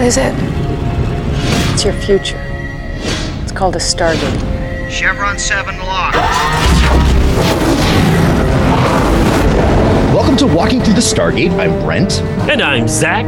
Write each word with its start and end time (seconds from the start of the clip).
What 0.00 0.06
is 0.06 0.16
it? 0.16 0.32
It's 1.74 1.84
your 1.84 1.92
future. 1.92 2.40
It's 3.42 3.52
called 3.52 3.76
a 3.76 3.78
Stargate. 3.78 4.90
Chevron 4.90 5.38
7 5.38 5.76
locked. 5.76 6.16
Welcome 10.14 10.38
to 10.38 10.46
Walking 10.46 10.80
Through 10.80 10.94
the 10.94 11.02
Stargate. 11.02 11.50
I'm 11.50 11.84
Brent. 11.84 12.22
And 12.48 12.62
I'm 12.62 12.88
Zach. 12.88 13.26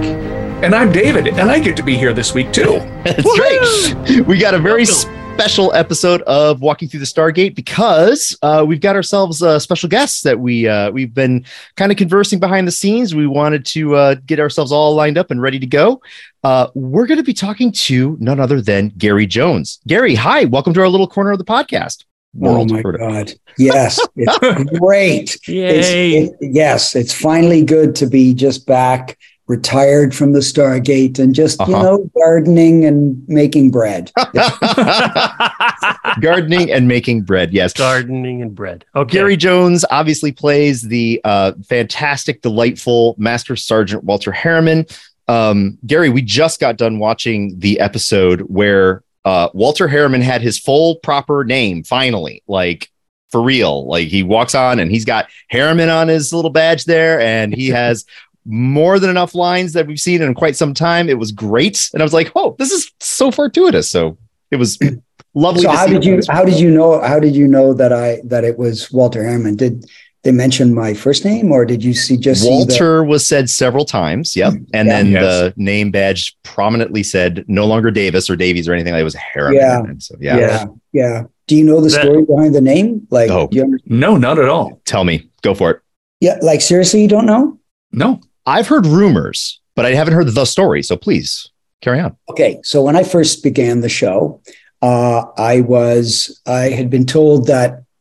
And 0.65 0.75
I'm 0.75 0.91
David, 0.91 1.29
and 1.29 1.51
I 1.51 1.59
get 1.59 1.77
to 1.77 1.83
be 1.83 1.95
here 1.95 2.15
this 2.15 2.33
week 2.33 2.55
too. 2.55 2.79
That's 3.05 3.23
right. 3.23 4.27
We 4.27 4.39
got 4.39 4.55
a 4.55 4.59
very 4.59 4.87
special 5.35 5.73
episode 5.75 6.21
of 6.23 6.61
Walking 6.61 6.89
Through 6.89 7.01
the 7.01 7.07
Stargate 7.07 7.55
because 7.55 8.37
uh, 8.43 8.65
we've 8.69 8.81
got 8.81 8.97
ourselves 8.97 9.41
a 9.41 9.59
special 9.59 9.89
guest 9.89 10.25
that 10.25 10.39
we 10.39 10.69
uh, 10.69 10.91
we've 10.91 11.15
been 11.15 11.47
kind 11.75 11.91
of 11.91 11.97
conversing 11.97 12.39
behind 12.39 12.69
the 12.69 12.73
scenes. 12.73 13.15
We 13.15 13.27
wanted 13.27 13.65
to 13.67 13.97
uh, 13.97 14.15
get 14.27 14.39
ourselves 14.39 14.73
all 14.73 14.95
lined 14.95 15.17
up 15.17 15.31
and 15.31 15.41
ready 15.41 15.59
to 15.59 15.67
go. 15.67 16.03
Uh, 16.45 16.69
we're 16.75 17.07
going 17.07 17.19
to 17.19 17.25
be 17.25 17.33
talking 17.33 17.73
to 17.73 18.17
none 18.21 18.41
other 18.41 18.61
than 18.61 18.93
Gary 18.99 19.27
Jones. 19.27 19.81
Gary, 19.87 20.15
hi, 20.15 20.45
welcome 20.45 20.75
to 20.75 20.81
our 20.83 20.89
little 20.89 21.09
corner 21.09 21.33
of 21.33 21.39
the 21.39 21.45
podcast. 21.45 22.05
World 22.35 22.71
oh 22.71 22.75
my 22.75 22.83
god! 22.83 23.33
Yes, 23.59 24.01
it's 24.17 24.79
great. 24.79 25.49
Yay! 25.49 25.79
It's, 25.79 26.33
it, 26.33 26.37
yes, 26.53 26.95
it's 26.95 27.13
finally 27.13 27.65
good 27.65 27.97
to 27.97 28.07
be 28.07 28.35
just 28.35 28.67
back 28.67 29.19
retired 29.53 30.15
from 30.15 30.33
the 30.33 30.39
Stargate 30.39 31.19
and 31.19 31.35
just, 31.35 31.61
uh-huh. 31.61 31.71
you 31.71 31.77
know, 31.77 32.11
gardening 32.17 32.87
and 32.87 33.23
making 33.29 33.71
bread. 33.71 34.11
gardening 36.23 36.73
and 36.73 36.89
making 36.89 37.21
bread. 37.21 37.53
Yes. 37.53 37.75
Gardening 37.75 38.41
and 38.41 38.55
bread. 38.55 38.87
Okay. 38.97 39.13
Gary 39.13 39.37
Jones 39.37 39.85
obviously 39.91 40.33
plays 40.33 40.81
the 40.81 41.21
uh, 41.25 41.53
fantastic, 41.69 42.41
delightful 42.41 43.15
Master 43.19 43.55
Sergeant 43.55 44.05
Walter 44.05 44.33
Harriman. 44.33 44.87
Um, 45.29 45.79
Gary, 45.87 46.09
we 46.09 46.23
just 46.23 46.59
got 46.59 46.79
done 46.79 46.99
watching 46.99 47.59
the 47.59 47.79
episode 47.79 48.41
where 48.41 49.05
uh, 49.27 49.51
Walter 49.53 49.87
Harriman 49.87 50.23
had 50.23 50.41
his 50.41 50.59
full 50.59 50.97
proper 50.97 51.45
name 51.45 51.85
finally, 51.85 52.43
like 52.49 52.91
for 53.31 53.43
real. 53.43 53.87
Like 53.87 54.09
he 54.09 54.23
walks 54.23 54.55
on 54.55 54.79
and 54.79 54.91
he's 54.91 55.05
got 55.05 55.29
Harriman 55.49 55.91
on 55.91 56.09
his 56.09 56.33
little 56.33 56.51
badge 56.51 56.87
there, 56.87 57.21
and 57.21 57.55
he 57.55 57.69
has 57.81 58.07
more 58.45 58.99
than 58.99 59.11
enough 59.11 59.35
lines 59.35 59.73
that 59.73 59.87
we've 59.87 60.01
seen 60.01 60.23
in 60.23 60.35
quite 60.35 60.57
some 60.57 60.75
time. 60.75 61.09
It 61.09 61.19
was 61.19 61.33
great, 61.33 61.91
and 61.93 62.03
I 62.03 62.05
was 62.05 62.13
like, 62.13 62.33
"Oh, 62.35 62.57
this 62.59 62.73
is 62.73 62.91
so 63.01 63.31
fortuitous." 63.31 63.91
So 63.91 64.19
it 64.51 64.57
was 64.57 64.79
lovely. 65.35 65.63
So 65.63 65.71
how 65.71 65.87
did 65.87 66.05
you 66.05 66.21
how 66.29 66.45
did 66.45 66.59
you 66.59 66.71
know 66.71 67.01
how 67.01 67.19
did 67.19 67.37
you 67.37 67.47
know 67.47 67.75
that 67.75 67.93
I 67.93 68.21
that 68.25 68.45
it 68.45 68.59
was 68.59 68.91
Walter 68.93 69.23
Harriman? 69.23 69.57
Did 69.57 69.87
they 70.23 70.33
mention 70.33 70.73
my 70.73 70.95
first 70.95 71.25
name, 71.25 71.51
or 71.51 71.65
did 71.65 71.83
you 71.83 71.95
see 71.95 72.17
just 72.17 72.49
Walter 72.49 73.03
see 73.03 73.09
was 73.09 73.27
said 73.27 73.51
several 73.51 73.85
times? 73.85 74.37
Yep, 74.37 74.53
hmm. 74.53 74.65
and 74.73 74.89
yeah. 74.89 74.97
then 74.97 75.07
yes. 75.09 75.23
the 75.23 75.55
name 75.57 75.91
badge 75.91 76.37
prominently 76.43 77.03
said 77.03 77.45
no 77.49 77.67
longer 77.67 77.91
Davis 77.91 78.31
or 78.31 78.37
Davies 78.37 78.69
or 78.69 78.73
anything. 78.73 78.93
Like 78.93 79.01
it 79.01 79.05
was 79.05 79.15
Harriman. 79.15 79.57
Yeah, 79.57 79.83
so, 79.99 80.17
yeah, 80.21 80.37
yeah, 80.37 80.65
yeah. 80.93 81.23
Do 81.49 81.57
you 81.57 81.65
know 81.65 81.81
the 81.81 81.89
that, 81.89 82.03
story 82.03 82.25
behind 82.25 82.55
the 82.55 82.61
name? 82.61 83.07
Like, 83.11 83.31
oh, 83.31 83.51
no, 83.85 84.17
not 84.17 84.39
at 84.39 84.49
all. 84.49 84.81
Tell 84.85 85.05
me. 85.05 85.29
Go 85.43 85.55
for 85.55 85.71
it. 85.73 85.81
Yeah, 86.21 86.39
like 86.41 86.61
seriously, 86.61 87.03
you 87.03 87.09
don't 87.09 87.27
know? 87.27 87.59
No. 87.91 88.21
I've 88.47 88.69
heard 88.69 88.87
rumors, 88.87 89.61
but 89.75 89.87
I 89.87 89.95
haven't 89.95 90.15
heard 90.15 90.29
the 90.29 90.45
story. 90.45 90.83
So 90.83 90.97
please 90.97 91.51
carry 91.81 92.01
on. 92.01 92.17
Okay. 92.31 92.61
So 92.65 92.83
when 92.83 92.97
I 92.97 93.03
first 93.03 93.43
began 93.43 93.81
the 93.81 93.89
show, 93.89 94.41
uh, 94.81 95.25
I 95.37 95.61
was 95.61 96.41
I 96.47 96.71
had 96.71 96.91
been 96.91 97.07
told 97.07 97.47
that 97.47 97.85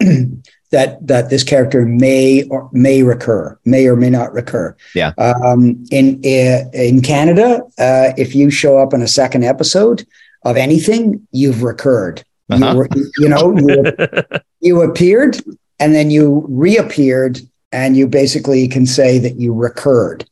that 0.71 1.05
that 1.05 1.29
this 1.29 1.43
character 1.43 1.85
may 1.85 2.43
or 2.45 2.69
may 2.71 3.03
recur, 3.03 3.57
may 3.65 3.87
or 3.87 3.95
may 3.95 4.09
not 4.09 4.33
recur. 4.33 4.75
Yeah. 4.95 5.13
Um, 5.17 5.85
in 5.91 6.21
in 6.23 7.01
Canada, 7.01 7.61
uh, 7.77 8.13
if 8.17 8.33
you 8.33 8.49
show 8.49 8.79
up 8.79 8.93
in 8.93 9.01
a 9.01 9.07
second 9.07 9.43
episode 9.43 10.05
of 10.43 10.57
anything, 10.57 11.27
you've 11.31 11.63
recurred. 11.63 12.23
Uh-huh. 12.49 12.71
You, 12.71 12.77
were, 12.77 12.89
you 13.17 13.29
know, 13.29 13.57
you, 13.57 14.39
you 14.59 14.81
appeared 14.81 15.37
and 15.79 15.95
then 15.95 16.11
you 16.11 16.45
reappeared 16.49 17.39
and 17.71 17.95
you 17.95 18.07
basically 18.07 18.67
can 18.67 18.85
say 18.85 19.19
that 19.19 19.39
you 19.39 19.53
recurred. 19.53 20.27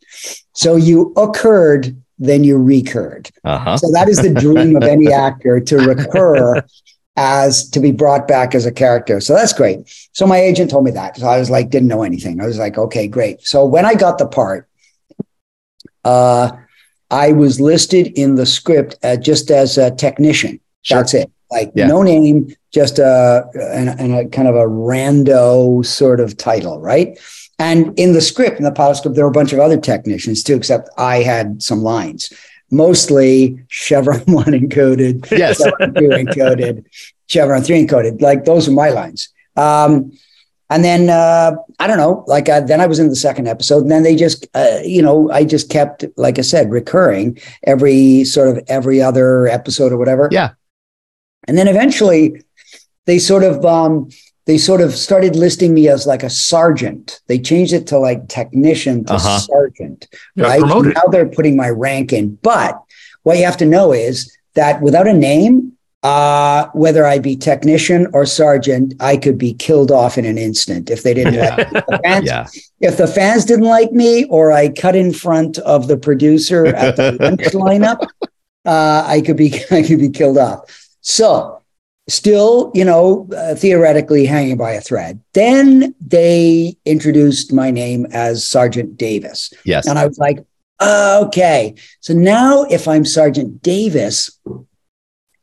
So 0.54 0.76
you 0.76 1.14
occurred, 1.16 1.96
then 2.18 2.44
you 2.44 2.58
recurred. 2.58 3.30
Uh-huh. 3.44 3.78
So 3.78 3.92
that 3.92 4.10
is 4.10 4.18
the 4.18 4.34
dream 4.34 4.76
of 4.76 4.84
any 4.84 5.12
actor 5.14 5.60
to 5.60 5.78
recur 5.78 6.64
as 7.16 7.70
to 7.70 7.80
be 7.80 7.92
brought 7.92 8.28
back 8.28 8.56
as 8.56 8.66
a 8.66 8.72
character. 8.72 9.20
So 9.20 9.34
that's 9.34 9.54
great. 9.54 9.80
So 10.14 10.26
my 10.26 10.38
agent 10.38 10.72
told 10.72 10.86
me 10.86 10.92
that. 10.92 11.18
So 11.18 11.28
I 11.28 11.38
was 11.38 11.50
like, 11.50 11.70
didn't 11.70 11.90
know 11.90 12.04
anything. 12.04 12.42
I 12.42 12.46
was 12.46 12.58
like, 12.58 12.78
okay, 12.78 13.08
great. 13.08 13.42
So 13.46 13.66
when 13.66 13.86
I 13.86 13.96
got 13.96 14.18
the 14.18 14.28
part, 14.28 14.70
uh, 16.06 16.52
I 17.12 17.32
was 17.32 17.60
listed 17.60 18.08
in 18.18 18.36
the 18.36 18.46
script 18.46 18.96
uh, 19.04 19.18
just 19.18 19.52
as 19.52 19.78
a 19.78 19.92
technician. 19.92 20.60
Sure. 20.82 20.98
That's 20.98 21.14
it. 21.14 21.32
Like 21.52 21.72
yeah. 21.76 21.88
no 21.88 22.04
name, 22.04 22.56
just 22.72 23.00
a 23.00 23.50
and, 23.74 23.90
and 24.00 24.14
a 24.14 24.28
kind 24.30 24.48
of 24.48 24.56
a 24.56 24.66
rando 24.66 25.86
sort 25.86 26.20
of 26.20 26.38
title, 26.38 26.80
right? 26.80 27.18
And 27.58 27.98
in 28.00 28.14
the 28.14 28.22
script, 28.22 28.58
in 28.58 28.64
the 28.64 28.72
pilot 28.72 28.98
script, 28.98 29.16
there 29.16 29.26
were 29.26 29.32
a 29.32 29.34
bunch 29.34 29.52
of 29.52 29.60
other 29.60 29.80
technicians 29.80 30.44
too, 30.44 30.56
except 30.56 30.90
I 30.98 31.18
had 31.18 31.62
some 31.62 31.82
lines. 31.82 32.32
Mostly 32.72 33.60
Chevron 33.68 34.22
one 34.28 34.46
encoded, 34.46 35.30
yes. 35.32 35.58
Chevron 35.58 35.94
two 35.96 36.10
encoded, 36.10 36.86
Chevron 37.28 37.64
three 37.64 37.86
encoded. 37.86 38.22
Like 38.22 38.46
those 38.46 38.68
are 38.68 38.72
my 38.72 38.90
lines. 38.90 39.30
Um, 39.58 40.12
and 40.70 40.84
then 40.84 41.10
uh, 41.10 41.56
I 41.80 41.88
don't 41.88 41.98
know, 41.98 42.24
like 42.28 42.48
uh, 42.48 42.62
then 42.62 42.80
I 42.80 42.86
was 42.86 43.00
in 43.00 43.10
the 43.10 43.16
second 43.16 43.48
episode, 43.48 43.82
and 43.82 43.92
then 43.92 44.04
they 44.04 44.16
just, 44.16 44.48
uh, 44.54 44.80
you 44.84 45.02
know, 45.02 45.32
I 45.32 45.44
just 45.44 45.70
kept, 45.70 46.06
like 46.16 46.38
I 46.38 46.44
said, 46.44 46.70
recurring 46.70 47.40
every 47.64 48.24
sort 48.24 48.50
of 48.50 48.64
every 48.68 49.02
other 49.02 49.48
episode 49.48 49.92
or 49.92 49.98
whatever. 49.98 50.30
Yeah. 50.32 50.52
And 51.48 51.58
then 51.58 51.68
eventually 51.68 52.44
they 53.06 53.20
sort 53.20 53.44
of 53.44 53.66
um, 53.66 54.10
they 54.46 54.58
sort 54.58 54.82
of 54.82 54.96
started 54.96 55.36
listing 55.36 55.74
me 55.74 55.88
as 55.90 56.08
like 56.08 56.24
a 56.24 56.30
sergeant. 56.30 57.22
They 57.28 57.40
changed 57.40 57.74
it 57.74 57.88
to 57.88 58.00
like 58.00 58.28
technician 58.28 59.06
to 59.06 59.14
uh-huh. 59.14 59.40
sergeant. 59.40 60.08
Right. 60.36 60.62
Now 60.62 61.04
they're 61.12 61.30
putting 61.30 61.56
my 61.56 61.70
rank 61.70 62.14
in. 62.14 62.36
But 62.36 62.82
what 63.24 63.38
you 63.38 63.46
have 63.46 63.58
to 63.58 63.66
know 63.66 63.94
is 63.94 64.36
that 64.56 64.82
without 64.82 65.08
a 65.08 65.14
name, 65.14 65.78
uh, 66.02 66.68
whether 66.74 67.06
I 67.06 67.20
be 67.20 67.36
technician 67.36 68.08
or 68.14 68.26
sergeant, 68.26 68.94
I 69.00 69.18
could 69.18 69.38
be 69.38 69.54
killed 69.54 69.92
off 69.92 70.18
in 70.18 70.26
an 70.26 70.38
instant 70.38 70.90
if 70.90 71.04
they 71.04 71.14
didn't 71.14 71.34
yeah. 71.34 71.56
like. 71.56 71.70
The 71.72 72.00
fans, 72.04 72.26
yeah. 72.26 72.48
If 72.80 72.98
the 72.98 73.08
fans 73.08 73.46
didn't 73.46 73.66
like 73.66 73.92
me 73.92 74.26
or 74.26 74.52
I 74.52 74.70
cut 74.70 74.96
in 74.96 75.14
front 75.14 75.58
of 75.60 75.88
the 75.88 75.98
producer 75.98 76.66
at 76.66 76.96
the 76.96 77.12
lunch 77.20 77.54
lineup, 77.54 78.02
uh, 78.66 79.04
I 79.06 79.22
could 79.22 79.38
be 79.38 79.54
I 79.72 79.84
could 79.84 80.00
be 80.00 80.10
killed 80.10 80.38
off. 80.38 80.89
So 81.10 81.60
still, 82.08 82.72
you 82.76 82.86
know, 82.86 83.28
uh, 83.36 83.56
theoretically 83.56 84.28
hanging 84.28 84.58
by 84.58 84.74
a 84.74 84.82
thread. 84.82 85.20
Then 85.34 85.96
they 86.00 86.78
introduced 86.86 87.52
my 87.52 87.72
name 87.72 88.06
as 88.12 88.46
Sergeant 88.46 88.96
Davis. 88.96 89.52
Yes. 89.66 89.88
And 89.88 89.98
I 89.98 90.06
was 90.06 90.20
like, 90.20 90.46
okay. 90.80 91.74
So 92.00 92.14
now 92.14 92.64
if 92.64 92.88
I'm 92.88 93.06
Sergeant 93.06 93.64
Davis, 93.64 94.40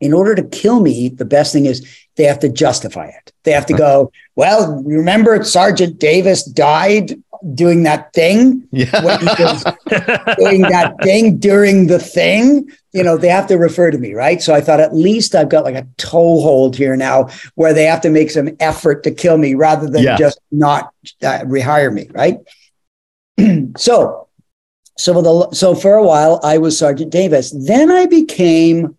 in 0.00 0.12
order 0.12 0.36
to 0.36 0.42
kill 0.44 0.80
me, 0.80 1.08
the 1.08 1.24
best 1.24 1.52
thing 1.52 1.66
is 1.66 1.84
they 2.14 2.24
have 2.24 2.38
to 2.40 2.48
justify 2.48 3.06
it. 3.06 3.32
They 3.42 3.52
have 3.52 3.66
to 3.66 3.74
go, 3.74 4.12
well, 4.36 4.82
remember 4.84 5.42
Sergeant 5.42 5.98
Davis 5.98 6.44
died 6.44 7.20
doing 7.54 7.82
that 7.84 8.12
thing? 8.12 8.66
Yeah. 8.70 8.90
doing 10.38 10.62
that 10.62 10.94
thing 11.02 11.38
during 11.38 11.86
the 11.86 11.98
thing. 11.98 12.70
You 12.92 13.02
know, 13.02 13.16
they 13.16 13.28
have 13.28 13.46
to 13.48 13.56
refer 13.56 13.90
to 13.90 13.98
me, 13.98 14.14
right? 14.14 14.40
So 14.42 14.54
I 14.54 14.60
thought 14.60 14.80
at 14.80 14.94
least 14.94 15.34
I've 15.34 15.48
got 15.48 15.64
like 15.64 15.74
a 15.74 15.86
toehold 15.96 16.76
here 16.76 16.96
now 16.96 17.28
where 17.54 17.72
they 17.72 17.84
have 17.84 18.00
to 18.02 18.10
make 18.10 18.30
some 18.30 18.56
effort 18.60 19.04
to 19.04 19.10
kill 19.10 19.38
me 19.38 19.54
rather 19.54 19.88
than 19.88 20.02
yeah. 20.02 20.16
just 20.16 20.40
not 20.50 20.92
uh, 21.22 21.40
rehire 21.44 21.92
me, 21.92 22.08
right? 22.12 22.38
so, 23.76 24.28
so 24.98 25.12
for 25.12 25.22
the 25.22 25.54
so 25.54 25.74
for 25.74 25.94
a 25.94 26.04
while 26.04 26.40
I 26.42 26.58
was 26.58 26.78
Sergeant 26.78 27.12
Davis. 27.12 27.50
Then 27.50 27.90
I 27.90 28.06
became 28.06 28.96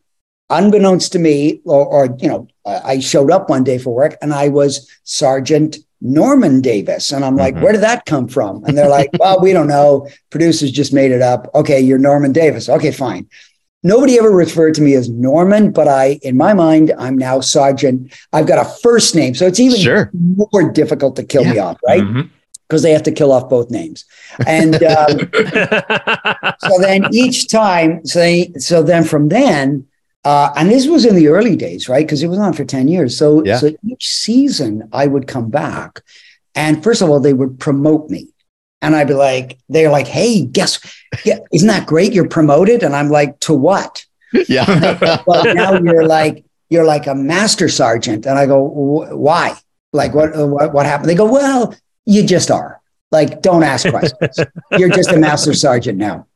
unbeknownst 0.50 1.12
to 1.14 1.20
me, 1.20 1.62
or, 1.66 1.86
or, 1.86 2.16
you 2.20 2.28
know, 2.28 2.48
I 2.66 3.00
showed 3.00 3.32
up 3.32 3.50
one 3.50 3.64
day 3.64 3.78
for 3.78 3.94
work 3.94 4.18
and 4.22 4.34
I 4.34 4.50
was 4.50 4.90
Sergeant 5.04 5.78
Norman 6.02 6.62
Davis. 6.62 7.12
And 7.12 7.26
I'm 7.26 7.36
like, 7.36 7.56
mm-hmm. 7.56 7.64
where 7.64 7.74
did 7.74 7.82
that 7.82 8.06
come 8.06 8.28
from? 8.28 8.64
And 8.66 8.78
they're 8.78 8.90
like, 8.90 9.10
well, 9.20 9.42
we 9.42 9.54
don't 9.54 9.68
know. 9.68 10.08
Producers 10.30 10.72
just 10.72 10.94
made 10.94 11.12
it 11.12 11.22
up. 11.22 11.50
Okay, 11.56 11.80
you're 11.80 11.98
Norman 11.98 12.32
Davis. 12.32 12.70
Okay, 12.70 12.92
fine. 12.92 13.28
Nobody 13.84 14.18
ever 14.18 14.32
referred 14.32 14.74
to 14.76 14.82
me 14.82 14.96
as 14.96 15.10
Norman, 15.10 15.72
but 15.72 15.88
I, 15.88 16.20
in 16.24 16.36
my 16.36 16.54
mind, 16.54 16.94
I'm 16.98 17.18
now 17.18 17.40
Sergeant. 17.40 18.14
I've 18.34 18.48
got 18.48 18.66
a 18.66 18.70
first 18.82 19.16
name. 19.16 19.36
So 19.36 19.46
it's 19.46 19.60
even 19.60 19.80
sure. 19.80 20.12
more 20.14 20.72
difficult 20.72 21.16
to 21.18 21.24
kill 21.24 21.44
yeah. 21.44 21.54
me 21.54 21.60
off, 21.60 21.80
right? 21.86 22.02
Mm-hmm 22.02 22.22
because 22.68 22.84
they 22.84 22.92
have 22.92 23.04
to 23.04 23.12
kill 23.12 23.32
off 23.32 23.50
both 23.50 23.72
names. 23.72 24.06
And 24.46 24.76
um, 24.84 25.20
so 26.60 26.80
then 26.80 27.06
each 27.14 27.48
time, 27.50 28.06
so 28.06 28.20
they, 28.20 28.52
so 28.58 28.84
then 28.84 29.04
from 29.04 29.30
then, 29.30 29.88
uh, 30.24 30.52
and 30.56 30.70
this 30.70 30.88
was 30.88 31.06
in 31.06 31.16
the 31.16 31.28
early 31.28 31.56
days, 31.56 31.88
right? 31.88 32.06
Because 32.06 32.24
it 32.24 32.28
was 32.28 32.40
on 32.40 32.54
for 32.54 32.66
10 32.66 32.88
years. 32.88 33.18
So, 33.18 33.44
yeah. 33.46 33.58
so 33.58 33.72
each 33.86 34.08
season 34.08 34.90
I 34.92 35.08
would 35.08 35.28
come 35.28 35.50
back. 35.50 36.02
And 36.56 36.84
first 36.84 37.02
of 37.02 37.10
all, 37.10 37.20
they 37.20 37.34
would 37.34 37.60
promote 37.60 38.10
me. 38.10 38.30
And 38.82 38.96
I'd 38.96 39.08
be 39.08 39.14
like, 39.14 39.58
they're 39.70 39.92
like, 39.92 40.08
hey, 40.08 40.46
guess, 40.46 40.80
yeah, 41.24 41.40
isn't 41.52 41.68
that 41.68 41.88
great? 41.88 42.14
You're 42.14 42.28
promoted. 42.28 42.84
And 42.84 42.96
I'm 42.96 43.10
like, 43.10 43.40
to 43.42 43.54
what? 43.54 44.06
Yeah. 44.48 45.22
well, 45.26 45.54
now 45.56 45.80
you're 45.80 46.06
like, 46.06 46.44
you're 46.70 46.86
like 46.86 47.08
a 47.08 47.16
master 47.16 47.70
sergeant. 47.70 48.26
And 48.26 48.38
I 48.38 48.46
go, 48.46 48.62
why? 49.16 49.56
Like, 49.94 50.14
what, 50.14 50.36
what, 50.36 50.74
what 50.74 50.86
happened? 50.86 51.10
They 51.10 51.16
go, 51.16 51.32
well, 51.32 51.74
you 52.06 52.26
just 52.26 52.52
are. 52.52 52.82
Like, 53.12 53.42
don't 53.42 53.64
ask 53.64 53.90
questions. 53.90 54.40
you're 54.72 54.90
just 54.90 55.12
a 55.12 55.18
master 55.18 55.54
sergeant 55.54 55.98
now. 55.98 56.28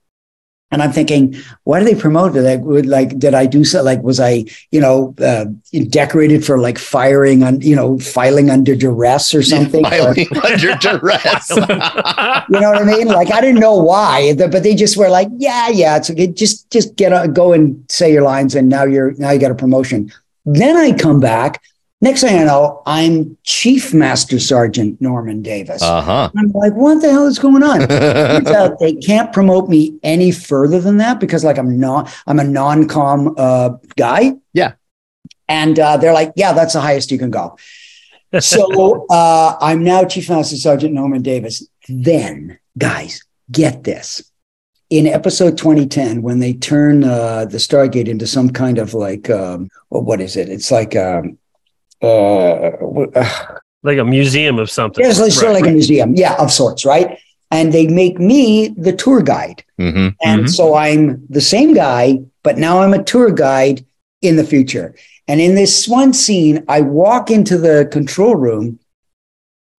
And 0.72 0.82
I'm 0.82 0.92
thinking, 0.92 1.36
why 1.66 1.80
do 1.80 1.86
they 1.86 2.00
promote 2.00 2.36
it? 2.36 2.42
Like, 2.42 2.62
would 2.62 2.86
like, 2.86 3.20
did 3.20 3.34
I 3.34 3.46
do 3.46 3.66
so? 3.66 3.84
Like, 3.84 4.02
was 4.04 4.20
I, 4.20 4.46
you 4.72 4.80
know, 4.80 5.14
uh, 5.20 5.46
decorated 5.90 6.46
for 6.46 6.60
like 6.60 6.78
firing 6.78 7.44
on, 7.44 7.60
you 7.60 7.76
know, 7.76 8.00
filing 8.00 8.50
under 8.50 8.74
duress 8.76 9.36
or 9.36 9.44
something? 9.44 9.86
Or- 9.86 9.90
Filing 9.92 10.28
under 10.38 10.76
duress. 10.76 11.50
you 12.50 12.60
know 12.60 12.72
what 12.72 12.82
I 12.82 12.86
mean? 12.86 13.08
Like 13.08 13.32
I 13.32 13.42
didn't 13.42 13.60
know 13.60 13.76
why, 13.76 14.34
but 14.34 14.64
they 14.64 14.74
just 14.76 14.96
were 14.96 15.10
like, 15.10 15.28
yeah, 15.38 15.68
yeah, 15.70 15.98
it's 15.98 16.10
okay. 16.10 16.28
Just 16.28 16.70
just 16.72 16.96
get 16.96 17.12
a, 17.12 17.28
go 17.28 17.52
and 17.54 17.86
say 17.90 18.12
your 18.12 18.24
lines, 18.24 18.56
and 18.56 18.70
now 18.70 18.86
you're 18.86 19.12
now 19.14 19.32
you 19.32 19.40
got 19.40 19.52
a 19.52 19.56
promotion. 19.56 20.12
Then 20.46 20.78
I 20.78 20.94
come 20.94 21.20
back. 21.20 21.62
Next 22.04 22.22
thing 22.22 22.40
I 22.40 22.44
know, 22.46 22.82
I'm 22.88 23.38
Chief 23.44 23.94
Master 23.94 24.40
Sergeant 24.40 25.00
Norman 25.00 25.44
Davis. 25.44 25.84
uh 25.84 26.02
huh. 26.02 26.32
I'm 26.36 26.52
like, 26.52 26.74
what 26.74 27.00
the 27.00 27.12
hell 27.12 27.28
is 27.28 27.38
going 27.38 27.62
on? 27.62 27.88
Turns 27.88 28.48
out 28.50 28.80
they 28.80 28.96
can't 28.96 29.32
promote 29.32 29.70
me 29.70 30.00
any 30.02 30.32
further 30.32 30.82
than 30.82 30.98
that 30.98 31.20
because 31.20 31.44
like 31.44 31.60
I'm 31.60 31.80
not 31.80 32.12
I'm 32.26 32.40
a 32.40 32.44
non-com 32.44 33.36
uh, 33.38 33.70
guy. 33.96 34.34
Yeah. 34.54 34.74
And 35.48 35.78
uh, 35.80 35.98
they're 35.98 36.14
like, 36.14 36.34
yeah, 36.36 36.54
that's 36.54 36.74
the 36.74 36.82
highest 36.82 37.12
you 37.12 37.20
can 37.20 37.30
go. 37.30 37.58
So 38.40 39.06
uh, 39.12 39.58
I'm 39.62 39.84
now 39.84 40.04
Chief 40.06 40.28
Master 40.28 40.56
Sergeant 40.56 40.94
Norman 40.94 41.22
Davis. 41.22 41.68
Then, 41.88 42.58
guys, 42.80 43.24
get 43.52 43.84
this. 43.84 44.24
In 44.90 45.08
episode 45.08 45.58
2010, 45.58 46.22
when 46.22 46.40
they 46.40 46.54
turn 46.54 47.04
uh, 47.04 47.46
the 47.46 47.58
Stargate 47.58 48.08
into 48.08 48.28
some 48.28 48.50
kind 48.50 48.78
of 48.78 48.94
like, 48.94 49.30
um, 49.30 49.70
what 49.90 50.20
is 50.20 50.36
it? 50.36 50.50
It's 50.50 50.72
like, 50.72 50.96
um, 50.96 51.38
uh, 52.02 52.06
uh, 53.16 53.28
like 53.84 53.98
a 53.98 54.06
museum 54.06 54.60
of 54.60 54.70
something. 54.70 55.04
yeah, 55.04 55.10
it's 55.12 55.20
like, 55.20 55.32
sort 55.32 55.48
of 55.48 55.54
Right. 55.56 55.62
like 55.64 55.70
a 55.70 55.74
museum, 55.74 56.16
yeah, 56.16 56.36
of 56.40 56.52
sorts, 56.52 56.86
right? 56.86 57.18
And 57.52 57.74
they 57.74 57.88
make 57.88 58.20
me 58.20 58.70
the 58.78 58.94
tour 58.94 59.22
guide. 59.22 59.64
hmm 59.78 60.10
And 60.24 60.46
Mhm. 60.46 60.50
so 60.50 60.76
I'm 60.76 61.24
the 61.30 61.42
same 61.42 61.74
guy, 61.74 62.20
but 62.44 62.58
now 62.58 62.82
I'm 62.82 62.94
a 62.94 63.04
tour 63.04 63.32
guide 63.32 63.84
in 64.22 64.36
the 64.36 64.44
future. 64.44 64.96
And 65.28 65.42
in 65.42 65.56
this 65.56 65.88
one 65.88 66.14
scene, 66.14 66.64
I 66.68 66.82
walk 66.82 67.30
into 67.32 67.58
the 67.58 67.88
control 67.92 68.36
room 68.36 68.80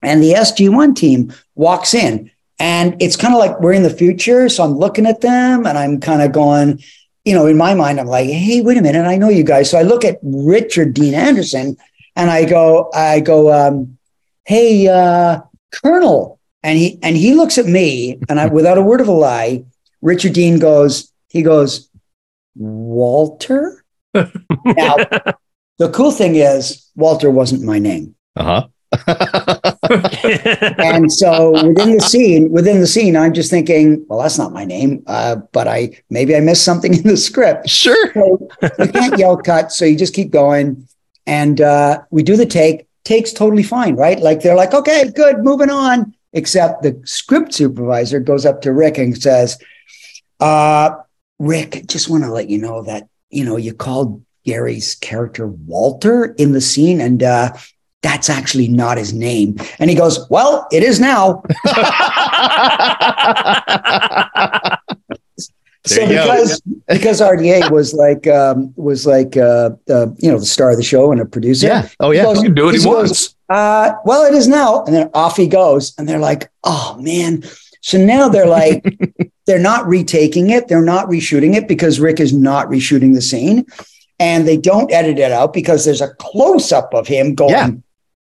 and 0.02 0.22
the 0.22 0.34
SG1 0.34 0.94
team 0.94 1.32
walks 1.54 1.94
in. 1.94 2.30
And 2.58 2.96
it's 3.00 3.16
kind 3.16 3.34
of 3.34 3.40
like 3.40 3.60
we're 3.60 3.72
in 3.72 3.82
the 3.82 3.90
future. 3.90 4.48
So 4.48 4.62
I'm 4.64 4.76
looking 4.78 5.06
at 5.06 5.20
them 5.20 5.66
and 5.66 5.76
I'm 5.78 5.98
kind 6.00 6.22
of 6.22 6.32
going, 6.32 6.82
you 7.24 7.34
know, 7.34 7.46
in 7.46 7.56
my 7.56 7.74
mind, 7.74 7.98
I'm 8.00 8.06
like, 8.06 8.28
hey, 8.28 8.60
wait 8.60 8.78
a 8.78 8.82
minute, 8.82 9.04
I 9.06 9.16
know 9.16 9.28
you 9.28 9.42
guys. 9.44 9.70
So 9.70 9.78
I 9.78 9.82
look 9.82 10.04
at 10.04 10.18
Richard 10.22 10.94
Dean 10.94 11.14
Anderson 11.14 11.76
and 12.16 12.30
I 12.30 12.44
go, 12.44 12.90
I 12.94 13.20
go, 13.20 13.52
um, 13.52 13.98
hey, 14.44 14.88
uh, 14.88 15.40
Colonel. 15.72 16.38
And 16.64 16.78
he 16.78 16.98
and 17.02 17.16
he 17.16 17.34
looks 17.34 17.58
at 17.58 17.66
me, 17.66 18.20
and 18.28 18.38
I 18.38 18.46
without 18.46 18.78
a 18.78 18.82
word 18.82 19.00
of 19.00 19.08
a 19.08 19.12
lie, 19.12 19.64
Richard 20.00 20.32
Dean 20.32 20.60
goes, 20.60 21.12
he 21.28 21.42
goes, 21.42 21.88
Walter? 22.54 23.84
now, 24.14 24.96
the 25.78 25.90
cool 25.92 26.12
thing 26.12 26.36
is, 26.36 26.88
Walter 26.94 27.30
wasn't 27.30 27.64
my 27.64 27.80
name. 27.80 28.14
Uh 28.36 28.44
huh. 28.44 28.68
And 30.78 31.12
so 31.12 31.50
within 31.66 31.96
the 31.96 32.00
scene, 32.00 32.50
within 32.50 32.80
the 32.80 32.86
scene, 32.86 33.16
I'm 33.16 33.32
just 33.32 33.50
thinking, 33.50 34.04
well, 34.08 34.20
that's 34.20 34.38
not 34.38 34.52
my 34.52 34.64
name. 34.64 35.02
Uh, 35.06 35.36
but 35.52 35.68
I 35.68 36.00
maybe 36.10 36.36
I 36.36 36.40
missed 36.40 36.64
something 36.64 36.94
in 36.94 37.02
the 37.02 37.16
script. 37.16 37.68
sure. 37.68 38.12
So 38.12 38.48
you 38.78 38.88
can't 38.88 39.18
yell 39.18 39.36
cut, 39.36 39.72
so 39.72 39.84
you 39.84 39.96
just 39.96 40.14
keep 40.14 40.30
going. 40.30 40.86
And 41.26 41.60
uh, 41.60 42.02
we 42.10 42.22
do 42.22 42.36
the 42.36 42.46
take. 42.46 42.86
Take's 43.04 43.32
totally 43.32 43.62
fine, 43.62 43.96
right? 43.96 44.18
Like 44.18 44.42
they're 44.42 44.56
like, 44.56 44.74
okay, 44.74 45.10
good, 45.10 45.38
moving 45.38 45.70
on. 45.70 46.14
Except 46.32 46.82
the 46.82 47.00
script 47.04 47.52
supervisor 47.52 48.20
goes 48.20 48.46
up 48.46 48.62
to 48.62 48.72
Rick 48.72 48.98
and 48.98 49.20
says, 49.20 49.58
uh, 50.40 50.94
Rick, 51.38 51.86
just 51.88 52.08
want 52.08 52.24
to 52.24 52.32
let 52.32 52.48
you 52.48 52.58
know 52.58 52.82
that, 52.84 53.08
you 53.30 53.44
know, 53.44 53.56
you 53.56 53.74
called 53.74 54.24
Gary's 54.44 54.94
character 54.96 55.46
Walter 55.46 56.34
in 56.38 56.52
the 56.52 56.60
scene, 56.60 57.00
and 57.00 57.22
uh, 57.22 57.52
that's 58.02 58.30
actually 58.30 58.68
not 58.68 58.98
his 58.98 59.12
name. 59.12 59.56
And 59.78 59.90
he 59.90 59.96
goes, 59.96 60.26
Well, 60.30 60.66
it 60.72 60.82
is 60.82 61.00
now. 61.00 61.42
There 65.88 65.98
so 65.98 66.02
you 66.04 66.14
go. 66.14 66.24
because 66.30 66.60
because 66.88 67.20
RDA 67.20 67.70
was 67.70 67.92
like 67.92 68.26
um, 68.28 68.72
was 68.76 69.04
like 69.06 69.36
uh, 69.36 69.70
uh, 69.90 70.06
you 70.18 70.30
know 70.30 70.38
the 70.38 70.46
star 70.46 70.70
of 70.70 70.76
the 70.76 70.82
show 70.82 71.10
and 71.10 71.20
a 71.20 71.24
producer. 71.24 71.66
yeah. 71.66 71.88
Oh 71.98 72.10
He 72.12 72.18
yeah. 72.18 72.24
goes, 72.24 72.36
You 72.38 72.44
can 72.44 72.54
do 72.54 72.64
what 72.66 72.74
he 72.74 72.80
he 72.80 72.86
goes, 72.86 73.34
uh, 73.48 73.92
well, 74.04 74.24
it 74.24 74.32
is 74.34 74.46
now, 74.46 74.84
and 74.84 74.94
then 74.94 75.10
off 75.12 75.36
he 75.36 75.46
goes, 75.48 75.92
and 75.98 76.08
they're 76.08 76.20
like, 76.20 76.50
oh 76.64 76.96
man. 77.00 77.42
So 77.80 77.98
now 77.98 78.28
they're 78.28 78.46
like, 78.46 78.84
they're 79.46 79.58
not 79.58 79.86
retaking 79.88 80.50
it, 80.50 80.68
they're 80.68 80.82
not 80.84 81.08
reshooting 81.08 81.56
it 81.56 81.66
because 81.66 81.98
Rick 81.98 82.20
is 82.20 82.32
not 82.32 82.68
reshooting 82.68 83.12
the 83.14 83.20
scene, 83.20 83.66
and 84.20 84.46
they 84.46 84.56
don't 84.56 84.92
edit 84.92 85.18
it 85.18 85.32
out 85.32 85.52
because 85.52 85.84
there's 85.84 86.00
a 86.00 86.14
close 86.20 86.70
up 86.70 86.94
of 86.94 87.08
him 87.08 87.34
going. 87.34 87.50
Yeah. 87.50 87.70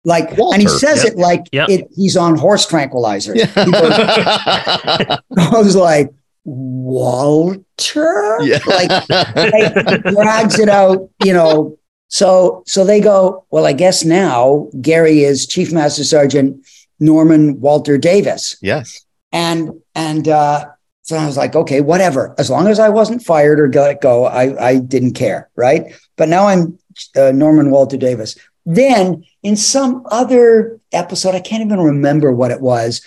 Like, 0.04 0.36
and 0.36 0.60
he 0.60 0.66
says 0.66 1.04
Yep. 1.04 1.12
it 1.12 1.18
like 1.18 1.42
Yep. 1.52 1.68
it, 1.70 1.88
he's 1.94 2.16
on 2.16 2.36
horse 2.36 2.66
tranquilizer. 2.66 3.34
He 3.34 3.40
goes, 3.44 3.50
Yeah. 3.54 5.16
I 5.38 5.50
was 5.52 5.76
like, 5.76 6.10
Walter? 6.44 8.38
yeah. 8.42 8.58
Like, 8.66 9.08
like, 9.08 10.02
drags 10.04 10.58
it 10.58 10.68
out, 10.68 11.08
you 11.24 11.32
know. 11.32 11.78
So 12.08 12.62
so 12.66 12.84
they 12.84 13.00
go, 13.00 13.46
well, 13.50 13.66
I 13.66 13.72
guess 13.72 14.04
now 14.04 14.68
Gary 14.80 15.24
is 15.24 15.46
Chief 15.46 15.72
Master 15.72 16.04
Sergeant 16.04 16.64
Norman 17.00 17.60
Walter 17.60 17.96
Davis. 17.98 18.56
yes. 18.60 19.04
And 19.32 19.80
and 19.94 20.28
uh 20.28 20.66
so 21.02 21.16
I 21.16 21.26
was 21.26 21.36
like, 21.36 21.56
okay, 21.56 21.80
whatever. 21.80 22.34
As 22.38 22.48
long 22.48 22.68
as 22.68 22.78
I 22.78 22.88
wasn't 22.88 23.24
fired 23.24 23.58
or 23.58 23.68
let 23.68 24.00
go, 24.00 24.24
I, 24.26 24.68
I 24.68 24.78
didn't 24.78 25.14
care. 25.14 25.50
Right. 25.56 25.92
But 26.16 26.28
now 26.28 26.46
I'm 26.46 26.78
uh, 27.16 27.32
Norman 27.32 27.70
Walter 27.70 27.96
Davis. 27.96 28.38
Then 28.64 29.24
in 29.42 29.56
some 29.56 30.06
other 30.10 30.78
episode, 30.92 31.34
I 31.34 31.40
can't 31.40 31.64
even 31.64 31.80
remember 31.80 32.30
what 32.30 32.52
it 32.52 32.60
was. 32.60 33.04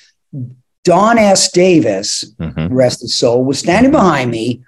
Don 0.86 1.18
S. 1.18 1.52
Davis, 1.52 2.24
Mhm. 2.40 2.70
rest 2.72 3.02
his 3.02 3.14
soul, 3.16 3.44
was 3.44 3.60
standing 3.60 3.92
behind 3.92 4.32
me, 4.32 4.62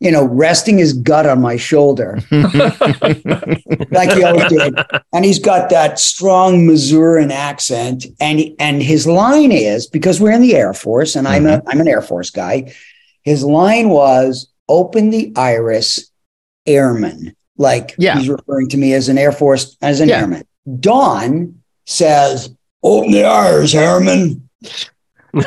you 0.00 0.10
know, 0.12 0.24
resting 0.24 0.78
his 0.78 0.92
gut 0.92 1.26
on 1.26 1.40
my 1.40 1.56
shoulder, 1.56 2.18
like 3.90 4.12
he 4.12 4.22
always 4.24 4.48
did. 4.48 4.74
And 5.12 5.24
he's 5.24 5.38
got 5.38 5.70
that 5.70 5.98
strong 5.98 6.66
Missourian 6.66 7.30
accent. 7.30 8.06
And 8.20 8.38
he, 8.38 8.56
and 8.58 8.82
his 8.82 9.06
line 9.06 9.52
is 9.52 9.86
because 9.86 10.20
we're 10.20 10.32
in 10.32 10.42
the 10.42 10.54
Air 10.54 10.74
Force, 10.74 11.16
and 11.16 11.26
I'm 11.26 11.46
a 11.46 11.62
I'm 11.66 11.80
an 11.80 11.88
Air 11.88 12.02
Force 12.02 12.30
guy. 12.30 12.72
His 13.22 13.44
line 13.44 13.88
was 13.90 14.48
open 14.68 15.10
the 15.10 15.32
iris, 15.36 16.10
airman. 16.66 17.34
Like 17.56 17.94
Yeah. 17.98 18.18
he's 18.18 18.28
referring 18.28 18.68
to 18.70 18.76
me 18.76 18.92
as 18.94 19.08
an 19.08 19.18
Air 19.18 19.32
Force, 19.32 19.76
as 19.82 20.00
an 20.00 20.08
Yeah. 20.08 20.20
airman. 20.20 20.44
Don 20.80 21.56
says, 21.86 22.50
open 22.82 23.12
the 23.12 23.24
iris, 23.24 23.74
airman. 23.74 24.48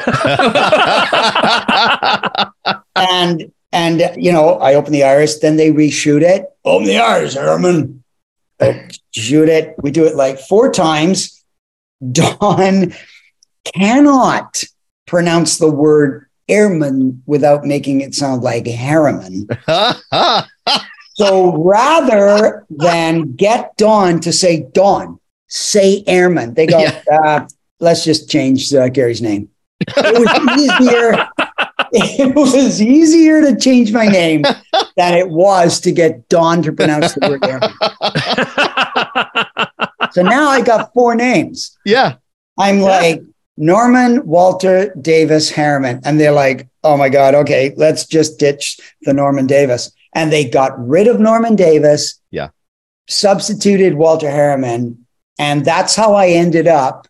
and 2.96 3.52
and 3.72 4.02
you 4.18 4.32
know 4.32 4.58
i 4.60 4.74
open 4.74 4.92
the 4.92 5.04
iris 5.04 5.40
then 5.40 5.58
they 5.58 5.72
reshoot 5.72 6.22
it. 6.22 6.46
Open 6.64 6.88
the 6.88 6.98
iris 6.98 7.36
Herman. 7.36 8.04
shoot 9.12 9.50
it. 9.50 9.76
We 9.82 9.92
do 9.92 10.06
it 10.06 10.16
like 10.16 10.40
four 10.40 10.72
times. 10.72 11.44
Don 12.12 12.94
cannot 13.76 14.64
pronounce 15.06 15.58
the 15.58 15.72
word 15.72 16.28
airman 16.48 17.22
without 17.26 17.66
making 17.66 18.02
it 18.02 18.14
sound 18.16 18.42
like 18.44 18.66
harriman. 18.68 19.48
So 21.18 21.64
rather 21.64 22.66
than 22.70 23.36
get 23.38 23.78
don 23.78 24.20
to 24.20 24.34
say 24.34 24.68
don 24.74 25.18
say 25.48 26.04
airman 26.08 26.54
they 26.56 26.68
go 26.68 26.80
Yeah. 26.80 27.02
uh, 27.24 27.48
let's 27.80 28.04
just 28.04 28.30
change 28.30 28.74
uh, 28.74 28.90
gary's 28.90 29.22
name 29.22 29.48
it 29.88 30.20
was 30.20 30.60
easier 30.60 31.28
it 31.92 32.36
was 32.36 32.82
easier 32.82 33.42
to 33.42 33.56
change 33.58 33.92
my 33.94 34.08
name 34.08 34.44
than 34.98 35.14
it 35.14 35.30
was 35.30 35.80
to 35.82 35.92
get 35.92 36.28
Don 36.30 36.62
to 36.64 36.72
pronounce 36.74 37.14
the 37.14 37.30
word 37.30 37.46
airman. 37.46 37.72
So 40.12 40.22
now 40.22 40.50
I 40.50 40.62
got 40.62 40.94
four 40.94 41.16
names. 41.16 41.78
yeah. 41.86 42.16
I'm 42.58 42.80
like 42.80 43.22
Norman 43.58 44.26
Walter 44.26 44.94
Davis 45.02 45.50
Harriman. 45.50 46.00
And 46.06 46.20
they're 46.20 46.32
like, 46.32 46.70
oh 46.86 46.96
my 46.96 47.10
God, 47.10 47.36
okay, 47.36 47.74
let's 47.76 48.06
just 48.06 48.40
ditch 48.40 48.80
the 49.02 49.14
Norman 49.14 49.46
Davis. 49.46 49.92
And 50.14 50.32
they 50.32 50.50
got 50.50 50.72
rid 50.80 51.08
of 51.08 51.20
Norman 51.20 51.58
Davis. 51.58 52.22
Yeah. 52.32 52.50
Substituted 53.10 53.96
Walter 53.96 54.32
Harriman. 54.32 55.06
And 55.38 55.66
that's 55.66 55.98
how 55.98 56.14
I 56.14 56.30
ended 56.30 56.68
up 56.68 57.08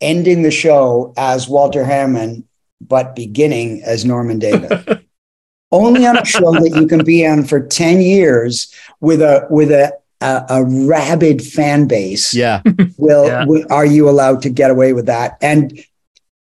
ending 0.00 0.42
the 0.42 0.50
show 0.50 1.12
as 1.16 1.48
Walter 1.48 1.84
Harriman 1.84 2.46
but 2.80 3.16
beginning 3.16 3.82
as 3.84 4.04
Norman 4.04 4.38
David. 4.38 5.04
Only 5.72 6.06
on 6.06 6.16
a 6.18 6.24
show 6.24 6.52
that 6.52 6.72
you 6.76 6.86
can 6.86 7.04
be 7.04 7.26
on 7.26 7.44
for 7.44 7.60
10 7.60 8.00
years 8.00 8.72
with 9.00 9.20
a 9.20 9.46
with 9.50 9.70
a 9.72 9.92
a, 10.20 10.44
a 10.48 10.64
rabid 10.64 11.42
fan 11.42 11.86
base 11.88 12.32
Yeah. 12.32 12.62
will, 12.98 13.26
Yeah. 13.26 13.44
will 13.46 13.64
are 13.70 13.84
you 13.86 14.08
allowed 14.08 14.42
to 14.42 14.50
get 14.50 14.70
away 14.70 14.92
with 14.92 15.06
that 15.06 15.36
and 15.42 15.78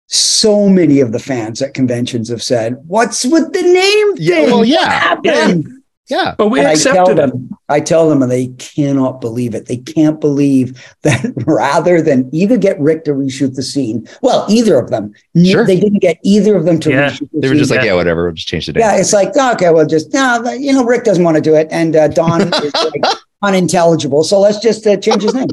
so 0.07 0.69
many 0.69 0.99
of 0.99 1.11
the 1.11 1.19
fans 1.19 1.61
at 1.61 1.73
conventions 1.73 2.29
have 2.29 2.43
said 2.43 2.77
what's 2.87 3.25
with 3.25 3.51
the 3.53 3.61
name 3.63 4.15
thing? 4.15 4.25
Yeah, 4.25 4.35
thing 4.35 4.45
well, 4.49 4.57
What 4.59 4.67
yeah. 4.67 4.89
happened?" 4.89 5.67
Yeah. 6.07 6.35
But 6.37 6.49
we 6.49 6.59
and 6.59 6.67
I 6.67 6.75
tell 6.75 6.91
accepted 7.01 7.13
it. 7.13 7.31
them, 7.31 7.49
I 7.67 7.79
tell 7.79 8.07
them, 8.09 8.21
and 8.21 8.31
they 8.31 8.47
cannot 8.59 9.21
believe 9.21 9.55
it. 9.55 9.65
They 9.65 9.77
can't 9.77 10.21
believe 10.21 10.79
that 11.01 11.25
rather 11.47 12.01
than 12.01 12.29
either 12.31 12.57
get 12.57 12.79
Rick 12.79 13.05
to 13.05 13.11
reshoot 13.11 13.55
the 13.55 13.63
scene, 13.63 14.07
well, 14.21 14.45
either 14.47 14.77
of 14.77 14.89
them, 14.91 15.13
Sure. 15.43 15.65
they 15.65 15.79
didn't 15.79 16.01
get 16.01 16.19
either 16.23 16.55
of 16.55 16.65
them 16.65 16.79
to 16.81 16.91
Yeah. 16.91 17.09
reshoot 17.09 17.29
the 17.31 17.39
They 17.39 17.49
were 17.49 17.55
just 17.55 17.69
scene. 17.69 17.77
like, 17.79 17.85
yeah, 17.87 17.95
whatever. 17.95 18.25
We'll 18.25 18.33
just 18.33 18.47
change 18.47 18.67
the 18.67 18.73
name. 18.73 18.81
yeah, 18.81 18.97
it's 18.97 19.13
like, 19.13 19.31
oh, 19.35 19.53
okay, 19.53 19.71
well, 19.71 19.85
just 19.87 20.13
no, 20.13 20.43
you 20.53 20.73
know, 20.73 20.83
Rick 20.85 21.05
doesn't 21.05 21.23
want 21.23 21.35
to 21.37 21.41
do 21.41 21.55
it, 21.55 21.67
and 21.71 21.95
uh, 21.95 22.07
Don 22.07 22.41
is 22.53 22.73
like 22.75 23.03
unintelligible, 23.41 24.23
so 24.23 24.39
let's 24.39 24.59
just 24.59 24.85
uh, 24.85 24.97
change 24.97 25.23
his 25.23 25.33
name. 25.33 25.47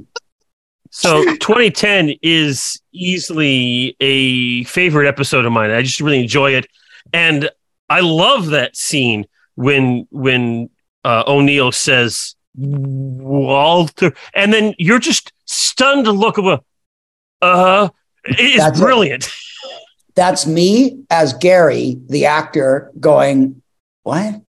So 0.90 1.24
2010 1.36 2.16
is 2.20 2.78
easily 2.92 3.96
a 4.00 4.64
favorite 4.64 5.08
episode 5.08 5.46
of 5.46 5.52
mine. 5.52 5.70
I 5.70 5.80
just 5.80 6.00
really 6.02 6.20
enjoy 6.20 6.50
it, 6.54 6.66
and 7.14 7.48
I 7.88 8.00
love 8.00 8.48
that 8.48 8.76
scene 8.76 9.24
when 9.54 10.06
when 10.10 10.70
uh, 11.04 11.24
O'Neill 11.26 11.72
says 11.72 12.34
Walter, 12.54 14.12
and 14.34 14.52
then 14.52 14.74
you're 14.78 14.98
just 14.98 15.32
stunned 15.46 16.04
to 16.04 16.12
look 16.12 16.36
of 16.38 16.46
a 16.46 16.60
uh 17.40 17.88
It's 18.24 18.62
That's 18.62 18.78
it. 18.78 18.82
brilliant. 18.82 19.28
That's 20.14 20.46
me 20.46 21.04
as 21.08 21.32
Gary, 21.32 21.96
the 22.08 22.26
actor, 22.26 22.92
going, 23.00 23.62
what? 24.02 24.42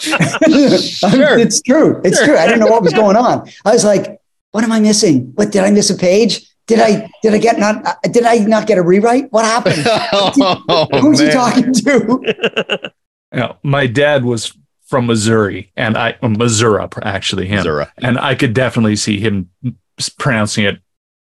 Sure. 0.00 1.38
it's 1.38 1.62
true. 1.62 2.00
It's 2.04 2.22
true. 2.24 2.36
I 2.36 2.46
didn't 2.46 2.60
know 2.60 2.66
what 2.66 2.82
was 2.82 2.92
going 2.92 3.16
on. 3.16 3.48
I 3.64 3.72
was 3.72 3.84
like, 3.84 4.18
what 4.50 4.64
am 4.64 4.72
I 4.72 4.80
missing? 4.80 5.32
What 5.34 5.52
did 5.52 5.62
I 5.62 5.70
miss 5.70 5.90
a 5.90 5.96
page? 5.96 6.46
Did 6.66 6.80
I 6.80 7.10
did 7.22 7.34
I 7.34 7.38
get 7.38 7.58
not 7.58 7.86
uh, 7.86 7.94
did 8.10 8.24
I 8.24 8.36
not 8.38 8.66
get 8.66 8.78
a 8.78 8.82
rewrite? 8.82 9.30
What 9.32 9.44
happened? 9.44 9.82
oh, 9.86 10.86
Who's 11.00 11.18
he 11.20 11.30
talking 11.30 11.72
to? 11.72 12.90
You 13.34 13.40
know, 13.40 13.56
my 13.64 13.88
dad 13.88 14.24
was 14.24 14.56
from 14.86 15.06
Missouri, 15.06 15.72
and 15.76 15.98
I 15.98 16.16
uh, 16.22 16.28
Missouri 16.28 16.86
actually 17.02 17.48
him, 17.48 17.64
Zura. 17.64 17.92
and 18.00 18.16
I 18.16 18.36
could 18.36 18.54
definitely 18.54 18.94
see 18.94 19.18
him 19.18 19.50
pronouncing 20.20 20.64
it 20.66 20.80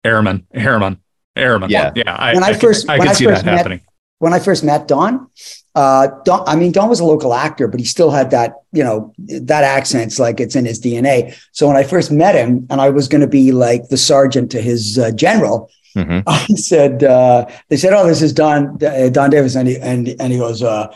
Airman, 0.05 0.47
Airman, 0.55 1.01
Airman. 1.35 1.71
Yeah. 1.71 1.91
yeah. 1.97 2.15
I, 2.15 2.35
When 2.35 2.45
I 2.45 2.49
I 2.49 2.53
could- 2.53 2.61
first- 2.61 2.89
I 2.89 2.99
when 2.99 3.09
could 3.09 3.11
I 3.11 3.15
see 3.15 3.25
first 3.25 3.41
that 3.45 3.47
met- 3.51 3.57
happening. 3.57 3.81
When 4.21 4.33
I 4.33 4.39
first 4.39 4.63
met 4.63 4.87
Don, 4.87 5.29
uh, 5.81 6.05
Don, 6.27 6.41
I 6.53 6.55
mean, 6.61 6.73
Don 6.73 6.89
was 6.89 7.01
a 7.01 7.05
local 7.15 7.33
actor, 7.47 7.67
but 7.69 7.79
he 7.81 7.87
still 7.87 8.11
had 8.19 8.29
that, 8.37 8.51
you 8.79 8.85
know, 8.87 9.13
that 9.53 9.63
accent's 9.79 10.19
like 10.25 10.41
it's 10.45 10.57
in 10.57 10.65
his 10.71 10.81
DNA. 10.85 11.17
So 11.53 11.67
when 11.69 11.77
I 11.83 11.85
first 11.95 12.11
met 12.11 12.35
him, 12.35 12.67
and 12.71 12.81
I 12.87 12.89
was 12.99 13.07
going 13.13 13.21
to 13.29 13.33
be 13.41 13.53
like 13.67 13.83
the 13.89 13.97
sergeant 13.97 14.51
to 14.55 14.61
his 14.61 14.99
uh, 14.99 15.11
general, 15.27 15.57
Mhm. 15.97 16.23
I 16.41 16.47
said, 16.55 17.03
uh, 17.03 17.47
they 17.69 17.77
said, 17.83 17.93
"Oh, 17.97 18.07
this 18.07 18.23
is 18.23 18.33
Don 18.33 18.61
uh, 18.85 19.09
Don 19.11 19.31
Davis," 19.31 19.57
and 19.57 19.67
he 19.71 19.77
and 19.91 20.03
and 20.21 20.29
he 20.33 20.39
goes, 20.39 20.63
uh, 20.63 20.87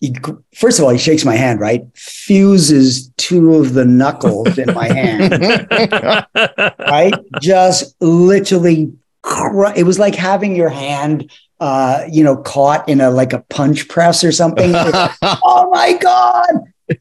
he, 0.00 0.14
first 0.54 0.78
of 0.78 0.84
all, 0.84 0.92
he 0.92 0.98
shakes 1.08 1.24
my 1.24 1.36
hand, 1.44 1.58
right? 1.68 1.82
Fuses 1.94 3.10
two 3.16 3.54
of 3.60 3.74
the 3.74 3.84
knuckles 3.84 4.56
in 4.56 4.68
my 4.80 4.88
hand, 5.00 5.32
right? 6.96 7.14
Just 7.40 7.94
literally, 8.00 8.92
cr- 9.22 9.72
it 9.74 9.84
was 9.84 9.98
like 9.98 10.14
having 10.14 10.54
your 10.56 10.68
hand, 10.68 11.30
uh, 11.60 12.04
you 12.10 12.22
know, 12.22 12.36
caught 12.36 12.88
in 12.88 13.00
a 13.00 13.10
like 13.10 13.32
a 13.32 13.40
punch 13.50 13.88
press 13.88 14.22
or 14.22 14.32
something. 14.32 14.72
oh 14.74 15.70
my 15.72 15.96
god! 16.00 16.98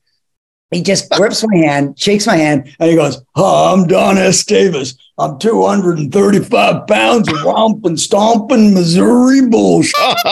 He 0.72 0.82
just 0.82 1.10
grips 1.12 1.46
my 1.48 1.58
hand, 1.58 1.98
shakes 2.00 2.26
my 2.28 2.36
hand, 2.36 2.76
and 2.80 2.90
he 2.90 2.96
goes, 2.96 3.22
oh, 3.36 3.74
I'm 3.74 3.88
Don 3.88 4.18
S. 4.18 4.44
Davis. 4.44 4.96
I'm 5.18 5.40
235 5.40 6.88
pounds 6.88 7.30
of 7.30 7.44
romping, 7.44 7.96
stomping 7.96 8.74
Missouri 8.74 9.48
bullshit. 9.48 9.94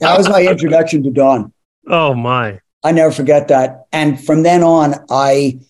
That 0.00 0.14
was 0.16 0.28
my 0.28 0.42
introduction 0.42 1.02
to 1.02 1.10
Don. 1.10 1.52
oh 1.88 2.14
my. 2.14 2.60
I 2.84 2.92
never 2.92 3.12
forget 3.12 3.48
that. 3.48 3.86
And 3.92 4.24
from 4.24 4.42
then 4.42 4.62
on, 4.62 4.94
I 5.10 5.60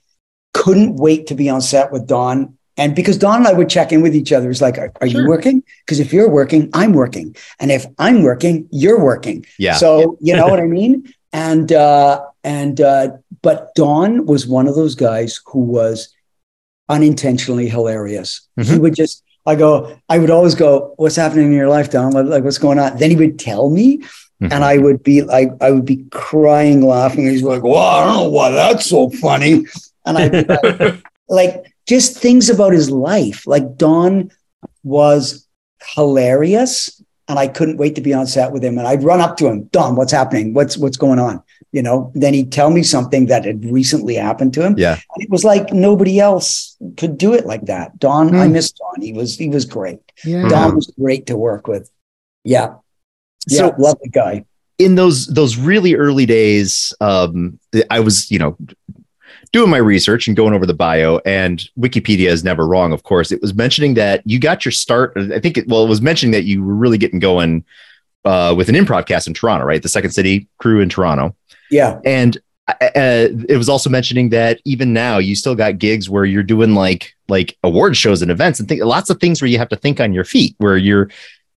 couldn't 0.53 0.97
wait 0.97 1.29
to 1.29 1.35
be 1.35 1.49
on 1.49 1.61
set 1.61 1.91
with 1.91 2.07
Don. 2.07 2.58
And 2.79 2.95
because 2.95 3.19
Don 3.19 3.39
and 3.39 3.47
I 3.49 3.53
would 3.53 3.69
check 3.69 3.93
in 3.93 4.01
with 4.03 4.15
each 4.15 4.33
other, 4.33 4.49
it's 4.51 4.61
like, 4.63 4.79
are, 4.79 4.93
are 5.01 5.09
Sure. 5.09 5.23
you 5.23 5.29
working? 5.29 5.63
Because 5.85 5.99
if 6.01 6.13
you're 6.13 6.31
working, 6.31 6.71
I'm 6.73 6.93
working. 6.93 7.35
And 7.61 7.71
if 7.71 7.85
I'm 7.99 8.23
working, 8.23 8.69
you're 8.71 9.01
working. 9.03 9.45
yeah. 9.59 9.75
So 9.75 10.17
you 10.21 10.35
know 10.37 10.47
what 10.47 10.61
I 10.61 10.67
mean? 10.81 11.13
And 11.33 11.71
uh 11.73 12.25
and 12.45 12.81
uh 12.81 13.11
but 13.43 13.75
Don 13.75 14.25
was 14.27 14.47
one 14.47 14.67
of 14.69 14.75
those 14.77 14.95
guys 14.95 15.41
who 15.47 15.61
was 15.61 16.09
unintentionally 16.89 17.69
hilarious. 17.69 18.49
He 18.57 18.63
Mhm. 18.63 18.79
would 18.81 18.95
just 18.95 19.23
I 19.47 19.55
go, 19.55 19.97
I 20.11 20.19
would 20.19 20.31
always 20.31 20.55
go, 20.55 20.93
What's 20.99 21.17
happening 21.17 21.47
in 21.47 21.53
your 21.53 21.69
life, 21.69 21.91
Don? 21.91 22.13
Like 22.13 22.45
what's 22.45 22.59
going 22.59 22.79
on? 22.79 22.97
Then 22.99 23.11
he 23.11 23.17
would 23.17 23.39
tell 23.39 23.71
me, 23.71 23.99
Mhm. 24.43 24.53
and 24.53 24.65
I 24.65 24.79
would 24.79 25.03
be 25.03 25.23
like, 25.23 25.51
I 25.61 25.71
would 25.71 25.85
be 25.87 26.05
crying, 26.11 26.83
laughing. 26.87 27.27
He's 27.29 27.43
like, 27.43 27.63
Well, 27.63 27.77
I 27.79 28.05
don't 28.05 28.17
know 28.17 28.29
why 28.31 28.51
that's 28.51 28.87
so 28.87 29.11
funny. 29.11 29.65
And 30.05 30.19
I'd 30.19 30.33
be 30.33 30.45
like, 30.55 31.03
like 31.29 31.73
just 31.89 32.19
things 32.19 32.51
about 32.51 32.73
his 32.73 32.91
life. 32.91 33.47
Like 33.47 33.77
Don 33.77 34.31
was 34.85 35.47
hilarious, 35.95 37.03
and 37.29 37.39
I 37.39 37.49
couldn't 37.49 37.79
wait 37.79 37.95
to 37.97 38.01
be 38.01 38.15
on 38.15 38.27
set 38.27 38.53
with 38.53 38.63
him. 38.63 38.79
And 38.79 38.87
I'd 38.87 39.03
run 39.03 39.21
up 39.21 39.37
to 39.39 39.47
him, 39.49 39.65
Don, 39.73 39.97
what's 39.97 40.13
happening? 40.13 40.55
What's 40.55 40.77
what's 40.77 40.97
going 40.97 41.19
on? 41.19 41.43
You 41.73 41.83
know. 41.83 42.13
Then 42.15 42.35
he'd 42.35 42.53
tell 42.53 42.71
me 42.71 42.83
something 42.83 43.27
that 43.27 43.45
had 43.45 43.65
recently 43.65 44.15
happened 44.15 44.55
to 44.55 44.65
him. 44.65 44.75
Yeah. 44.79 44.93
And 44.93 45.23
it 45.25 45.31
was 45.31 45.45
like 45.45 45.73
nobody 45.73 46.21
else 46.21 46.77
could 46.97 47.19
do 47.19 47.35
it 47.35 47.47
like 47.47 47.67
that. 47.67 47.99
Don, 47.99 48.35
I 48.35 48.47
Hmm. 48.47 48.53
miss 48.53 48.71
Don. 48.73 49.01
He 49.03 49.13
was 49.13 49.37
he 49.37 49.49
was 49.49 49.65
great. 49.65 50.01
yeah. 50.25 50.49
Don 50.49 50.77
was 50.77 50.93
great 51.01 51.27
to 51.27 51.37
work 51.37 51.67
with. 51.67 51.91
Yeah. 52.45 52.75
Yeah, 53.49 53.59
So- 53.71 53.75
lovely 53.79 54.09
guy. 54.11 54.45
in 54.79 54.95
those 54.95 55.27
those 55.27 55.57
really 55.57 55.95
early 55.97 56.25
days, 56.27 56.95
um, 57.01 57.59
I 57.91 58.01
was 58.01 58.31
you 58.31 58.39
know 58.39 58.57
doing 59.53 59.71
my 59.71 59.79
research 59.79 60.27
and 60.27 60.37
going 60.37 60.55
over 60.55 60.67
the 60.67 60.75
bio, 60.75 61.21
and 61.25 61.69
Wikipedia 61.79 62.29
is 62.29 62.45
never 62.45 62.67
wrong. 62.67 62.93
Of 62.93 63.03
course, 63.03 63.33
it 63.33 63.41
was 63.41 63.55
mentioning 63.55 63.95
that 63.95 64.23
you 64.25 64.39
got 64.39 64.65
your 64.65 64.73
start. 64.73 65.13
I 65.17 65.41
think 65.41 65.57
it, 65.59 65.69
well, 65.69 65.85
it 65.85 65.89
was 65.89 66.01
mentioning 66.03 66.33
that 66.33 66.45
you 66.45 66.63
were 66.65 66.75
really 66.75 66.99
getting 66.99 67.19
going 67.19 67.65
uh, 68.25 68.55
with 68.57 68.69
an 68.69 68.75
improv 68.75 69.07
cast 69.07 69.27
in 69.27 69.35
Toronto, 69.35 69.65
right? 69.65 69.83
The 69.83 69.89
Second 69.89 70.11
City 70.11 70.49
crew 70.59 70.81
in 70.81 70.89
Toronto, 70.89 71.35
Yeah. 71.71 72.01
and 72.05 72.37
uh, 72.69 73.29
it 73.49 73.57
was 73.57 73.71
also 73.71 73.89
mentioning 73.89 74.29
that 74.29 74.61
even 74.67 74.93
now 74.93 75.17
you 75.17 75.35
still 75.35 75.55
got 75.55 75.79
gigs 75.79 76.11
where 76.11 76.27
you're 76.27 76.43
doing 76.43 76.75
like 76.75 77.15
like 77.29 77.57
award 77.65 77.97
shows 77.97 78.21
and 78.21 78.31
events 78.31 78.61
and 78.61 78.69
think 78.69 78.83
lots 78.85 79.09
of 79.09 79.19
things 79.21 79.41
where 79.41 79.49
you 79.49 79.57
have 79.57 79.71
to 79.71 79.77
think 79.77 80.01
on 80.01 80.13
your 80.13 80.25
feet, 80.25 80.55
where 80.59 80.77
you're 80.77 81.09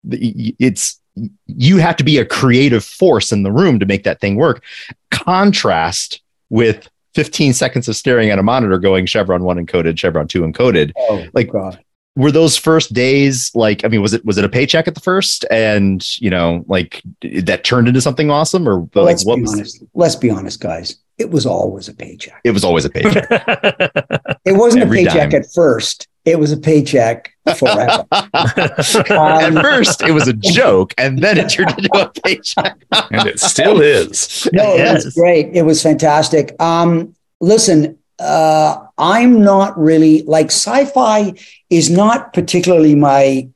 it's 0.08 1.00
you 1.46 1.78
have 1.78 1.96
to 1.96 2.04
be 2.04 2.18
a 2.18 2.24
creative 2.24 2.84
force 2.84 3.32
in 3.32 3.42
the 3.42 3.50
room 3.50 3.80
to 3.80 3.86
make 3.86 4.04
that 4.04 4.20
thing 4.20 4.36
work. 4.36 4.62
Contrast 5.10 6.20
with 6.48 6.88
15 7.14 7.52
seconds 7.52 7.88
of 7.88 7.96
staring 7.96 8.30
at 8.30 8.38
a 8.38 8.42
monitor 8.42 8.78
going 8.78 9.06
Chevron 9.06 9.42
1 9.44 9.66
encoded, 9.66 9.98
Chevron 9.98 10.28
2 10.28 10.42
encoded. 10.42 10.92
Oh 10.96 11.24
Like- 11.32 11.50
God. 11.50 11.78
Were 12.16 12.32
those 12.32 12.56
first 12.56 12.92
days 12.92 13.52
like 13.54 13.84
I 13.84 13.88
mean 13.88 14.02
was 14.02 14.12
it 14.12 14.24
was 14.24 14.36
it 14.36 14.44
a 14.44 14.48
paycheck 14.48 14.88
at 14.88 14.96
the 14.96 15.00
first 15.00 15.44
and 15.48 16.04
you 16.20 16.28
know 16.28 16.64
like 16.66 17.00
that 17.44 17.62
turned 17.62 17.86
into 17.86 18.00
something 18.00 18.30
awesome 18.32 18.68
or 18.68 18.80
like 18.80 19.06
Let's 19.06 19.24
what 19.24 19.36
be 19.36 19.42
was 19.42 19.52
honest. 19.54 19.84
Let's 19.94 20.16
be 20.16 20.28
honest, 20.28 20.60
guys. 20.60 20.96
It 21.18 21.30
was 21.30 21.46
always 21.46 21.88
a 21.88 21.94
paycheck. 21.94 22.40
it 22.42 22.50
was 22.50 22.64
always 22.64 22.84
a 22.84 22.90
paycheck. 22.90 23.28
It 24.44 24.52
wasn't 24.52 24.82
Every 24.82 25.02
a 25.02 25.06
paycheck 25.06 25.30
dime. 25.30 25.42
at 25.42 25.52
first. 25.54 26.08
It 26.24 26.38
was 26.38 26.52
a 26.52 26.56
paycheck 26.56 27.32
forever. 27.56 28.04
at 28.12 29.52
first 29.62 30.02
it 30.02 30.12
was 30.12 30.28
a 30.28 30.32
joke 30.34 30.92
and 30.98 31.18
then 31.18 31.38
it 31.38 31.48
turned 31.48 31.70
into 31.78 31.90
a 31.94 32.10
paycheck. 32.22 32.76
and 33.10 33.26
it 33.26 33.40
still 33.40 33.80
is. 33.80 34.46
no, 34.52 34.74
it 34.76 34.92
was 34.94 35.14
great. 35.14 35.48
It 35.54 35.62
was 35.62 35.82
fantastic. 35.82 36.54
Um, 36.60 37.14
listen, 37.40 37.98
uh, 38.18 38.76
I'm 38.98 39.42
not 39.42 39.78
really 39.78 40.22
like 40.22 40.46
sci-fi 40.46 41.32
is 41.70 41.88
not 41.88 42.32
particularly 42.34 42.94
my 42.94 43.48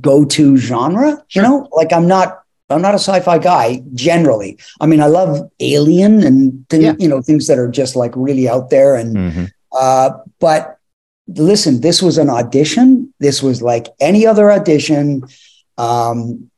go-to 0.00 0.56
genre. 0.56 1.24
You 1.30 1.42
know, 1.42 1.68
like 1.72 1.92
I'm 1.92 2.06
not. 2.08 2.40
I'm 2.70 2.80
not 2.80 2.94
a 2.94 2.98
sci-fi 2.98 3.38
guy 3.38 3.82
generally. 3.92 4.58
I 4.80 4.86
mean, 4.86 5.00
I 5.02 5.06
love 5.06 5.50
Alien 5.60 6.22
and 6.24 6.66
thing, 6.70 6.80
Yeah. 6.82 6.94
you 6.98 7.08
know 7.08 7.20
things 7.20 7.46
that 7.48 7.58
are 7.58 7.68
just 7.68 7.94
like 7.94 8.12
really 8.16 8.48
out 8.48 8.70
there 8.70 8.94
and 8.96 9.14
Mhm. 9.16 9.50
Uh, 9.70 10.10
but 10.40 10.78
listen, 11.26 11.80
this 11.80 12.02
was 12.02 12.18
an 12.18 12.30
audition. 12.30 13.12
This 13.20 13.42
was 13.42 13.62
like 13.62 13.88
any 14.00 14.26
other 14.26 14.50
audition. 14.52 15.24
Um, 15.78 16.50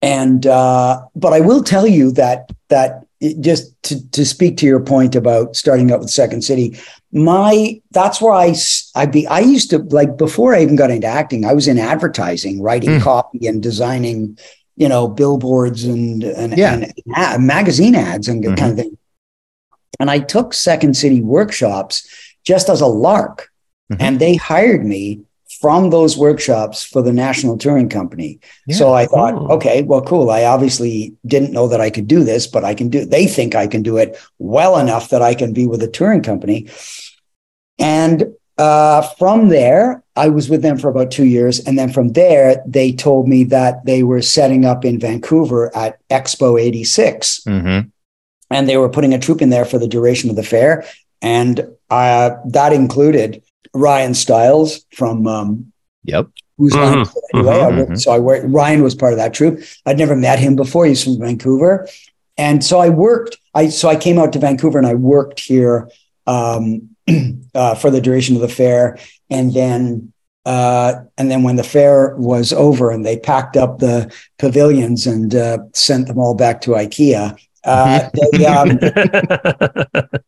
and 0.00 0.46
uh, 0.46 1.02
but 1.14 1.32
I 1.32 1.40
will 1.40 1.62
tell 1.62 1.86
you 1.86 2.10
that 2.12 2.50
that 2.68 3.04
just 3.40 3.80
to 3.84 4.10
to 4.10 4.24
speak 4.26 4.56
to 4.56 4.66
your 4.66 4.80
point 4.80 5.14
about 5.14 5.54
starting 5.54 5.92
out 5.92 6.00
with 6.00 6.10
Second 6.10 6.42
City, 6.42 6.76
my 7.12 7.80
that's 7.92 8.20
where 8.20 8.32
I 8.32 8.54
I 8.96 9.06
be 9.06 9.26
I 9.28 9.38
used 9.40 9.70
to 9.70 9.78
like 9.78 10.16
before 10.16 10.54
I 10.56 10.62
even 10.62 10.74
got 10.74 10.90
into 10.90 11.06
acting, 11.06 11.44
I 11.44 11.52
was 11.52 11.68
in 11.68 11.78
advertising, 11.78 12.60
writing 12.60 12.90
Mm. 12.90 13.02
copy 13.02 13.46
and 13.46 13.62
designing, 13.62 14.36
you 14.74 14.88
know, 14.88 15.06
billboards 15.06 15.84
and 15.84 16.24
and, 16.24 16.58
Yeah. 16.58 16.74
and 16.74 16.92
ad- 17.14 17.40
magazine 17.40 17.94
ads 17.94 18.26
and 18.26 18.42
Mhm. 18.42 18.56
kind 18.56 18.72
of 18.72 18.78
thing. 18.78 18.98
And 20.00 20.10
I 20.10 20.18
took 20.18 20.52
Second 20.52 20.96
City 20.96 21.20
workshops 21.20 22.04
just 22.44 22.68
as 22.68 22.80
a 22.80 22.86
lark, 22.88 23.51
Mhm. 23.92 23.96
and 24.00 24.20
they 24.20 24.34
hired 24.36 24.84
me 24.84 25.20
from 25.60 25.90
those 25.90 26.16
workshops 26.16 26.82
for 26.82 27.02
the 27.02 27.12
National 27.12 27.56
Touring 27.56 27.88
Company. 27.88 28.38
Yeah. 28.66 28.76
So 28.76 28.94
I 28.94 29.06
thought, 29.06 29.34
okay, 29.50 29.82
well, 29.82 30.00
cool. 30.00 30.30
I 30.30 30.44
obviously 30.44 31.12
didn't 31.26 31.52
know 31.52 31.68
that 31.68 31.80
I 31.80 31.90
could 31.90 32.08
do 32.08 32.24
this, 32.24 32.46
but 32.46 32.64
I 32.64 32.74
can 32.74 32.88
do. 32.88 33.04
They 33.04 33.26
think 33.26 33.54
I 33.54 33.66
can 33.66 33.82
do 33.82 33.96
it 33.98 34.16
well 34.38 34.78
enough 34.78 35.10
that 35.10 35.22
I 35.22 35.34
can 35.34 35.52
be 35.52 35.66
with 35.66 35.82
a 35.82 35.88
touring 35.88 36.22
company. 36.22 36.66
And 37.78 38.32
uh, 38.58 39.02
from 39.18 39.48
there, 39.48 40.02
I 40.16 40.28
was 40.28 40.48
with 40.48 40.62
them 40.62 40.78
for 40.78 40.88
about 40.88 41.10
two 41.10 41.24
years, 41.24 41.58
and 41.60 41.78
then 41.78 41.90
from 41.92 42.12
there, 42.12 42.62
they 42.66 42.92
told 42.92 43.26
me 43.28 43.44
that 43.44 43.84
they 43.86 44.02
were 44.02 44.22
setting 44.22 44.64
up 44.64 44.84
in 44.84 44.98
Vancouver 44.98 45.74
at 45.76 45.98
Expo 46.10 46.60
'86 46.60 47.40
Mhm. 47.46 47.90
and 48.50 48.68
they 48.68 48.76
were 48.76 48.88
putting 48.90 49.14
a 49.14 49.18
troupe 49.18 49.42
in 49.42 49.50
there 49.50 49.64
for 49.64 49.78
the 49.78 49.88
duration 49.88 50.28
of 50.28 50.36
the 50.36 50.42
fair. 50.42 50.84
And 51.22 51.66
uh, 51.90 52.30
that 52.50 52.72
included 52.72 53.42
Ryan 53.74 54.14
Stiles 54.14 54.84
from 54.94 55.26
um, 55.26 55.72
Yep. 56.04 56.28
who's 56.58 56.72
Mhm, 56.74 56.82
Lions 56.82 57.10
anyway. 57.34 57.60
I 57.60 57.68
worked, 57.78 57.98
so 58.00 58.12
I 58.12 58.18
worked, 58.18 58.46
Ryan 58.48 58.82
was 58.82 58.94
part 58.94 59.12
of 59.12 59.18
that 59.18 59.32
troupe. 59.34 59.60
I'd 59.86 59.98
never 59.98 60.16
met 60.16 60.38
him 60.38 60.56
before. 60.56 60.86
He's 60.86 61.02
from 61.04 61.18
Vancouver, 61.18 61.88
and 62.36 62.62
so 62.64 62.78
I 62.80 62.88
worked. 62.88 63.36
I 63.54 63.68
so 63.68 63.88
I 63.88 63.96
came 63.96 64.18
out 64.18 64.32
to 64.32 64.38
Vancouver 64.38 64.78
and 64.78 64.86
I 64.86 64.94
worked 64.94 65.40
here 65.40 65.88
um, 66.26 66.90
uh, 67.54 67.74
for 67.76 67.90
the 67.90 68.00
duration 68.00 68.34
of 68.36 68.42
the 68.42 68.48
fair, 68.48 68.98
and 69.30 69.52
then. 69.54 70.12
Uh, 70.44 71.04
and 71.18 71.30
then 71.30 71.44
when 71.44 71.54
the 71.54 71.62
fair 71.62 72.16
was 72.16 72.52
over 72.52 72.90
and 72.90 73.06
they 73.06 73.16
packed 73.16 73.56
up 73.56 73.78
the 73.78 74.12
pavilions 74.40 75.06
and 75.06 75.36
uh, 75.36 75.58
sent 75.72 76.08
them 76.08 76.18
all 76.18 76.34
back 76.34 76.60
to 76.60 76.72
IKEA, 76.72 77.38
uh, 77.62 78.10
they, 78.32 78.44
um, 78.44 78.76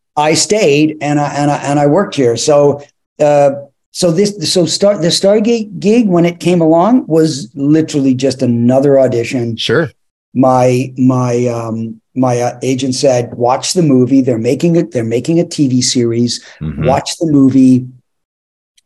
I 0.16 0.34
stayed 0.34 0.98
and 1.00 1.18
I 1.18 1.34
and 1.34 1.50
I 1.50 1.56
and 1.64 1.80
I 1.80 1.88
worked 1.88 2.14
here. 2.14 2.36
So 2.36 2.80
uh, 3.20 3.50
so 3.90 4.10
this 4.10 4.52
so 4.52 4.66
start 4.66 5.02
the 5.02 5.08
Stargate 5.08 5.78
gig 5.78 6.08
when 6.08 6.24
it 6.24 6.40
came 6.40 6.60
along 6.60 7.06
was 7.06 7.48
literally 7.54 8.12
just 8.14 8.42
another 8.42 8.98
audition. 8.98 9.56
Sure. 9.56 9.88
My 10.34 10.92
my 10.98 11.46
um, 11.46 12.00
my 12.16 12.40
uh, 12.40 12.58
agent 12.62 12.96
said, 12.96 13.32
"Watch 13.34 13.74
the 13.74 13.82
movie. 13.82 14.20
They're 14.20 14.36
making 14.36 14.74
it. 14.74 14.90
They're 14.90 15.04
making 15.04 15.38
a 15.38 15.44
TV 15.44 15.82
series. 15.82 16.44
Mhm. 16.60 16.86
Watch 16.86 17.16
the 17.18 17.26
movie." 17.26 17.86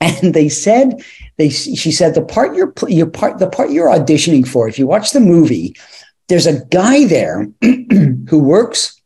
And 0.01 0.33
they 0.33 0.49
said 0.49 1.03
they 1.39 1.49
she 1.49 1.91
said 1.91 2.15
the 2.15 2.23
part 2.23 2.55
you're 2.55 2.73
your 2.87 3.09
part 3.09 3.41
the 3.41 3.49
part 3.49 3.73
you're 3.73 3.89
auditioning 3.89 4.47
for. 4.47 4.69
If 4.69 4.79
you 4.79 4.87
watch 4.87 5.11
the 5.11 5.19
movie, 5.19 5.75
there's 6.29 6.47
a 6.47 6.65
guy 6.67 7.05
there 7.07 7.49
who 8.29 8.39
works 8.39 9.03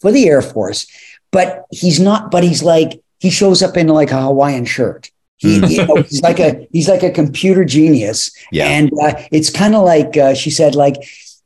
for 0.00 0.10
the 0.10 0.26
Air 0.28 0.42
Force, 0.42 0.88
but 1.30 1.66
he's 1.70 2.00
not. 2.00 2.32
But 2.32 2.42
he's 2.42 2.64
like 2.64 3.00
he 3.22 3.30
shows 3.30 3.62
up 3.62 3.76
in 3.76 3.86
like 3.88 4.10
a 4.10 4.20
Hawaiian 4.20 4.64
shirt. 4.64 5.10
He, 5.36 5.54
you 5.74 5.86
know, 5.86 5.96
he's 6.02 6.22
like 6.22 6.40
a 6.40 6.50
he's 6.72 6.88
like 6.88 7.02
a 7.02 7.10
computer 7.10 7.64
genius, 7.64 8.18
Yeah. 8.52 8.66
and 8.66 8.90
uh, 9.00 9.14
it's 9.30 9.50
kind 9.50 9.74
of 9.74 9.82
like 9.84 10.16
uh, 10.16 10.34
she 10.34 10.50
said, 10.50 10.74
like 10.74 10.96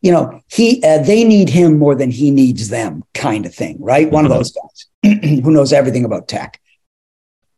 you 0.03 0.13
know, 0.13 0.41
he 0.57 0.83
uh, 0.85 0.99
they 1.11 1.23
need 1.25 1.49
him 1.49 1.79
more 1.79 1.95
than 1.95 2.11
he 2.11 2.31
needs 2.31 2.69
them, 2.69 3.03
kind 3.15 3.47
of 3.47 3.55
thing, 3.55 3.77
right? 3.81 4.11
One 4.11 4.25
of 4.27 4.31
those 4.37 4.53
guys 4.53 4.79
who 5.45 5.51
knows 5.51 5.73
everything 5.73 6.05
about 6.05 6.29
tech. 6.29 6.61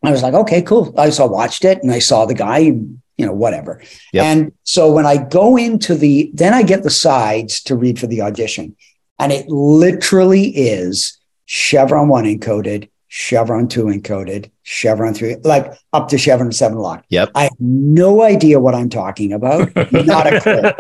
I 0.05 0.11
was 0.13 0.23
like, 0.23 0.35
okay, 0.35 0.63
cool. 0.63 0.95
I 0.99 1.11
saw 1.11 1.27
watched 1.27 1.65
it 1.65 1.83
and 1.83 1.91
I 1.91 1.99
saw 1.99 2.25
the 2.25 2.35
guy, 2.35 2.59
you 2.59 3.27
know, 3.27 3.33
whatever. 3.33 3.83
Yep. 4.13 4.25
And 4.25 4.53
so 4.63 4.93
when 4.93 5.07
I 5.07 5.17
go 5.17 5.57
into 5.57 5.97
the, 5.97 6.31
then 6.35 6.55
I 6.55 6.63
get 6.63 6.85
the 6.85 6.91
sides 6.91 7.61
to 7.65 7.75
read 7.75 7.99
for 7.99 8.07
the 8.07 8.23
audition, 8.23 8.77
and 9.19 9.33
it 9.33 9.49
literally 9.49 10.47
is 10.57 11.19
Chevron 11.47 12.07
one 12.09 12.25
encoded, 12.25 12.89
Chevron 13.09 13.69
two 13.69 13.85
encoded, 13.87 14.51
Chevron 14.63 15.15
three, 15.15 15.37
like 15.43 15.73
up 15.93 16.09
to 16.09 16.19
Chevron 16.19 16.53
seven 16.53 16.79
lock. 16.79 17.05
Yep. 17.09 17.31
I 17.35 17.45
have 17.45 17.57
no 17.59 18.23
idea 18.23 18.61
what 18.61 18.75
I'm 18.75 18.89
talking 18.91 19.33
about. 19.33 19.75
Not 19.93 20.33
a 20.33 20.41
clue. 20.41 20.61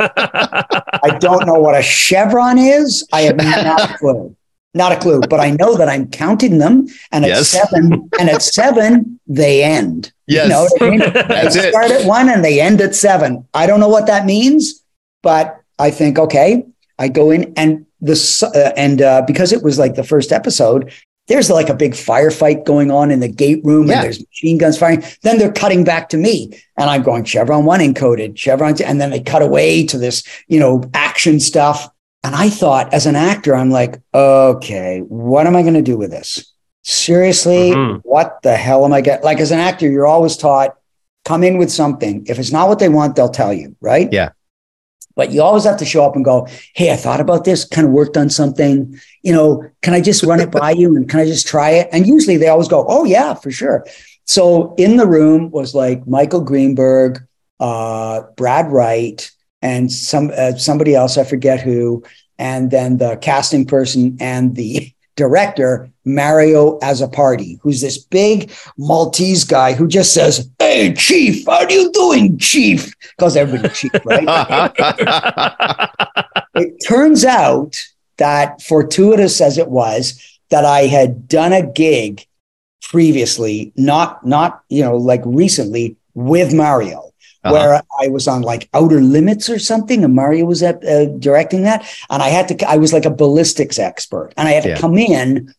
I 1.02 1.16
don't 1.18 1.46
know 1.46 1.54
what 1.54 1.74
a 1.74 1.82
chevron 1.82 2.58
is. 2.58 3.06
I 3.12 3.22
have 3.22 3.36
not 3.36 3.90
a 3.90 3.94
clue. 3.98 4.36
Not 4.74 4.92
a 4.92 4.96
clue, 4.96 5.20
but 5.20 5.40
I 5.40 5.50
know 5.52 5.76
that 5.76 5.88
I'm 5.88 6.08
counting 6.10 6.58
them, 6.58 6.86
and 7.10 7.24
at 7.24 7.28
Yes. 7.30 7.48
seven, 7.48 8.08
and 8.20 8.28
at 8.28 8.42
seven 8.42 9.18
they 9.26 9.64
end. 9.64 10.12
Yes. 10.26 10.44
You 10.44 10.50
know 10.50 10.62
what 10.70 10.82
I 10.82 10.90
mean? 10.90 10.98
That's 11.28 11.54
they 11.56 11.68
it. 11.68 11.72
start 11.72 11.90
at 11.90 12.06
one 12.06 12.28
and 12.28 12.44
they 12.44 12.60
end 12.60 12.80
at 12.82 12.94
seven. 12.94 13.48
I 13.54 13.66
don't 13.66 13.80
know 13.80 13.88
what 13.88 14.06
that 14.08 14.26
means, 14.26 14.84
but 15.22 15.58
I 15.78 15.90
think 15.90 16.18
okay. 16.18 16.66
I 16.98 17.08
go 17.08 17.30
in 17.30 17.54
and 17.56 17.86
the 18.02 18.14
uh, 18.54 18.72
and 18.76 19.00
uh, 19.00 19.22
because 19.26 19.52
it 19.52 19.62
was 19.62 19.78
like 19.78 19.94
the 19.94 20.04
first 20.04 20.30
episode, 20.32 20.92
there's 21.28 21.50
like 21.50 21.68
a 21.68 21.74
big 21.74 21.92
firefight 21.92 22.64
going 22.64 22.90
on 22.90 23.10
in 23.10 23.20
the 23.20 23.28
gate 23.28 23.60
room, 23.64 23.86
Yeah. 23.86 23.94
and 23.96 24.04
there's 24.04 24.20
machine 24.26 24.58
guns 24.58 24.76
firing. 24.78 25.02
Then 25.22 25.38
they're 25.38 25.52
cutting 25.52 25.84
back 25.84 26.08
to 26.10 26.16
me, 26.16 26.50
and 26.76 26.90
I'm 26.90 27.02
going 27.02 27.24
Chevron 27.24 27.64
one 27.64 27.80
encoded, 27.80 28.36
Chevron, 28.36 28.74
two, 28.74 28.84
and 28.84 29.00
then 29.00 29.10
they 29.10 29.20
cut 29.20 29.42
away 29.42 29.86
to 29.86 29.98
this, 29.98 30.22
you 30.48 30.58
know, 30.58 30.82
action 30.94 31.38
stuff. 31.40 31.88
And 32.24 32.34
I 32.34 32.50
thought, 32.50 32.92
as 32.92 33.06
an 33.06 33.14
actor, 33.14 33.54
I'm 33.54 33.70
like, 33.70 34.00
okay, 34.12 35.00
what 35.06 35.46
am 35.46 35.54
I 35.54 35.62
going 35.62 35.74
to 35.74 35.82
do 35.82 35.96
with 35.96 36.10
this? 36.10 36.52
Seriously, 36.82 37.70
Mhm. 37.72 38.00
what 38.02 38.38
the 38.42 38.56
hell 38.56 38.84
am 38.84 38.92
I 38.92 39.00
getting? 39.02 39.24
Like, 39.24 39.40
as 39.40 39.52
an 39.52 39.60
actor, 39.60 39.88
you're 39.88 40.06
always 40.06 40.36
taught 40.36 40.74
come 41.24 41.44
in 41.44 41.58
with 41.58 41.70
something. 41.70 42.24
If 42.26 42.38
it's 42.38 42.50
not 42.52 42.68
what 42.68 42.78
they 42.78 42.88
want, 42.88 43.14
they'll 43.14 43.28
tell 43.28 43.52
you, 43.52 43.76
right? 43.82 44.08
Yeah. 44.10 44.30
But 45.18 45.32
you 45.32 45.42
always 45.42 45.64
have 45.64 45.78
to 45.78 45.84
show 45.84 46.04
up 46.04 46.14
and 46.14 46.24
go, 46.24 46.46
hey, 46.76 46.92
I 46.92 46.96
thought 46.96 47.20
about 47.20 47.44
this, 47.44 47.64
kind 47.64 47.84
of 47.84 47.92
worked 47.92 48.16
on 48.16 48.30
something. 48.30 48.96
You 49.22 49.32
know, 49.32 49.68
can 49.82 49.92
I 49.92 50.00
just 50.00 50.22
run 50.22 50.38
it 50.38 50.52
by 50.52 50.70
you 50.70 50.94
and 50.94 51.08
can 51.10 51.18
I 51.18 51.24
just 51.24 51.48
try 51.48 51.70
it? 51.70 51.88
And 51.90 52.06
usually 52.06 52.36
they 52.36 52.46
always 52.46 52.68
go, 52.68 52.86
oh, 52.88 53.04
yeah, 53.04 53.34
for 53.34 53.50
sure. 53.50 53.84
So 54.26 54.76
in 54.76 54.96
the 54.96 55.08
room 55.08 55.50
was 55.50 55.74
like 55.74 56.06
Michael 56.06 56.42
Greenburg, 56.42 57.26
uh, 57.58 58.22
Brad 58.36 58.70
Wright, 58.70 59.28
and 59.60 59.90
some 59.90 60.30
uh, 60.36 60.52
somebody 60.52 60.94
else, 60.94 61.18
I 61.18 61.24
forget 61.24 61.60
who, 61.60 62.04
and 62.38 62.70
then 62.70 62.98
the 62.98 63.16
casting 63.16 63.66
person 63.66 64.18
and 64.20 64.54
the 64.54 64.94
director, 65.16 65.90
Mario 66.04 66.78
Azzopardi, 66.78 67.58
who's 67.60 67.80
this 67.80 67.98
big 67.98 68.52
Maltese 68.78 69.42
guy 69.42 69.72
who 69.72 69.88
just 69.88 70.14
says, 70.14 70.48
Hey, 70.78 70.94
Chief, 70.94 71.44
how 71.44 71.64
are 71.64 71.70
you 71.72 71.90
doing, 71.90 72.38
Chief? 72.38 72.94
Because 73.16 73.36
everybody 73.36 73.74
Chief, 73.74 73.90
right? 74.04 74.28
it 76.54 76.76
turns 76.86 77.24
out 77.24 77.74
that 78.18 78.62
fortuitous 78.62 79.40
as 79.40 79.58
it 79.58 79.70
was, 79.70 80.22
that 80.50 80.64
I 80.64 80.82
had 80.82 81.26
done 81.26 81.52
a 81.52 81.66
gig 81.66 82.24
previously, 82.80 83.72
not 83.74 84.24
not 84.24 84.62
you 84.68 84.84
know 84.84 84.96
like 84.96 85.22
recently 85.24 85.96
with 86.14 86.54
Mario, 86.54 87.10
Uh-huh. 87.42 87.52
where 87.54 87.82
I 88.00 88.06
was 88.06 88.28
on 88.28 88.42
like 88.42 88.68
Outer 88.72 89.00
Limits 89.00 89.50
or 89.50 89.58
something, 89.58 90.04
and 90.04 90.14
Mario 90.14 90.44
was 90.44 90.62
at, 90.62 90.84
uh, 90.84 91.06
directing 91.18 91.64
that, 91.64 91.84
and 92.08 92.22
I 92.22 92.28
had 92.28 92.46
to. 92.56 92.70
I 92.70 92.76
was 92.76 92.92
like 92.92 93.04
a 93.04 93.10
ballistics 93.10 93.80
expert, 93.80 94.32
and 94.36 94.46
I 94.46 94.52
had 94.52 94.62
to 94.62 94.68
Yeah. 94.68 94.78
come 94.78 94.96
in, 94.96 95.52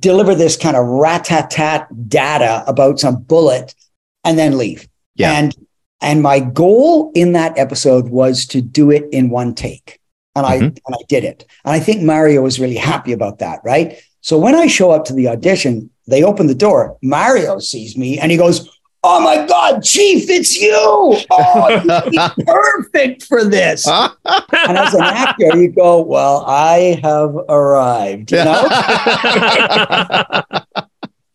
deliver 0.00 0.34
this 0.34 0.56
kind 0.56 0.78
of 0.78 0.86
rat-tat-tat 0.86 2.08
data 2.08 2.64
about 2.66 3.00
some 3.00 3.16
bullet, 3.16 3.74
and 4.26 4.38
then 4.38 4.58
leave. 4.58 4.86
Yeah. 5.14 5.32
And 5.38 5.54
and 6.02 6.22
my 6.22 6.40
goal 6.40 7.10
in 7.14 7.32
that 7.32 7.56
episode 7.56 8.10
was 8.10 8.44
to 8.48 8.60
do 8.60 8.90
it 8.90 9.04
in 9.12 9.30
one 9.30 9.54
take. 9.54 9.98
And 10.34 10.44
I 10.44 10.58
Mhm. 10.58 10.78
and 10.86 10.94
I 10.94 10.98
did 11.08 11.24
it. 11.24 11.46
And 11.64 11.72
I 11.74 11.80
think 11.80 12.02
Mario 12.02 12.42
was 12.42 12.60
really 12.60 12.76
happy 12.76 13.12
about 13.12 13.38
that, 13.38 13.60
right? 13.64 13.96
So 14.20 14.36
when 14.38 14.54
I 14.54 14.66
show 14.66 14.90
up 14.90 15.06
to 15.06 15.14
the 15.14 15.28
audition, 15.28 15.88
they 16.06 16.22
open 16.22 16.48
the 16.48 16.54
door. 16.54 16.98
Mario 17.02 17.58
sees 17.60 17.96
me 17.96 18.18
and 18.18 18.30
he 18.30 18.36
goes, 18.36 18.68
Oh 19.08 19.20
my 19.20 19.46
God, 19.46 19.84
Chief, 19.84 20.28
it's 20.28 20.60
you. 20.60 20.74
Oh, 21.30 21.68
you'd 21.70 22.10
be 22.36 22.44
perfect 22.44 23.22
for 23.22 23.44
this. 23.44 23.86
And 24.68 24.76
as 24.76 24.94
an 24.94 25.02
actor, 25.02 25.56
you 25.56 25.68
go, 25.70 26.00
Well, 26.02 26.44
I 26.46 26.98
have 27.04 27.34
arrived. 27.48 28.32
You 28.32 28.44
know? 28.44 28.68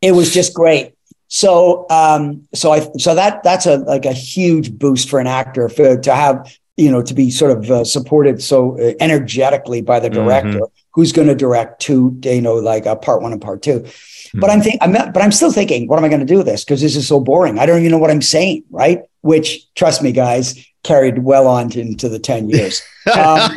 it 0.01 0.11
was 0.11 0.33
just 0.33 0.53
great. 0.53 0.93
So, 1.33 1.85
um, 1.89 2.45
so 2.53 2.73
I, 2.73 2.91
so 2.97 3.15
that 3.15 3.41
that's 3.41 3.65
a 3.65 3.77
like 3.77 4.05
a 4.05 4.11
huge 4.11 4.77
boost 4.77 5.09
for 5.09 5.17
an 5.17 5.27
actor 5.27 5.69
for 5.69 5.95
to 5.97 6.13
have 6.13 6.57
you 6.75 6.91
know 6.91 7.01
to 7.01 7.13
be 7.13 7.31
sort 7.31 7.51
of 7.51 7.71
uh, 7.71 7.83
supported 7.85 8.43
so 8.43 8.77
uh, 8.77 8.93
energetically 8.99 9.81
by 9.81 10.01
the 10.01 10.09
director 10.09 10.59
who's 10.93 11.11
going 11.13 11.27
to 11.29 11.35
direct 11.35 11.81
two, 11.81 12.19
you 12.23 12.41
know, 12.41 12.55
like 12.55 12.85
a 12.85 12.95
part 12.95 13.21
one 13.21 13.31
and 13.31 13.41
part 13.41 13.61
two. 13.61 13.85
But 14.33 14.49
I'm 14.49 14.61
thinking, 14.61 14.79
I'm 14.81 14.93
not, 14.93 15.13
but 15.13 15.21
I'm 15.23 15.31
still 15.31 15.51
thinking, 15.51 15.87
what 15.87 15.99
am 15.99 16.05
I 16.05 16.09
going 16.09 16.21
to 16.21 16.25
do 16.25 16.37
with 16.37 16.45
this? 16.45 16.63
Because 16.63 16.79
this 16.81 16.95
is 16.95 17.07
so 17.07 17.19
boring. 17.19 17.59
I 17.59 17.65
don't 17.65 17.79
even 17.79 17.91
know 17.91 17.97
what 17.97 18.11
I'm 18.11 18.21
saying, 18.21 18.63
right? 18.69 19.01
Which, 19.21 19.73
trust 19.75 20.01
me, 20.01 20.13
guys, 20.13 20.65
carried 20.83 21.19
well 21.19 21.47
on 21.47 21.69
to, 21.71 21.81
into 21.81 22.07
the 22.07 22.19
10 22.19 22.49
years. 22.49 22.81
Um, 23.13 23.51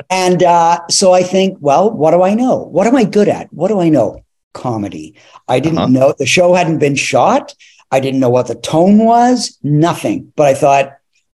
and 0.10 0.42
uh, 0.42 0.80
so 0.88 1.12
I 1.12 1.22
think, 1.22 1.58
well, 1.60 1.90
what 1.90 2.12
do 2.12 2.22
I 2.22 2.34
know? 2.34 2.58
What 2.58 2.86
am 2.86 2.94
I 2.94 3.04
good 3.04 3.28
at? 3.28 3.52
What 3.52 3.68
do 3.68 3.80
I 3.80 3.88
know? 3.88 4.24
Comedy. 4.52 5.14
I 5.48 5.60
didn't 5.60 5.78
Uh-huh. 5.78 5.86
know 5.88 6.14
the 6.18 6.26
show 6.26 6.54
hadn't 6.54 6.78
been 6.78 6.96
shot. 6.96 7.54
I 7.90 8.00
didn't 8.00 8.20
know 8.20 8.30
what 8.30 8.46
the 8.46 8.54
tone 8.54 8.98
was, 8.98 9.58
nothing. 9.62 10.32
But 10.36 10.46
I 10.46 10.54
thought, 10.54 10.92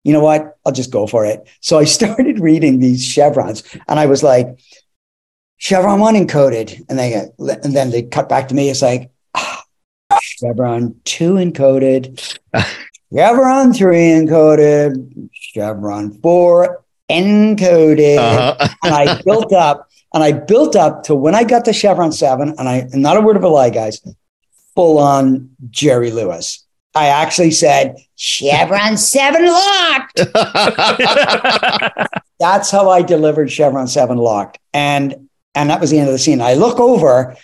you 0.04 0.12
know 0.12 0.20
what? 0.20 0.56
I'll 0.66 0.72
just 0.72 0.90
go 0.90 1.06
for 1.06 1.24
it. 1.24 1.46
So 1.60 1.78
I 1.78 1.84
started 1.98 2.40
reading 2.40 2.78
these 2.80 3.04
chevrons 3.04 3.62
and 3.88 3.98
I 3.98 4.06
was 4.06 4.22
like, 4.22 4.58
Chevron 5.58 6.00
one 6.00 6.14
encoded. 6.14 6.82
And 6.88 6.98
they 6.98 7.14
and 7.38 7.74
then 7.76 7.90
they 7.90 8.02
cut 8.02 8.28
back 8.28 8.48
to 8.48 8.54
me. 8.54 8.68
It's 8.68 8.82
like, 8.82 9.10
ah, 9.34 9.62
Chevron 10.20 10.94
two 11.04 11.34
encoded, 11.34 12.36
Chevron 13.14 13.72
three 13.72 14.08
encoded, 14.10 15.28
Chevron 15.32 16.18
four 16.20 16.82
encoded. 17.10 18.18
Uh-huh. 18.18 18.68
and 18.82 18.94
I 18.94 19.22
built 19.24 19.52
up 19.52 19.88
and 20.14 20.22
I 20.22 20.32
built 20.32 20.76
up 20.76 21.04
to 21.04 21.14
when 21.14 21.34
I 21.34 21.44
got 21.44 21.64
to 21.66 21.72
Chevron 21.72 22.12
seven, 22.12 22.54
and 22.58 22.68
I 22.68 22.86
not 22.92 23.16
a 23.16 23.20
word 23.20 23.36
of 23.36 23.44
a 23.44 23.48
lie, 23.48 23.70
guys, 23.70 24.00
full 24.74 24.98
on 24.98 25.50
Jerry 25.70 26.10
Lewis. 26.10 26.64
I 26.94 27.06
actually 27.06 27.52
said 27.52 27.96
Chevron 28.16 28.98
seven 28.98 29.46
locked. 29.46 30.16
That's 32.38 32.70
how 32.70 32.90
I 32.90 33.02
delivered 33.02 33.50
Chevron 33.50 33.88
seven 33.88 34.18
locked, 34.18 34.58
and 34.74 35.28
and 35.54 35.70
that 35.70 35.80
was 35.80 35.90
the 35.90 35.98
end 35.98 36.08
of 36.08 36.12
the 36.12 36.18
scene. 36.18 36.40
I 36.40 36.54
look 36.54 36.78
over, 36.80 37.36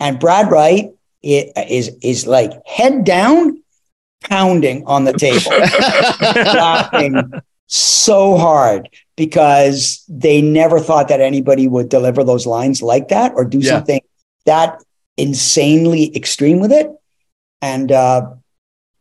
and 0.00 0.18
Brad 0.18 0.50
Wright 0.50 0.90
is 1.22 1.90
is 2.02 2.26
like 2.26 2.52
head 2.66 3.04
down, 3.04 3.62
pounding 4.22 4.86
on 4.86 5.04
the 5.04 5.12
table 5.12 5.50
laughing 6.54 7.30
so 7.74 8.36
hard 8.36 8.88
because 9.16 10.04
they 10.08 10.40
never 10.40 10.78
thought 10.78 11.08
that 11.08 11.20
anybody 11.20 11.66
would 11.66 11.88
deliver 11.88 12.22
those 12.22 12.46
lines 12.46 12.82
like 12.82 13.08
that 13.08 13.32
or 13.34 13.44
do 13.44 13.58
Yeah. 13.58 13.70
something 13.72 14.00
that 14.46 14.82
insanely 15.16 16.14
extreme 16.16 16.60
with 16.60 16.72
it. 16.72 16.90
And 17.62 17.90
uh, 17.90 18.30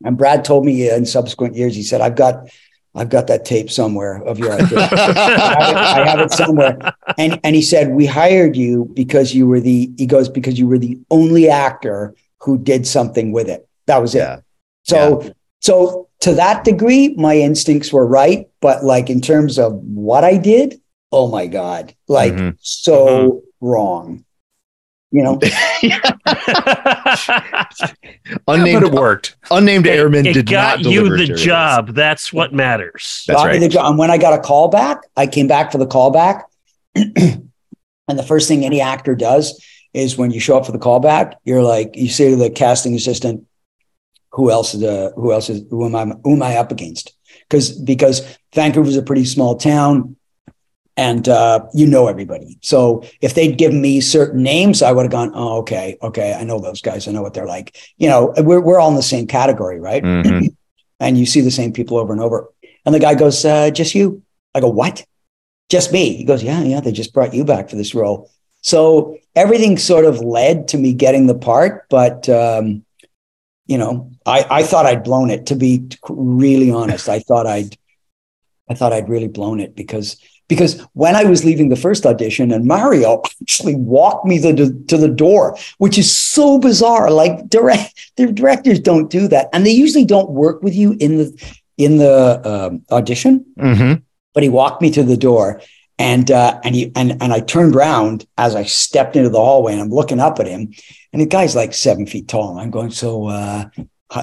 and 0.05 0.17
Brad 0.17 0.43
told 0.45 0.65
me 0.65 0.89
in 0.89 1.05
subsequent 1.05 1.55
years, 1.55 1.75
he 1.75 1.83
said, 1.83 2.01
"I've 2.01 2.15
got." 2.15 2.49
I've 2.95 3.09
got 3.09 3.25
that 3.25 3.43
tape 3.43 3.71
somewhere 3.71 4.21
of 4.23 4.37
your 4.37 4.51
idea. 4.53 4.77
I, 4.81 4.85
have 4.85 5.71
it, 5.71 5.77
I 5.77 6.07
have 6.07 6.19
it 6.19 6.31
somewhere. 6.31 6.77
And 7.17 7.39
and 7.43 7.55
he 7.55 7.63
said, 7.63 7.89
We 7.89 8.05
hired 8.05 8.55
you 8.55 8.87
because 8.93 9.33
you 9.33 9.47
were 9.47 9.59
the 9.59 9.89
he 9.97 10.05
goes, 10.05 10.29
because 10.29 10.59
you 10.59 10.67
were 10.67 10.77
the 10.77 10.99
only 11.09 11.49
actor 11.49 12.13
who 12.41 12.55
did 12.59 12.85
something 12.85 13.31
with 13.31 13.49
it. 13.49 13.67
That 13.87 13.97
was 13.99 14.13
it. 14.13 14.19
yeah. 14.19 15.31
So, 15.63 15.73
so 15.87 16.09
to 16.21 16.33
that 16.35 16.63
degree, 16.63 17.15
my 17.15 17.35
instincts 17.37 17.91
were 17.93 18.05
right. 18.05 18.47
But 18.61 18.83
like 18.83 19.09
in 19.09 19.21
terms 19.21 19.57
of 19.57 19.73
what 19.73 20.23
I 20.23 20.37
did, 20.37 20.79
oh 21.11 21.29
my 21.29 21.47
God, 21.47 21.93
like 22.07 22.33
Mhm. 22.33 22.57
so 22.59 23.41
wrong. 23.61 24.25
You 25.11 25.21
know, 25.23 25.33
Unnamed, 28.47 28.81
but 28.81 28.83
it 28.83 28.91
worked. 28.93 29.35
unnamed 29.51 29.85
airman 29.85 30.25
it 30.25 30.33
did 30.33 30.49
got 30.49 30.79
not 30.79 30.91
you 30.91 31.01
deliver 31.01 31.17
the 31.17 31.25
Jerry 31.27 31.39
job. 31.39 31.89
That's 31.93 32.33
what 32.33 32.51
matters. 32.51 33.23
That's 33.27 33.39
got 33.39 33.45
me 33.45 33.51
right. 33.53 33.59
the 33.59 33.67
job. 33.69 33.85
And 33.91 33.97
when 33.99 34.09
I 34.09 34.17
got 34.17 34.33
a 34.33 34.41
call 34.41 34.69
back, 34.69 35.01
I 35.15 35.27
came 35.27 35.47
back 35.47 35.71
for 35.71 35.77
the 35.77 35.85
callback. 35.85 36.41
and 36.95 37.43
the 38.07 38.23
first 38.23 38.47
thing 38.47 38.65
any 38.65 38.81
actor 38.81 39.13
does 39.15 39.63
is 39.93 40.17
when 40.17 40.31
you 40.31 40.39
show 40.39 40.57
up 40.57 40.65
for 40.65 40.71
the 40.71 40.79
callback, 40.79 41.35
you're 41.43 41.61
like, 41.63 41.95
you 41.95 42.09
say 42.09 42.31
to 42.31 42.35
the 42.35 42.49
casting 42.49 42.95
assistant, 42.95 43.45
who 44.33 44.51
else 44.51 44.73
is 44.73 44.83
uh, 44.83 45.11
who 45.15 45.31
else 45.31 45.49
is 45.49 45.63
who 45.69 45.85
am 45.85 45.95
I 45.95 46.15
who 46.23 46.33
am 46.33 46.43
I 46.43 46.57
up 46.57 46.71
against? 46.71 47.13
Because 47.49 47.71
because 47.71 48.37
Vancouver's 48.53 48.97
a 48.97 49.03
pretty 49.03 49.25
small 49.25 49.55
town 49.55 50.15
and 50.97 51.27
uh, 51.27 51.65
you 51.73 51.87
know 51.87 52.07
everybody. 52.07 52.57
So 52.61 53.03
if 53.21 53.33
they'd 53.33 53.57
given 53.57 53.81
me 53.81 54.01
certain 54.01 54.43
names, 54.43 54.81
I 54.81 54.91
would 54.91 55.03
have 55.03 55.11
gone, 55.11 55.31
oh, 55.33 55.57
okay, 55.59 55.97
okay, 56.01 56.33
I 56.33 56.43
know 56.43 56.59
those 56.59 56.81
guys. 56.81 57.07
I 57.07 57.11
know 57.11 57.21
what 57.21 57.33
they're 57.33 57.47
like. 57.47 57.75
You 57.97 58.09
know, 58.09 58.33
we're 58.37 58.61
we're 58.61 58.79
all 58.79 58.89
in 58.89 58.95
the 58.95 59.03
same 59.03 59.27
category, 59.27 59.79
right? 59.79 60.03
Mhm. 60.03 60.55
and 60.99 61.17
you 61.17 61.25
see 61.25 61.41
the 61.41 61.51
same 61.51 61.73
people 61.73 61.97
over 61.97 62.13
and 62.13 62.21
over. 62.21 62.49
And 62.85 62.93
the 62.93 62.99
guy 62.99 63.15
goes, 63.15 63.43
uh, 63.45 63.69
just 63.71 63.95
you? 63.95 64.23
I 64.53 64.59
go, 64.59 64.69
what? 64.69 65.05
Just 65.69 65.91
me? 65.91 66.15
He 66.15 66.23
goes, 66.23 66.43
yeah, 66.43 66.61
yeah, 66.61 66.79
they 66.79 66.91
just 66.91 67.13
brought 67.13 67.33
you 67.33 67.45
back 67.45 67.69
for 67.69 67.75
this 67.75 67.95
role. 67.95 68.29
So 68.61 69.17
everything 69.35 69.77
sort 69.77 70.05
of 70.05 70.19
led 70.21 70.67
to 70.69 70.77
me 70.77 70.93
getting 70.93 71.27
the 71.27 71.35
part, 71.35 71.85
but 71.89 72.29
um, 72.29 72.85
you 73.65 73.77
know, 73.77 74.11
I, 74.25 74.45
I 74.49 74.63
thought 74.63 74.85
I'd 74.85 75.03
blown 75.03 75.29
it. 75.29 75.45
To 75.47 75.55
be 75.55 75.87
really 76.09 76.71
honest, 76.71 77.09
I 77.09 77.19
thought 77.19 77.47
I'd, 77.47 77.77
I 78.69 78.73
thought 78.73 78.93
I'd 78.93 79.09
really 79.09 79.27
blown 79.27 79.59
it 79.59 79.75
because 79.75 80.17
because 80.49 80.81
when 80.93 81.15
I 81.15 81.23
was 81.23 81.45
leaving 81.45 81.69
the 81.69 81.75
first 81.75 82.05
audition, 82.05 82.51
and 82.51 82.65
Mario 82.65 83.21
actually 83.41 83.75
walked 83.75 84.25
me 84.25 84.39
to 84.41 84.53
the, 84.53 84.83
to 84.89 84.97
the 84.97 85.07
door, 85.07 85.57
which 85.77 85.97
is 85.97 86.15
so 86.15 86.59
bizarre. 86.59 87.09
Like 87.09 87.49
direct, 87.49 88.11
the 88.17 88.31
directors 88.31 88.79
don't 88.79 89.09
do 89.09 89.27
that, 89.29 89.49
and 89.53 89.65
they 89.65 89.71
usually 89.71 90.05
don't 90.05 90.29
work 90.29 90.61
with 90.61 90.75
you 90.75 90.95
in 90.99 91.17
the 91.17 91.55
in 91.77 91.97
the 91.97 92.41
um, 92.47 92.83
audition. 92.91 93.45
Mhm. 93.57 94.03
But 94.33 94.43
he 94.43 94.49
walked 94.49 94.81
me 94.81 94.91
to 94.91 95.03
the 95.03 95.17
door, 95.17 95.61
and 95.99 96.31
uh, 96.31 96.59
and 96.63 96.75
he 96.75 96.91
and 96.95 97.21
and 97.21 97.33
I 97.33 97.39
turned 97.39 97.75
around 97.75 98.25
as 98.37 98.55
I 98.55 98.63
stepped 98.63 99.15
into 99.15 99.29
the 99.29 99.39
hallway, 99.39 99.73
and 99.73 99.81
I'm 99.81 99.89
looking 99.89 100.19
up 100.19 100.39
at 100.39 100.47
him, 100.47 100.73
and 101.11 101.21
the 101.21 101.25
guy's 101.25 101.55
like 101.55 101.73
seven 101.73 102.05
feet 102.05 102.27
tall. 102.27 102.51
And 102.51 102.59
I'm 102.59 102.71
going, 102.71 102.91
so 102.91 103.27
uh, 103.27 103.65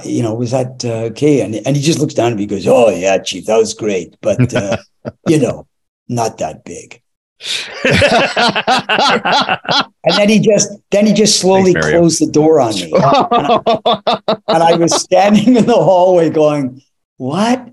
you 0.05 0.23
know, 0.23 0.35
was 0.35 0.51
that 0.51 0.85
uh, 0.85 1.09
okay? 1.11 1.43
And 1.43 1.55
and 1.55 1.77
he 1.77 1.83
just 1.83 1.99
looks 1.99 2.15
down 2.15 2.33
at 2.33 2.37
me, 2.37 2.45
and 2.45 2.51
goes, 2.51 2.67
oh 2.67 2.91
yeah, 2.91 3.19
chief, 3.19 3.47
that 3.47 3.57
was 3.57 3.75
great, 3.75 4.17
but 4.21 4.55
uh, 4.55 4.77
you 5.29 5.39
know, 5.39 5.67
not 6.09 6.39
that 6.39 6.65
big. 6.65 7.03
And 10.03 10.17
then 10.17 10.31
he 10.31 10.41
just 10.41 10.71
then 10.91 11.07
he 11.07 11.13
just 11.13 11.41
slowly 11.41 11.75
Thanks, 11.75 11.91
closed 11.91 12.27
the 12.27 12.33
door 12.33 12.59
on 12.59 12.75
me, 12.75 12.85
and 12.95 14.63
I 14.63 14.77
was 14.77 14.95
standing 14.95 15.57
in 15.57 15.67
the 15.67 15.75
hallway 15.75 16.31
going, 16.31 16.81
"What? 17.19 17.69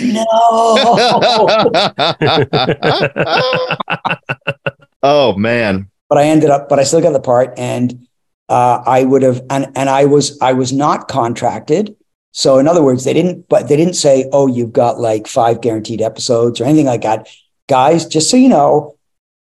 No!" 0.00 0.22
oh 5.02 5.36
man. 5.36 5.88
but 6.08 6.18
I 6.18 6.24
ended 6.24 6.50
up, 6.50 6.68
but 6.68 6.78
I 6.78 6.84
still 6.84 7.00
got 7.00 7.12
the 7.12 7.20
part, 7.20 7.54
and 7.56 8.06
uh, 8.48 8.82
I 8.86 9.04
would 9.04 9.22
have, 9.22 9.42
and 9.50 9.66
and 9.76 9.88
I 9.88 10.04
was 10.04 10.38
I 10.40 10.52
was 10.52 10.72
not 10.72 11.08
contracted. 11.08 11.96
So 12.32 12.58
in 12.58 12.66
other 12.66 12.82
words, 12.82 13.04
they 13.04 13.12
didn't, 13.12 13.48
but 13.48 13.68
they 13.68 13.76
didn't 13.76 13.94
say, 13.94 14.28
"Oh, 14.32 14.46
you've 14.46 14.72
got 14.72 15.00
like 15.00 15.26
five 15.26 15.60
guaranteed 15.60 16.00
episodes" 16.00 16.60
or 16.60 16.64
anything 16.64 16.86
like 16.86 17.02
that. 17.02 17.28
Guys, 17.68 18.06
just 18.06 18.30
so 18.30 18.36
you 18.36 18.48
know, 18.48 18.96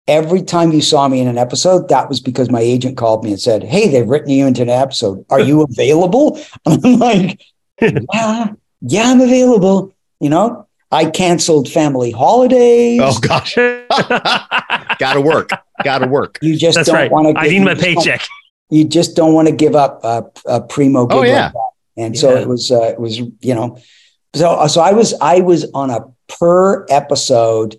every 0.08 0.42
time 0.42 0.72
you 0.72 0.80
saw 0.80 1.08
me 1.08 1.20
in 1.20 1.28
an 1.28 1.38
episode, 1.38 1.88
that 1.88 2.08
was 2.08 2.20
because 2.20 2.50
my 2.50 2.60
agent 2.60 2.96
called 2.96 3.24
me 3.24 3.30
and 3.30 3.40
said, 3.40 3.64
"Hey, 3.64 3.88
they've 3.88 4.08
written 4.08 4.30
you 4.30 4.46
into 4.46 4.62
an 4.62 4.68
episode. 4.68 5.24
Are 5.30 5.40
you 5.40 5.62
available?" 5.62 6.40
And 6.64 6.80
I'm 6.84 6.98
like, 6.98 7.40
"Yeah, 7.80 8.52
yeah, 8.80 9.02
I'm 9.04 9.20
available." 9.20 9.92
You 10.20 10.30
know, 10.30 10.66
I 10.90 11.10
canceled 11.10 11.68
family 11.68 12.10
holidays. 12.10 13.00
Oh 13.02 13.18
gosh. 13.20 13.54
Gotta 14.98 15.20
work. 15.20 15.50
Gotta 15.84 16.06
work. 16.06 16.38
You 16.42 16.56
just 16.56 16.76
That's 16.76 16.86
don't 16.88 16.96
right. 16.96 17.10
want 17.10 17.36
to. 17.36 17.40
I 17.40 17.48
need 17.48 17.60
my 17.64 17.74
paycheck. 17.74 18.22
you 18.70 18.84
just 18.84 19.14
don't 19.16 19.34
want 19.34 19.48
to 19.48 19.54
give 19.54 19.74
up 19.74 20.00
a, 20.04 20.24
a 20.46 20.60
primo 20.62 21.06
gig 21.06 21.18
Oh, 21.18 21.22
yeah. 21.22 21.44
like 21.44 21.52
that. 21.52 21.60
And 21.98 22.18
so 22.18 22.36
it 22.36 22.46
was, 22.48 22.70
uh, 22.70 22.82
it 22.82 23.00
was, 23.00 23.18
you 23.18 23.54
know, 23.54 23.78
so, 24.34 24.66
so 24.66 24.80
I 24.82 24.92
was, 24.92 25.14
I 25.20 25.40
was 25.40 25.70
on 25.72 25.88
a 25.90 26.00
per 26.28 26.84
episode, 26.90 27.76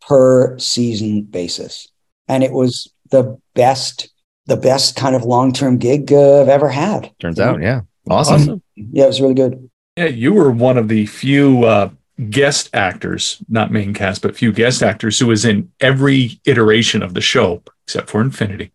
per 0.00 0.58
season 0.58 1.22
basis. 1.22 1.88
And 2.28 2.42
it 2.42 2.52
was 2.52 2.88
the 3.10 3.38
best, 3.54 4.08
the 4.46 4.56
best 4.56 4.96
kind 4.96 5.14
of 5.14 5.24
long-term 5.24 5.78
gig 5.78 6.10
uh, 6.12 6.40
I've 6.42 6.48
ever 6.48 6.68
had. 6.70 7.10
Turns 7.18 7.38
out, 7.40 7.60
yeah. 7.60 7.82
Awesome. 8.08 8.34
Awesome. 8.36 8.62
Yeah, 8.76 9.04
it 9.04 9.08
was 9.08 9.20
really 9.20 9.34
good. 9.34 9.68
Yeah, 9.98 10.06
you 10.06 10.32
were 10.32 10.50
one 10.52 10.78
of 10.78 10.86
the 10.86 11.06
few 11.06 11.64
uh, 11.64 11.90
guest 12.30 12.70
actors, 12.72 13.42
not 13.48 13.72
main 13.72 13.92
cast, 13.94 14.22
but 14.22 14.36
few 14.36 14.52
guest 14.52 14.80
actors 14.80 15.18
who 15.18 15.26
was 15.26 15.44
in 15.44 15.72
every 15.80 16.40
iteration 16.44 17.02
of 17.02 17.14
the 17.14 17.20
show 17.20 17.62
except 17.84 18.08
for 18.08 18.20
Infinity. 18.20 18.70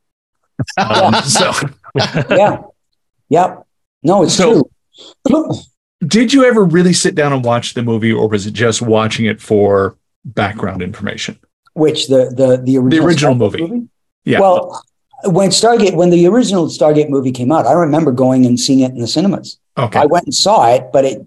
Um, 0.78 1.14
so, 1.24 1.52
Yeah. 2.30 2.62
yeah. 3.30 3.56
No, 4.04 4.24
it's 4.24 4.36
So- 4.36 4.70
true. 5.28 5.54
did 6.06 6.34
you 6.34 6.44
ever 6.44 6.66
really 6.66 6.92
sit 6.94 7.16
down 7.16 7.32
and 7.32 7.46
watch 7.46 7.74
the 7.74 7.84
movie, 7.84 8.12
or 8.12 8.28
was 8.28 8.46
it 8.46 8.52
just 8.54 8.82
watching 8.82 9.26
it 9.26 9.40
for 9.42 9.96
background 10.26 10.82
information? 10.82 11.40
Which 11.74 12.08
the, 12.10 12.34
the, 12.36 12.62
the 12.62 12.78
original, 12.78 13.06
original 13.08 13.36
Stargate 13.36 13.70
movie. 13.70 13.88
Yeah. 14.26 14.42
Well, 14.42 14.84
when 15.24 15.52
Stargate, 15.52 15.96
when 15.96 16.10
the 16.10 16.28
original 16.28 16.68
Stargate 16.68 17.10
movie 17.10 17.32
came 17.32 17.52
out, 17.52 17.66
I 17.66 17.72
remember 17.74 18.12
going 18.12 18.46
and 18.46 18.60
seeing 18.60 18.82
it 18.82 18.92
in 18.92 19.00
the 19.00 19.08
cinemas. 19.08 19.58
Okay. 19.78 20.00
I 20.00 20.06
went 20.06 20.26
and 20.26 20.34
saw 20.34 20.74
it, 20.74 20.90
but 20.92 21.06
it 21.06 21.26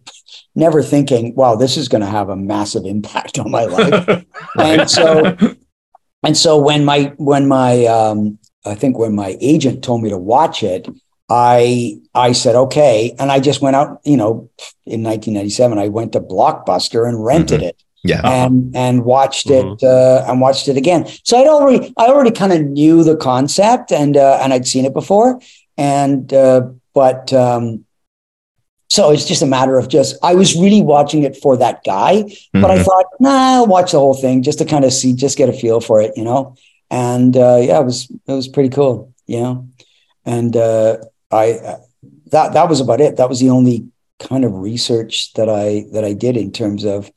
never 0.54 0.82
thinking, 0.82 1.34
wow, 1.34 1.56
this 1.56 1.76
is 1.76 1.88
going 1.88 2.00
to 2.02 2.06
have 2.10 2.28
a 2.28 2.36
massive 2.36 2.84
impact 2.84 3.38
on 3.42 3.50
my 3.50 3.64
life. 3.64 4.24
and 4.58 4.90
so, 4.90 5.36
and 6.22 6.36
so 6.36 6.58
when 6.58 6.84
my, 6.84 7.12
when 7.16 7.48
my, 7.48 7.84
um, 7.86 8.38
I 8.64 8.74
think 8.74 8.98
when 8.98 9.14
my 9.14 9.36
agent 9.40 9.84
told 9.84 10.02
me 10.02 10.10
to 10.10 10.18
watch 10.18 10.62
it, 10.62 10.88
I 11.28 11.98
I 12.14 12.32
said 12.32 12.54
okay, 12.54 13.14
and 13.18 13.32
I 13.32 13.40
just 13.40 13.60
went 13.60 13.74
out. 13.74 14.00
You 14.04 14.16
know, 14.16 14.48
in 14.86 15.02
1997, 15.02 15.76
I 15.78 15.88
went 15.88 16.12
to 16.12 16.20
Blockbuster 16.20 17.08
and 17.08 17.24
rented 17.24 17.62
it 17.62 17.82
Yeah. 18.04 18.20
and 18.24 18.74
and 18.76 19.04
watched 19.04 19.50
it 19.50 19.82
uh, 19.82 20.24
and 20.28 20.40
watched 20.40 20.68
it 20.68 20.76
again. 20.76 21.08
So 21.24 21.36
I'd 21.38 21.48
already 21.48 21.92
I 21.98 22.06
already 22.06 22.30
kind 22.30 22.52
of 22.52 22.62
knew 22.62 23.02
the 23.02 23.16
concept 23.16 23.90
and 23.90 24.16
uh, 24.16 24.38
and 24.40 24.52
I'd 24.52 24.68
seen 24.68 24.84
it 24.84 24.92
before, 24.94 25.40
and 25.76 26.32
uh, 26.32 26.68
but 26.94 27.32
um, 27.32 27.84
so 28.88 29.10
it's 29.10 29.24
just 29.26 29.42
a 29.42 29.46
matter 29.46 29.78
of 29.78 29.88
just 29.88 30.16
I 30.22 30.34
was 30.34 30.54
really 30.56 30.82
watching 30.82 31.22
it 31.24 31.36
for 31.36 31.56
that 31.56 31.82
guy, 31.84 32.22
but 32.52 32.70
I 32.70 32.78
Mhm. 32.78 32.84
thought 32.84 33.06
nah, 33.20 33.54
I'll 33.56 33.66
watch 33.66 33.92
the 33.92 33.98
whole 33.98 34.14
thing 34.14 34.42
just 34.42 34.58
to 34.58 34.64
kind 34.64 34.84
of 34.84 34.92
see, 34.92 35.12
just 35.12 35.36
get 35.38 35.48
a 35.48 35.52
feel 35.52 35.80
for 35.80 36.00
it, 36.00 36.12
you 36.16 36.24
know. 36.24 36.54
And 36.90 37.36
uh, 37.36 37.58
yeah, 37.60 37.80
it 37.80 37.84
was 37.84 38.08
it 38.26 38.32
was 38.32 38.48
pretty 38.48 38.68
cool, 38.70 39.12
you 39.26 39.40
know. 39.40 39.66
And 40.24 40.56
uh, 40.56 40.98
I 41.30 41.52
uh, 41.54 41.78
that 42.30 42.52
that 42.54 42.68
was 42.68 42.80
about 42.80 43.00
it. 43.00 43.16
That 43.16 43.28
was 43.28 43.40
the 43.40 43.50
only 43.50 43.88
kind 44.18 44.44
of 44.44 44.52
research 44.54 45.32
that 45.34 45.48
I 45.48 45.86
that 45.92 46.04
I 46.04 46.12
did 46.12 46.36
in 46.36 46.52
terms 46.52 46.84
of 46.84 47.10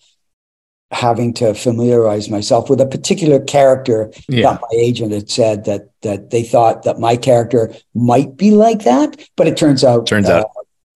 having 0.92 1.34
to 1.36 1.54
familiarize 1.54 2.30
myself 2.32 2.68
with 2.70 2.82
a 2.82 2.86
particular 2.86 3.40
character 3.40 4.12
Yeah. 4.28 4.42
that 4.54 4.62
my 4.62 4.78
agent 4.78 5.12
had 5.12 5.30
said 5.30 5.66
that 5.66 5.90
that 6.02 6.32
they 6.32 6.42
thought 6.44 6.82
that 6.84 6.98
my 7.00 7.16
character 7.16 7.72
might 7.94 8.36
be 8.38 8.52
like 8.52 8.84
that, 8.86 9.16
but 9.38 9.46
it 9.48 9.56
turns 9.56 9.84
out 9.84 10.08
Turns 10.08 10.28
uh, 10.28 10.40
out. 10.40 10.50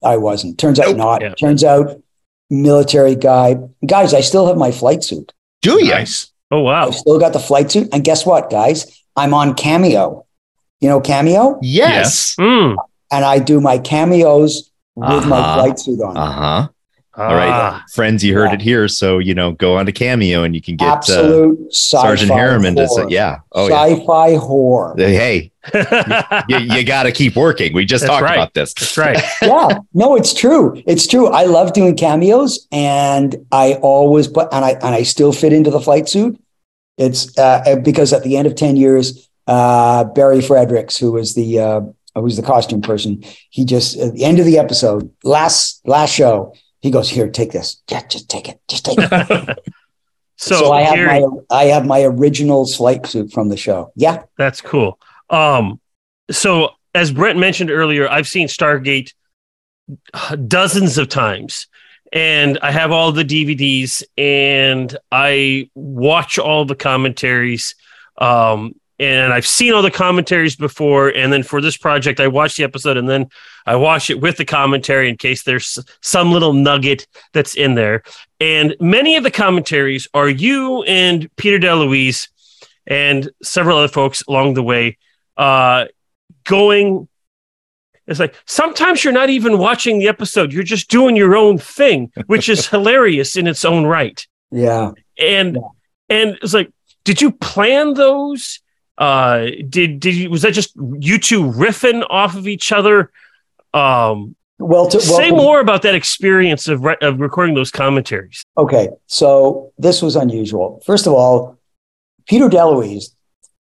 I 0.04 0.18
wasn't. 0.18 0.58
Turns 0.60 0.80
out 0.80 0.88
Nope. 0.90 0.98
not. 0.98 1.22
Yeah. 1.22 1.34
Turns 1.36 1.64
out 1.64 2.02
military 2.50 3.16
guy. 3.16 3.58
Guys, 3.86 4.14
I 4.14 4.22
still 4.22 4.48
have 4.48 4.58
my 4.58 4.72
flight 4.72 5.04
suit. 5.04 5.34
Do 5.62 5.84
you? 5.84 5.92
Nice. 5.92 6.32
Oh 6.52 6.62
wow. 6.62 6.88
I've 6.88 6.96
still 6.96 7.20
got 7.20 7.34
the 7.34 7.40
flight 7.40 7.72
suit. 7.72 7.90
And 7.94 8.04
guess 8.04 8.26
what, 8.26 8.50
guys? 8.50 9.02
I'm 9.16 9.34
on 9.34 9.54
Cameo. 9.56 10.26
You 10.82 10.90
know 10.90 11.00
Cameo? 11.02 11.60
Yes. 11.62 12.36
Mm. 12.36 12.76
And 13.12 13.24
I 13.26 13.40
do 13.40 13.62
my 13.62 13.78
cameos 13.78 14.70
with 14.96 15.26
my 15.26 15.40
Uh-huh. 15.40 15.56
flight 15.56 15.80
suit 15.80 16.02
on. 16.02 16.18
Uh 16.18 16.68
huh. 17.16 17.22
All 17.24 17.36
right, 17.36 17.50
Ah. 17.50 17.84
friends, 17.94 18.24
you 18.24 18.34
heard 18.34 18.50
Yeah. 18.50 18.54
it 18.56 18.62
here. 18.62 18.88
So 18.88 19.20
you 19.20 19.34
know, 19.34 19.52
go 19.52 19.78
on 19.78 19.86
to 19.86 19.92
Cameo 19.92 20.44
and 20.44 20.54
you 20.56 20.62
can 20.62 20.76
get 20.76 20.88
uh, 20.88 20.94
Absolute 20.96 21.60
sci-fi 21.74 22.02
Sergeant 22.08 22.32
Harriman. 22.32 22.76
Does 22.76 22.98
it? 22.98 23.10
Yeah. 23.12 23.40
Oh 23.52 23.68
yeah. 23.70 23.86
Sci-fi 23.96 24.36
horror. 24.36 24.96
Hey, 24.98 25.52
you, 26.50 26.58
you 26.58 26.84
got 26.86 27.04
to 27.04 27.12
keep 27.12 27.36
working. 27.36 27.74
We 27.74 27.86
just 27.86 28.02
That's 28.02 28.12
talked 28.12 28.24
right. 28.24 28.36
about 28.36 28.54
this. 28.54 28.74
That's 28.74 28.98
right. 28.98 29.18
yeah, 29.42 29.80
no, 29.94 30.16
it's 30.16 30.34
true. 30.34 30.82
It's 30.86 31.08
true. 31.08 31.28
I 31.28 31.46
love 31.46 31.74
doing 31.74 31.96
cameos, 31.96 32.68
and 32.72 33.36
I 33.52 33.74
always 33.76 34.28
put 34.28 34.48
and 34.52 34.66
I 34.66 34.72
and 34.72 34.96
I 34.96 35.04
still 35.04 35.32
fit 35.32 35.54
into 35.54 35.70
the 35.72 35.80
flight 35.82 36.10
suit. 36.10 36.40
It's 36.98 37.36
uh, 37.38 37.76
because 37.84 38.14
at 38.14 38.24
the 38.24 38.38
end 38.38 38.48
of 38.48 38.56
ten 38.56 38.76
years, 38.76 39.30
uh, 39.48 40.04
Barry 40.04 40.42
Fredericks, 40.42 40.98
who 40.98 41.12
was 41.14 41.34
the 41.34 41.60
uh, 41.60 41.82
who 42.16 42.22
was 42.22 42.36
the 42.38 42.44
costume 42.44 42.82
person, 42.82 43.24
he 43.50 43.66
just 43.66 43.98
at 43.98 44.14
the 44.14 44.26
end 44.26 44.40
of 44.40 44.46
the 44.46 44.58
episode, 44.60 45.10
last 45.24 45.82
last 45.86 46.14
show, 46.14 46.54
he 46.84 46.92
goes, 46.92 47.10
"Here, 47.10 47.30
take 47.30 47.54
this. 47.54 47.82
Yeah, 47.90 48.06
just 48.06 48.30
take 48.30 48.50
it. 48.50 48.60
Just 48.68 48.86
take 48.86 48.98
it." 49.00 49.60
So, 50.36 50.56
so 50.56 50.72
I 50.74 50.82
have 50.82 50.96
Gary, 50.96 51.22
my 51.22 51.28
I 51.52 51.64
have 51.66 51.86
my 51.86 52.02
original 52.02 52.66
flight 52.66 53.06
suit 53.06 53.32
from 53.32 53.50
the 53.50 53.56
show. 53.56 53.94
Yeah, 53.96 54.24
that's 54.36 54.60
cool. 54.60 55.00
Um, 55.30 55.80
so 56.32 56.72
as 56.94 57.12
Brent 57.12 57.40
mentioned 57.40 57.70
earlier, 57.70 58.10
I've 58.10 58.28
seen 58.28 58.48
Stargate 58.48 59.14
dozens 60.48 60.98
of 60.98 61.08
times, 61.08 61.68
and 62.12 62.58
I 62.62 62.72
have 62.72 62.92
all 62.92 63.14
the 63.14 63.24
DVDs, 63.24 64.04
and 64.18 64.98
I 65.12 65.70
watch 65.76 66.40
all 66.40 66.66
the 66.66 66.76
commentaries. 66.76 67.76
Um, 68.18 68.74
and 69.04 69.34
I've 69.34 69.46
seen 69.46 69.74
all 69.74 69.82
the 69.82 69.92
commentaries 69.92 70.56
before, 70.56 71.10
and 71.10 71.34
then 71.34 71.44
for 71.44 71.60
this 71.60 71.76
project, 71.76 72.22
I 72.22 72.28
watched 72.28 72.56
the 72.56 72.64
episode, 72.64 72.96
and 72.96 73.10
then 73.10 73.28
I 73.66 73.76
watched 73.76 74.10
it 74.10 74.22
with 74.22 74.38
the 74.38 74.46
commentary 74.46 75.10
in 75.10 75.18
case 75.18 75.44
there's 75.44 75.78
some 76.02 76.32
little 76.32 76.54
nugget 76.54 77.06
that's 77.34 77.56
in 77.56 77.76
there. 77.76 78.04
And 78.40 78.76
many 78.80 79.18
of 79.18 79.24
the 79.24 79.32
commentaries 79.32 80.08
are 80.14 80.30
you 80.30 80.84
and 80.84 81.30
Peter 81.36 81.60
DeLuise 81.60 82.30
and 82.88 83.30
several 83.42 83.78
other 83.78 83.90
folks 83.90 84.24
along 84.28 84.54
the 84.54 84.64
way 84.64 84.98
uh, 85.36 85.86
going. 86.46 87.10
It's 88.08 88.20
like 88.20 88.36
sometimes 88.46 89.04
you're 89.04 89.14
not 89.14 89.30
even 89.30 89.58
watching 89.58 90.00
the 90.00 90.08
episode, 90.08 90.54
you're 90.54 90.64
just 90.64 90.90
doing 90.90 91.18
your 91.18 91.36
own 91.36 91.58
thing, 91.58 92.12
which 92.28 92.48
is 92.48 92.68
hilarious 92.70 93.36
in 93.36 93.48
its 93.48 93.66
own 93.66 93.86
right. 93.86 94.26
yeah. 94.52 94.92
And 95.18 95.58
and 96.10 96.38
it's 96.42 96.54
like, 96.54 96.72
did 97.04 97.22
you 97.22 97.32
plan 97.32 97.96
those? 97.96 98.62
Uh, 98.98 99.48
did 99.70 100.00
did 100.00 100.16
you 100.16 100.30
was 100.30 100.44
that 100.44 100.54
just 100.54 100.74
you 101.00 101.18
two 101.18 101.44
riffing 101.44 102.06
off 102.10 102.36
of 102.36 102.48
each 102.48 102.72
other? 102.72 103.12
Um, 103.74 104.36
Well, 104.60 104.88
to, 104.90 105.02
say 105.02 105.32
welcome- 105.32 105.38
more 105.38 105.60
about 105.60 105.82
that 105.82 105.96
experience 105.96 106.68
of 106.68 106.84
re- 106.84 106.98
of 107.02 107.20
recording 107.20 107.56
those 107.56 107.72
commentaries. 107.72 108.44
Okay, 108.58 108.90
so 109.08 109.72
this 109.80 110.02
was 110.02 110.16
unusual. 110.16 110.82
First 110.86 111.08
of 111.08 111.14
all, 111.14 111.58
Peter 112.28 112.48
DeLuise 112.50 113.06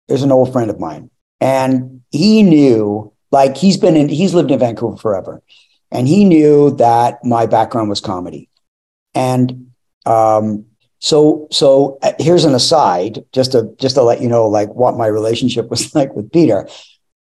is 0.08 0.22
an 0.22 0.30
old 0.30 0.52
friend 0.52 0.70
of 0.70 0.78
mine, 0.78 1.10
and 1.40 2.02
he 2.10 2.42
knew, 2.42 3.10
like, 3.32 3.56
he's 3.56 3.78
been 3.78 3.96
in, 3.96 4.08
he's 4.10 4.34
lived 4.34 4.50
in 4.50 4.58
Vancouver 4.58 4.96
forever, 4.98 5.42
and 5.90 6.06
he 6.06 6.24
knew 6.24 6.70
that 6.76 7.24
my 7.24 7.46
background 7.46 7.88
was 7.88 8.00
comedy, 8.00 8.50
and 9.14 9.70
um, 10.04 10.66
so 11.04 11.46
so 11.50 11.98
uh, 12.00 12.12
here's 12.18 12.46
an 12.46 12.54
aside, 12.54 13.22
just 13.32 13.52
to 13.52 13.58
just 13.78 13.94
to 13.96 14.02
let 14.02 14.22
you 14.22 14.28
know, 14.28 14.48
like, 14.48 14.70
what 14.74 14.96
my 14.96 15.06
relationship 15.06 15.68
was 15.74 15.94
like 15.94 16.14
with 16.16 16.32
Peter. 16.32 16.66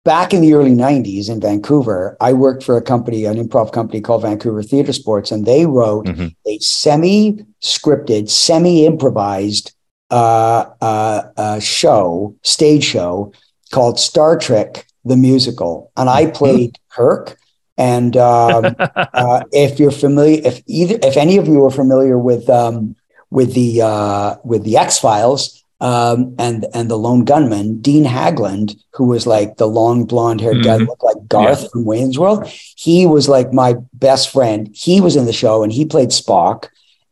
Back 0.04 0.32
in 0.34 0.40
the 0.42 0.54
early 0.54 0.72
90s 0.74 1.28
in 1.28 1.40
Vancouver, 1.40 2.16
I 2.20 2.32
worked 2.34 2.62
for 2.62 2.76
a 2.76 2.82
company, 2.82 3.24
an 3.24 3.36
improv 3.36 3.72
company 3.72 4.00
called 4.02 4.22
Vancouver 4.22 4.62
Theatre 4.62 4.92
Sports, 4.92 5.30
and 5.32 5.44
they 5.46 5.64
wrote 5.66 6.06
Mhm. 6.06 6.34
a 6.46 6.58
semi-scripted, 6.58 8.28
semi-improvised 8.28 9.72
uh, 10.10 10.64
uh, 10.82 11.22
uh, 11.36 11.58
show, 11.60 12.34
stage 12.42 12.84
show 12.84 13.32
called 13.72 13.98
Star 13.98 14.36
Trek: 14.36 14.86
The 15.06 15.16
Musical, 15.16 15.90
and 15.96 16.10
I 16.10 16.26
played 16.26 16.78
Kirk. 16.90 17.36
And 17.78 18.14
um, 18.16 18.76
uh, 19.14 19.42
if 19.52 19.80
you're 19.80 19.90
familiar, 19.90 20.40
if 20.44 20.62
either, 20.66 20.98
if 21.02 21.16
any 21.16 21.38
of 21.38 21.46
you 21.48 21.64
are 21.64 21.70
familiar 21.70 22.18
with 22.18 22.50
um, 22.50 22.94
with 23.30 23.54
the 23.54 23.82
uh, 23.82 24.36
with 24.44 24.64
the 24.64 24.76
X 24.76 24.98
Files 24.98 25.64
um, 25.80 26.34
and 26.38 26.66
and 26.74 26.90
the 26.90 26.96
Lone 26.96 27.24
Gunmen, 27.24 27.80
Dean 27.80 28.04
Haglund, 28.04 28.78
who 28.92 29.04
was 29.04 29.26
like 29.26 29.56
the 29.56 29.66
long 29.66 30.04
blonde 30.04 30.40
haired 30.40 30.62
guy 30.62 30.78
that 30.78 30.86
looked 30.86 31.04
like 31.04 31.28
Garth 31.28 31.70
from 31.70 31.84
Wayne's 31.84 32.18
World, 32.18 32.46
he 32.76 33.06
was 33.06 33.28
like 33.28 33.52
my 33.52 33.76
best 33.94 34.30
friend. 34.30 34.68
He 34.74 35.00
was 35.00 35.16
in 35.16 35.24
the 35.24 35.32
show 35.32 35.62
and 35.62 35.72
he 35.72 35.84
played 35.84 36.10
Spock. 36.10 36.68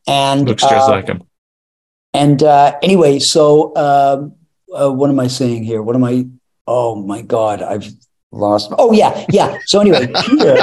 And 0.07 0.49
Looks 0.49 0.63
just 0.63 0.89
uh, 0.89 0.91
like 0.91 1.07
him. 1.07 1.23
and 2.15 2.43
uh, 2.43 2.79
anyway, 2.83 3.19
so 3.19 3.77
um, 3.77 4.35
uh, 4.73 4.91
what 4.91 5.11
am 5.11 5.21
I 5.21 5.27
saying 5.29 5.65
here? 5.65 5.83
What 5.83 5.97
am 5.97 6.05
I? 6.05 6.27
Oh 6.67 6.95
my 6.97 7.21
God, 7.23 7.63
I've 7.63 7.87
lost. 8.33 8.73
Oh 8.79 8.93
yeah, 8.93 9.27
yeah. 9.31 9.59
So 9.67 9.81
anyway, 9.81 10.07
Peter, 10.27 10.57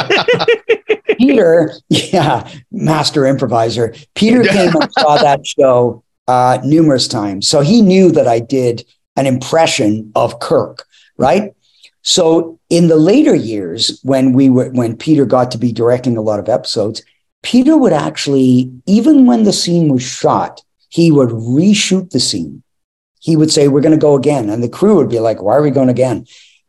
Peter, 1.17 1.73
yeah, 1.89 2.49
master 2.71 3.25
improviser. 3.25 3.93
Peter 4.15 4.43
came 4.43 4.75
and 4.75 4.91
saw 4.93 5.17
that 5.17 5.45
show 5.45 6.03
uh, 6.27 6.59
numerous 6.63 7.07
times, 7.07 7.47
so 7.47 7.61
he 7.61 7.81
knew 7.81 8.11
that 8.11 8.27
I 8.27 8.39
did 8.39 8.85
an 9.15 9.25
impression 9.25 10.11
of 10.15 10.39
Kirk, 10.39 10.85
right? 11.17 11.53
So 12.01 12.59
in 12.69 12.87
the 12.87 12.97
later 12.97 13.33
years, 13.33 13.99
when 14.03 14.33
we 14.33 14.49
were 14.49 14.69
when 14.69 14.95
Peter 14.95 15.25
got 15.25 15.51
to 15.51 15.57
be 15.57 15.71
directing 15.71 16.17
a 16.17 16.21
lot 16.21 16.39
of 16.39 16.49
episodes, 16.49 17.01
Peter 17.41 17.77
would 17.77 17.93
actually, 17.93 18.71
even 18.87 19.25
when 19.25 19.43
the 19.43 19.53
scene 19.53 19.87
was 19.89 20.01
shot, 20.01 20.61
he 20.89 21.11
would 21.11 21.29
reshoot 21.29 22.09
the 22.09 22.19
scene. 22.19 22.63
He 23.19 23.35
would 23.35 23.51
say, 23.51 23.67
We're 23.67 23.81
going 23.81 23.99
to 23.99 24.01
go 24.01 24.15
again. 24.15 24.49
And 24.49 24.63
the 24.63 24.69
crew 24.69 24.95
would 24.95 25.09
be 25.09 25.19
like, 25.19 25.41
Why 25.41 25.55
are 25.55 25.61
we 25.61 25.71
going 25.71 25.89
again? 25.89 26.25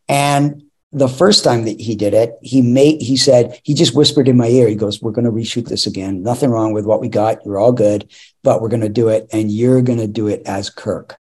And 0.09 0.63
the 0.93 1.09
first 1.09 1.45
time 1.45 1.65
that 1.65 1.81
he 1.81 1.95
did 1.95 2.15
it, 2.15 2.35
he 2.43 2.63
made, 2.63 3.03
he 3.03 3.17
said, 3.17 3.61
he 3.65 3.75
just 3.75 3.95
whispered 3.95 4.29
in 4.29 4.37
my 4.37 4.49
ear, 4.49 4.69
he 4.69 4.75
goes, 4.75 5.03
We're 5.03 5.13
going 5.13 5.25
to 5.25 5.31
reshoot 5.31 5.69
this 5.69 5.87
again. 5.87 6.23
Nothing 6.23 6.51
wrong 6.51 6.73
with 6.73 6.87
what 6.87 7.01
we 7.01 7.09
got. 7.09 7.45
You're 7.45 7.59
all 7.59 7.73
good, 7.73 8.11
but 8.43 8.61
we're 8.61 8.69
going 8.69 8.81
to 8.83 8.89
do 8.89 9.09
it. 9.09 9.29
And 9.33 9.51
you're 9.51 9.83
going 9.83 9.99
to 9.99 10.07
do 10.07 10.29
it 10.29 10.43
as 10.47 10.71
Kirk. 10.71 11.19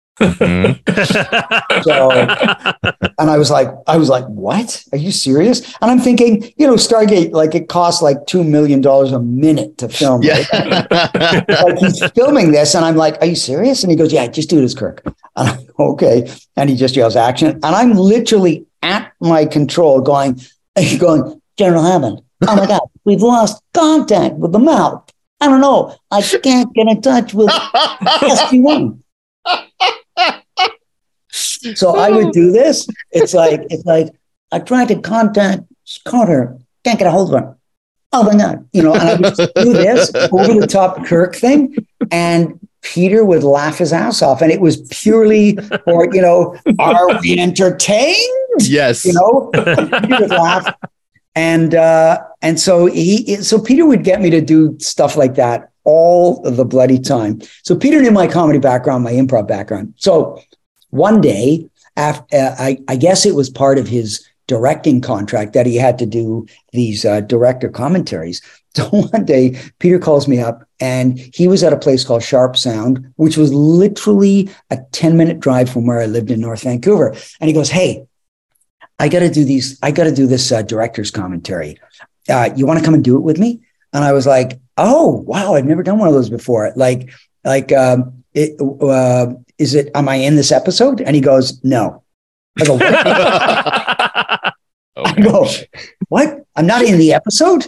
So, 1.83 2.11
and 2.11 3.29
I 3.29 3.37
was 3.37 3.49
like, 3.49 3.67
I 3.87 3.97
was 3.97 4.09
like, 4.09 4.25
what? 4.25 4.83
Are 4.91 4.97
you 4.97 5.11
serious? 5.11 5.75
And 5.81 5.89
I'm 5.89 5.99
thinking, 5.99 6.53
you 6.55 6.67
know, 6.67 6.75
Stargate, 6.75 7.31
like 7.31 7.55
it 7.55 7.67
costs 7.67 8.01
like 8.01 8.17
$2 8.19 8.47
million 8.47 8.85
a 8.85 9.19
minute 9.19 9.77
to 9.79 9.89
film. 9.89 10.21
right? 10.21 10.47
yeah. 10.53 11.45
like 11.63 11.77
he's 11.79 12.03
filming 12.11 12.51
this, 12.51 12.75
and 12.75 12.85
I'm 12.85 12.95
like, 12.95 13.19
"Are 13.21 13.25
you 13.25 13.35
serious?" 13.35 13.83
And 13.83 13.91
he 13.91 13.97
goes, 13.97 14.13
"Yeah, 14.13 14.27
just 14.27 14.49
do 14.49 14.59
it 14.59 14.63
as 14.63 14.75
Kirk." 14.75 15.01
And 15.35 15.49
I'm 15.49 15.67
okay. 15.79 16.31
And 16.55 16.69
he 16.69 16.75
just 16.75 16.95
yells 16.95 17.15
action, 17.15 17.47
and 17.47 17.65
I'm 17.65 17.93
literally 17.93 18.67
at 18.83 19.11
my 19.19 19.45
control, 19.45 20.01
going, 20.01 20.39
going, 20.99 21.41
General 21.57 21.83
Hammond. 21.83 22.21
Oh 22.47 22.55
my 22.55 22.67
God, 22.67 22.81
we've 23.05 23.21
lost 23.21 23.63
contact 23.73 24.35
with 24.35 24.51
the 24.51 24.59
MALP. 24.59 25.09
I 25.39 25.47
don't 25.47 25.61
know. 25.61 25.95
I 26.11 26.21
can't 26.21 26.73
get 26.73 26.87
in 26.87 27.01
touch 27.01 27.33
with 27.33 27.49
SG1. 27.49 28.99
So 31.75 31.95
I 31.95 32.09
would 32.09 32.31
do 32.31 32.51
this. 32.51 32.87
It's 33.11 33.33
like 33.33 33.61
it's 33.69 33.85
like 33.85 34.13
I 34.51 34.59
tried 34.59 34.89
to 34.89 34.99
contact 34.99 35.63
Connor, 36.05 36.59
can't 36.83 36.99
get 36.99 37.07
a 37.07 37.11
hold 37.11 37.33
of 37.33 37.41
him. 37.41 37.55
Oh 38.11 38.23
my 38.23 38.35
God. 38.35 38.69
You 38.73 38.83
know, 38.83 38.93
and 38.93 39.01
I 39.01 39.15
would 39.15 39.35
do 39.35 39.73
this 39.73 40.13
over 40.13 40.59
the 40.59 40.67
top 40.67 41.05
Kirk 41.05 41.35
thing. 41.35 41.75
And 42.11 42.59
Peter 42.83 43.25
would 43.25 43.43
laugh 43.43 43.79
his 43.79 43.91
ass 43.91 44.21
off. 44.21 44.41
And 44.41 44.51
it 44.51 44.61
was 44.61 44.81
purely 44.89 45.55
for, 45.85 46.13
you 46.13 46.21
know, 46.21 46.55
are 46.79 47.19
we 47.21 47.39
entertained? 47.39 48.17
Yes. 48.59 49.03
You 49.03 49.13
know, 49.13 49.51
he 49.53 50.13
would 50.13 50.29
laugh. 50.29 50.73
And 51.35 51.73
uh, 51.73 52.21
and 52.43 52.59
so 52.59 52.85
he 52.85 53.37
so 53.37 53.59
Peter 53.59 53.87
would 53.87 54.03
get 54.03 54.21
me 54.21 54.29
to 54.29 54.39
do 54.39 54.77
stuff 54.79 55.17
like 55.17 55.33
that 55.35 55.71
all 55.83 56.41
the 56.43 56.63
bloody 56.63 56.99
time. 56.99 57.41
So 57.63 57.75
Peter 57.75 57.99
knew 58.01 58.11
my 58.11 58.27
comedy 58.27 58.59
background, 58.59 59.03
my 59.03 59.13
improv 59.13 59.47
background. 59.47 59.95
So 59.97 60.39
one 60.91 61.21
day, 61.21 61.69
after, 61.97 62.35
uh, 62.35 62.55
I, 62.59 62.79
I 62.87 62.95
guess 62.95 63.25
it 63.25 63.35
was 63.35 63.49
part 63.49 63.77
of 63.77 63.87
his 63.87 64.27
directing 64.47 65.01
contract 65.01 65.53
that 65.53 65.65
he 65.65 65.75
had 65.75 65.97
to 65.99 66.05
do 66.05 66.45
these 66.71 67.05
uh, 67.05 67.21
director 67.21 67.69
commentaries. 67.69 68.41
So 68.75 68.89
one 68.89 69.23
day, 69.23 69.61
Peter 69.77 69.99
calls 69.99 70.27
me 70.27 70.39
up 70.39 70.67
and 70.79 71.19
he 71.19 71.47
was 71.47 71.63
at 71.63 71.73
a 71.73 71.77
place 71.77 72.03
called 72.03 72.23
Sharp 72.23 72.57
Sound, 72.57 73.13
which 73.17 73.37
was 73.37 73.53
literally 73.53 74.49
a 74.71 74.79
10 74.91 75.15
minute 75.15 75.39
drive 75.39 75.69
from 75.69 75.85
where 75.85 75.99
I 75.99 76.07
lived 76.07 76.31
in 76.31 76.39
North 76.39 76.63
Vancouver. 76.63 77.15
And 77.39 77.47
he 77.47 77.53
goes, 77.53 77.69
Hey, 77.69 78.07
I 78.97 79.09
got 79.09 79.19
to 79.19 79.29
do 79.29 79.45
these, 79.45 79.77
I 79.83 79.91
got 79.91 80.05
to 80.05 80.11
do 80.11 80.25
this 80.25 80.51
uh, 80.51 80.63
director's 80.63 81.11
commentary. 81.11 81.79
Uh, 82.27 82.49
you 82.55 82.65
want 82.65 82.79
to 82.79 82.85
come 82.85 82.95
and 82.95 83.03
do 83.03 83.15
it 83.15 83.21
with 83.21 83.37
me? 83.37 83.61
And 83.93 84.03
I 84.03 84.11
was 84.11 84.25
like, 84.25 84.59
Oh, 84.75 85.23
wow, 85.27 85.53
I've 85.53 85.65
never 85.65 85.83
done 85.83 85.99
one 85.99 86.07
of 86.07 86.15
those 86.15 86.31
before. 86.31 86.73
Like, 86.75 87.11
like, 87.45 87.71
um, 87.71 88.23
it, 88.33 88.59
uh, 88.59 89.33
is 89.59 89.75
it, 89.75 89.91
am 89.93 90.09
I 90.09 90.15
in 90.15 90.35
this 90.35 90.51
episode? 90.51 90.99
And 90.99 91.15
he 91.15 91.21
goes, 91.21 91.63
No. 91.63 92.01
I 92.59 92.65
go, 92.65 92.77
I 95.13 95.21
go, 95.21 95.47
what? 96.09 96.45
I'm 96.55 96.67
not 96.67 96.83
in 96.83 96.97
the 96.97 97.13
episode? 97.13 97.67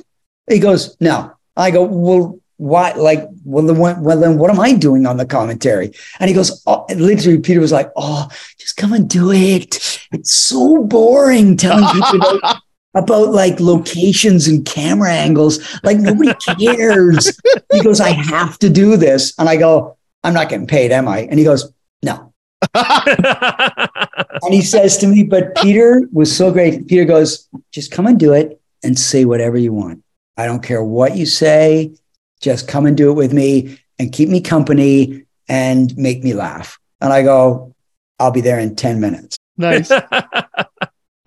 He 0.50 0.60
goes, 0.60 0.96
no. 1.00 1.34
I 1.58 1.72
go, 1.72 1.84
well, 1.84 2.40
why? 2.58 2.94
Like, 2.94 3.28
well, 3.44 3.66
then, 3.66 3.78
what, 3.78 4.00
well, 4.00 4.20
then 4.20 4.38
what 4.38 4.52
am 4.52 4.60
I 4.60 4.74
doing 4.74 5.06
on 5.06 5.18
the 5.18 5.26
commentary? 5.26 5.92
And 6.20 6.30
he 6.30 6.34
goes, 6.34 6.62
oh, 6.68 6.86
literally, 6.96 7.40
Peter 7.40 7.60
was 7.60 7.72
like, 7.72 7.92
oh, 7.96 8.28
just 8.60 8.78
come 8.78 8.94
and 8.94 9.10
do 9.10 9.32
it. 9.32 10.00
It's 10.12 10.32
so 10.32 10.84
boring 10.84 11.58
telling 11.58 11.86
people 11.94 12.38
about, 12.38 12.58
about 12.96 13.30
like 13.32 13.60
locations 13.60 14.48
and 14.48 14.66
camera 14.66 15.12
angles. 15.12 15.60
Like, 15.84 15.98
nobody 15.98 16.34
cares. 16.60 17.38
he 17.74 17.82
goes, 17.82 18.00
I 18.00 18.12
have 18.12 18.58
to 18.60 18.70
do 18.70 18.98
this. 18.98 19.34
And 19.38 19.50
I 19.50 19.58
go, 19.58 19.98
I'm 20.24 20.34
not 20.34 20.50
getting 20.50 20.68
paid, 20.68 20.92
am 20.92 21.08
I? 21.08 21.20
And 21.20 21.38
he 21.38 21.46
goes, 21.46 21.72
no. 22.02 22.34
And 22.74 24.54
he 24.54 24.62
says 24.62 24.98
to 25.00 25.08
me, 25.08 25.24
but 25.24 25.56
Peter 25.56 26.08
was 26.12 26.36
so 26.36 26.52
great. 26.52 26.88
Peter 26.88 27.06
goes, 27.06 27.48
just 27.72 27.92
come 27.92 28.06
and 28.08 28.20
do 28.20 28.34
it 28.34 28.62
and 28.84 28.98
say 28.98 29.26
whatever 29.26 29.58
you 29.58 29.74
want. 29.74 30.04
I 30.38 30.46
don't 30.46 30.62
care 30.62 30.84
what 30.84 31.16
you 31.16 31.26
say. 31.26 31.96
Just 32.42 32.68
come 32.68 32.86
and 32.86 32.96
do 32.96 33.10
it 33.10 33.16
with 33.16 33.34
me 33.34 33.80
and 33.98 34.12
keep 34.12 34.30
me 34.30 34.42
company 34.42 35.24
and 35.48 35.96
make 35.98 36.24
me 36.24 36.34
laugh. 36.34 36.78
And 37.02 37.12
I 37.12 37.24
go, 37.24 37.74
I'll 38.20 38.32
be 38.32 38.42
there 38.42 38.60
in 38.60 38.76
10 38.76 39.00
minutes. 39.00 39.38
nice. 39.58 39.92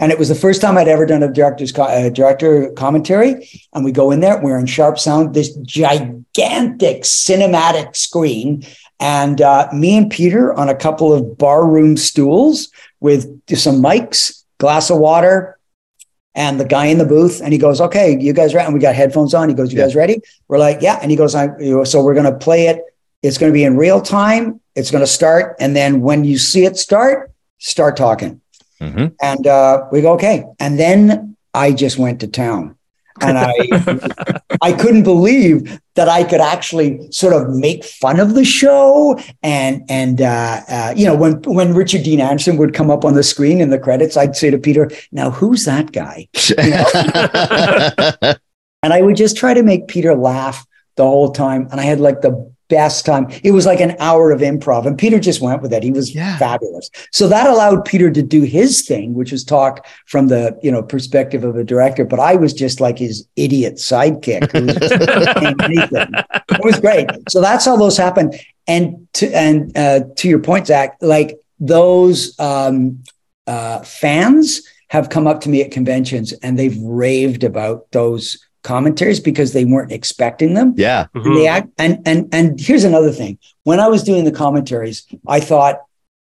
And 0.00 0.12
it 0.12 0.18
was 0.18 0.28
the 0.28 0.34
first 0.36 0.60
time 0.60 0.78
I'd 0.78 0.86
ever 0.86 1.06
done 1.06 1.24
a 1.24 1.32
director's 1.32 1.72
co- 1.72 1.82
uh, 1.82 2.08
director 2.08 2.70
commentary. 2.72 3.50
And 3.72 3.84
we 3.84 3.90
go 3.90 4.12
in 4.12 4.20
there, 4.20 4.40
we're 4.40 4.58
in 4.58 4.66
sharp 4.66 4.98
sound, 4.98 5.34
this 5.34 5.56
gigantic 5.56 7.02
cinematic 7.02 7.96
screen. 7.96 8.64
And 9.00 9.40
uh, 9.40 9.68
me 9.72 9.96
and 9.96 10.10
Peter 10.10 10.52
on 10.54 10.68
a 10.68 10.74
couple 10.74 11.12
of 11.12 11.38
barroom 11.38 11.96
stools 11.96 12.68
with 13.00 13.40
some 13.54 13.80
mics, 13.82 14.42
glass 14.58 14.90
of 14.90 14.98
water, 14.98 15.58
and 16.34 16.58
the 16.58 16.64
guy 16.64 16.86
in 16.86 16.98
the 16.98 17.04
booth. 17.04 17.40
And 17.42 17.52
he 17.52 17.58
goes, 17.58 17.80
"Okay, 17.80 18.18
you 18.18 18.32
guys 18.32 18.54
ready?" 18.54 18.66
And 18.66 18.74
we 18.74 18.80
got 18.80 18.94
headphones 18.96 19.34
on. 19.34 19.48
He 19.48 19.54
goes, 19.54 19.72
"You 19.72 19.78
Yeah. 19.78 19.84
guys 19.86 19.94
ready?" 19.94 20.20
We're 20.48 20.58
like, 20.58 20.82
"Yeah." 20.82 20.98
And 21.00 21.10
he 21.10 21.16
goes, 21.16 21.34
"I." 21.34 21.44
you 21.60 21.76
know, 21.76 21.84
So 21.84 22.02
we're 22.02 22.14
going 22.14 22.26
to 22.32 22.36
play 22.36 22.66
it. 22.66 22.82
It's 23.22 23.38
going 23.38 23.50
to 23.52 23.54
be 23.54 23.64
in 23.64 23.76
real 23.76 24.00
time. 24.00 24.60
It's 24.74 24.90
going 24.90 25.02
to 25.02 25.06
start, 25.10 25.56
and 25.60 25.74
then 25.76 26.00
when 26.02 26.24
you 26.24 26.38
see 26.38 26.64
it 26.64 26.76
start, 26.76 27.30
start 27.58 27.96
talking. 27.96 28.40
Mhm. 28.80 29.12
And 29.20 29.46
uh, 29.46 29.84
we 29.92 30.00
go, 30.02 30.12
"Okay." 30.14 30.44
And 30.60 30.78
then 30.78 31.36
I 31.54 31.72
just 31.72 31.98
went 31.98 32.20
to 32.20 32.26
town. 32.28 32.76
And 33.20 33.38
I, 33.38 34.40
I 34.62 34.72
couldn't 34.72 35.02
believe 35.02 35.80
that 35.94 36.08
I 36.08 36.24
could 36.24 36.40
actually 36.40 37.10
sort 37.10 37.34
of 37.34 37.54
make 37.54 37.84
fun 37.84 38.20
of 38.20 38.34
the 38.34 38.44
show, 38.44 39.18
and 39.42 39.82
and 39.88 40.20
uh, 40.20 40.60
uh, 40.68 40.94
you 40.96 41.06
know 41.06 41.14
when 41.14 41.42
when 41.42 41.74
Richard 41.74 42.04
Dean 42.04 42.20
Anderson 42.20 42.56
would 42.56 42.74
come 42.74 42.90
up 42.90 43.04
on 43.04 43.14
the 43.14 43.22
screen 43.22 43.60
in 43.60 43.70
the 43.70 43.78
credits, 43.78 44.16
I'd 44.16 44.36
say 44.36 44.50
to 44.50 44.58
Peter, 44.58 44.90
"Now 45.12 45.30
who's 45.30 45.64
that 45.64 45.92
guy?" 45.92 46.28
And 48.80 48.92
I 48.92 49.02
would 49.02 49.16
just 49.16 49.36
try 49.36 49.54
to 49.54 49.64
make 49.64 49.88
Peter 49.88 50.14
laugh 50.14 50.64
the 50.94 51.02
whole 51.02 51.32
time, 51.32 51.66
and 51.72 51.80
I 51.80 51.84
had 51.84 51.98
like 51.98 52.20
the 52.20 52.52
best 52.68 53.04
time. 53.06 53.26
It 53.42 53.50
was 53.52 53.66
like 53.66 53.80
an 53.80 53.96
hour 53.98 54.30
of 54.30 54.40
improv, 54.40 54.86
and 54.86 54.96
Peter 54.98 55.18
just 55.18 55.40
went 55.40 55.62
with 55.62 55.72
it. 55.72 55.82
He 55.82 55.90
was 55.90 56.14
Yeah. 56.14 56.36
fabulous. 56.38 56.90
So 57.12 57.26
that 57.28 57.46
allowed 57.48 57.84
Peter 57.84 58.10
to 58.10 58.22
do 58.22 58.42
his 58.42 58.82
thing, 58.82 59.14
which 59.14 59.32
was 59.32 59.44
talk 59.44 59.86
from 60.06 60.28
the 60.28 60.58
you 60.62 60.70
know 60.70 60.82
perspective 60.82 61.44
of 61.44 61.56
a 61.56 61.64
director. 61.64 62.04
But 62.04 62.20
I 62.20 62.36
was 62.36 62.52
just 62.52 62.80
like 62.80 62.98
his 62.98 63.26
idiot 63.36 63.76
sidekick. 63.76 64.50
who 64.52 64.66
was 64.66 64.76
just 64.76 65.38
saying 65.38 65.56
anything. 65.62 66.12
It 66.50 66.64
was 66.64 66.78
great. 66.80 67.08
So 67.30 67.40
that's 67.40 67.64
how 67.64 67.76
those 67.76 67.96
happen. 67.96 68.32
And 68.66 69.08
to 69.14 69.26
and 69.34 69.76
uh, 69.76 70.00
to 70.16 70.28
your 70.28 70.40
point, 70.40 70.66
Zach, 70.66 70.96
like 71.00 71.38
those 71.60 72.38
um, 72.38 73.02
uh, 73.46 73.80
fans 73.82 74.62
have 74.90 75.10
come 75.10 75.26
up 75.26 75.40
to 75.42 75.48
me 75.48 75.62
at 75.62 75.70
conventions 75.70 76.32
and 76.42 76.58
they've 76.58 76.78
raved 76.78 77.44
about 77.44 77.90
those 77.92 78.38
commentaries 78.62 79.20
because 79.20 79.52
they 79.52 79.64
weren't 79.64 79.92
expecting 79.92 80.54
them. 80.54 80.74
yeah. 80.76 81.06
And 81.14 81.36
they 81.36 81.46
act 81.46 81.68
and 81.78 82.00
and 82.06 82.28
and 82.32 82.60
here's 82.60 82.84
another 82.84 83.12
thing. 83.12 83.38
When 83.64 83.80
I 83.80 83.88
was 83.88 84.02
doing 84.02 84.24
the 84.24 84.32
commentaries, 84.32 85.06
I 85.26 85.40
thought, 85.40 85.80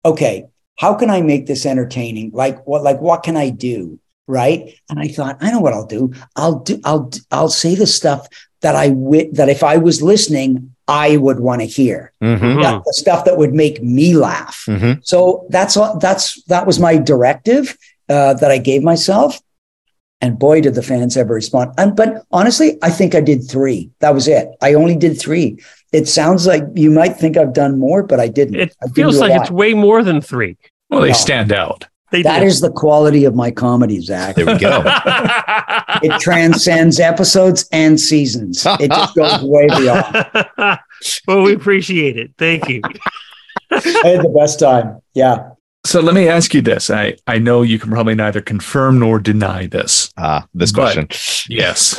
okay, 0.06 0.46
how 0.78 0.94
can 0.96 1.10
I 1.10 1.22
make 1.22 1.46
this 1.46 1.66
entertaining? 1.66 2.32
Like 2.34 2.66
what 2.68 2.84
like 2.84 3.00
what 3.00 3.24
can 3.24 3.38
I 3.38 3.50
do? 3.50 4.00
Right. 4.28 4.74
And 4.90 5.00
I 5.00 5.08
thought, 5.10 5.38
I 5.42 5.52
know 5.52 5.60
what 5.60 5.74
I'll 5.74 5.86
do. 5.86 6.14
I'll 6.36 6.60
do 6.60 6.80
I'll 6.84 7.10
I'll 7.32 7.50
say 7.50 7.76
the 7.76 7.88
stuff 7.88 8.28
that 8.62 8.76
I 8.76 8.88
wi- 8.90 9.30
that 9.34 9.50
if 9.50 9.64
I 9.64 9.78
was 9.78 10.02
listening, 10.02 10.74
I 10.88 11.18
would 11.18 11.40
want 11.42 11.62
to 11.62 11.68
hear. 11.68 12.14
Mhm. 12.24 12.62
That- 12.62 12.84
the 12.86 12.94
stuff 12.94 13.26
that 13.26 13.38
would 13.38 13.54
make 13.54 13.84
me 13.84 14.16
laugh. 14.16 14.64
Mhm. 14.68 15.00
So 15.04 15.46
that's 15.50 15.76
all 15.78 15.98
that's 16.00 16.42
that 16.46 16.66
was 16.66 16.80
my 16.80 16.98
directive 16.98 17.78
uh, 18.10 18.34
that 18.36 18.52
I 18.52 18.58
gave 18.58 18.82
myself. 18.84 19.40
And 20.24 20.40
boy, 20.40 20.62
did 20.62 20.74
the 20.76 20.82
fans 20.82 21.18
ever 21.18 21.34
respond. 21.34 21.74
And 21.78 21.98
but 21.98 22.24
honestly, 22.32 22.78
I 22.82 22.90
think 22.92 23.14
I 23.14 23.20
did 23.20 23.44
three. 23.46 23.92
That 24.00 24.14
was 24.14 24.30
it. 24.30 24.48
I 24.62 24.74
only 24.74 24.96
did 24.96 25.20
three. 25.20 25.60
It 25.92 26.08
sounds 26.08 26.48
like 26.48 26.64
you 26.76 26.90
might 26.92 27.18
think 27.18 27.36
I've 27.36 27.52
done 27.54 27.78
more, 27.78 28.04
but 28.04 28.22
I 28.22 28.30
didn't. 28.30 28.56
It 28.56 28.74
I 28.82 28.86
didn't 28.86 28.96
feels 28.96 29.20
like 29.20 29.34
it's 29.40 29.52
way 29.52 29.74
more 29.74 30.02
than 30.02 30.22
three. 30.22 30.56
Well, 30.90 31.02
they 31.02 31.10
No. 31.10 31.14
stand 31.14 31.52
out. 31.52 31.88
They 32.12 32.22
that 32.22 32.40
did. 32.40 32.48
is 32.48 32.62
the 32.62 32.72
quality 32.72 33.26
of 33.26 33.36
my 33.36 33.52
comedy, 33.52 34.00
Zach. 34.00 34.36
There 34.38 34.46
we 34.46 34.58
go. 34.58 34.82
It 36.04 36.22
transcends 36.22 37.00
episodes 37.02 37.68
and 37.74 38.00
seasons. 38.00 38.66
It 38.80 38.92
just 38.92 39.16
goes 39.16 39.42
way 39.44 39.68
beyond. 39.68 40.28
well, 41.28 41.42
we 41.42 41.54
appreciate 41.54 42.18
it. 42.18 42.32
Thank 42.38 42.70
you. 42.70 42.82
I 43.72 43.76
had 44.08 44.22
the 44.24 44.34
best 44.34 44.60
time. 44.60 45.02
Yeah. 45.14 45.50
So 45.94 46.00
let 46.00 46.16
me 46.16 46.28
ask 46.28 46.56
you 46.56 46.62
this. 46.64 46.90
I, 46.90 47.18
I 47.28 47.38
know 47.38 47.62
you 47.62 47.78
can 47.78 47.92
probably 47.92 48.16
neither 48.16 48.42
confirm 48.42 48.98
nor 48.98 49.20
deny 49.20 49.68
this. 49.68 50.12
Ah, 50.18 50.48
this 50.52 50.72
question. 50.72 51.08
Yes. 51.48 51.94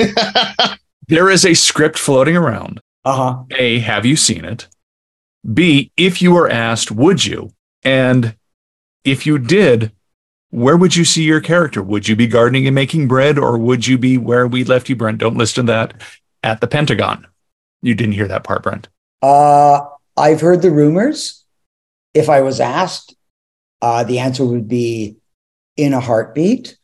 there 1.06 1.30
is 1.30 1.46
a 1.46 1.54
script 1.54 1.96
floating 1.96 2.36
around. 2.36 2.80
Uh-huh. 3.04 3.44
A, 3.52 3.78
have 3.78 4.04
you 4.04 4.16
seen 4.16 4.44
it? 4.44 4.66
B, 5.52 5.92
if 5.96 6.20
you 6.20 6.32
were 6.32 6.50
asked, 6.50 6.90
would 6.90 7.24
you? 7.24 7.52
And 7.84 8.34
if 9.04 9.26
you 9.26 9.38
did, 9.38 9.92
where 10.50 10.76
would 10.76 10.96
you 10.96 11.04
see 11.04 11.22
your 11.22 11.40
character? 11.40 11.80
Would 11.80 12.08
you 12.08 12.16
be 12.16 12.26
gardening 12.26 12.66
and 12.66 12.74
making 12.74 13.06
bread, 13.06 13.38
or 13.38 13.56
would 13.56 13.86
you 13.86 13.96
be 13.96 14.18
where 14.18 14.48
we 14.48 14.64
left 14.64 14.88
you, 14.88 14.96
Brent? 14.96 15.18
Don't 15.18 15.36
listen 15.36 15.66
to 15.66 15.72
that 15.72 16.02
at 16.42 16.60
the 16.60 16.66
Pentagon. 16.66 17.28
You 17.80 17.94
didn't 17.94 18.14
hear 18.14 18.26
that 18.26 18.42
part, 18.42 18.64
Brent. 18.64 18.88
Uh, 19.22 19.82
I've 20.16 20.40
heard 20.40 20.62
the 20.62 20.72
rumors. 20.72 21.44
If 22.12 22.28
I 22.28 22.40
was 22.40 22.58
asked, 22.58 23.14
uh, 23.84 24.02
the 24.02 24.18
answer 24.18 24.44
would 24.46 24.66
be 24.66 25.16
in 25.76 25.92
a 25.92 26.00
heartbeat, 26.00 26.78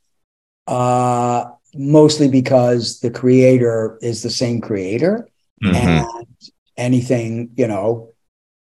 uh, 0.67 1.45
mostly 1.75 2.29
because 2.29 3.01
the 3.01 3.11
creator 3.11 3.99
is 4.03 4.23
the 4.23 4.29
same 4.43 4.61
creator. 4.61 5.27
Mhm. 5.65 5.77
And 5.77 6.07
anything, 6.77 7.51
you 7.57 7.67
know, 7.67 8.11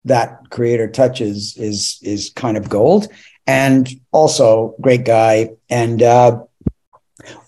that 0.06 0.28
creator 0.48 0.88
touches 0.88 1.54
is 1.58 1.98
is 2.02 2.32
kind 2.34 2.56
of 2.56 2.70
gold. 2.70 3.08
And 3.46 3.82
also 4.10 4.74
great 4.80 5.04
guy. 5.04 5.50
And 5.68 6.02
uh, 6.02 6.32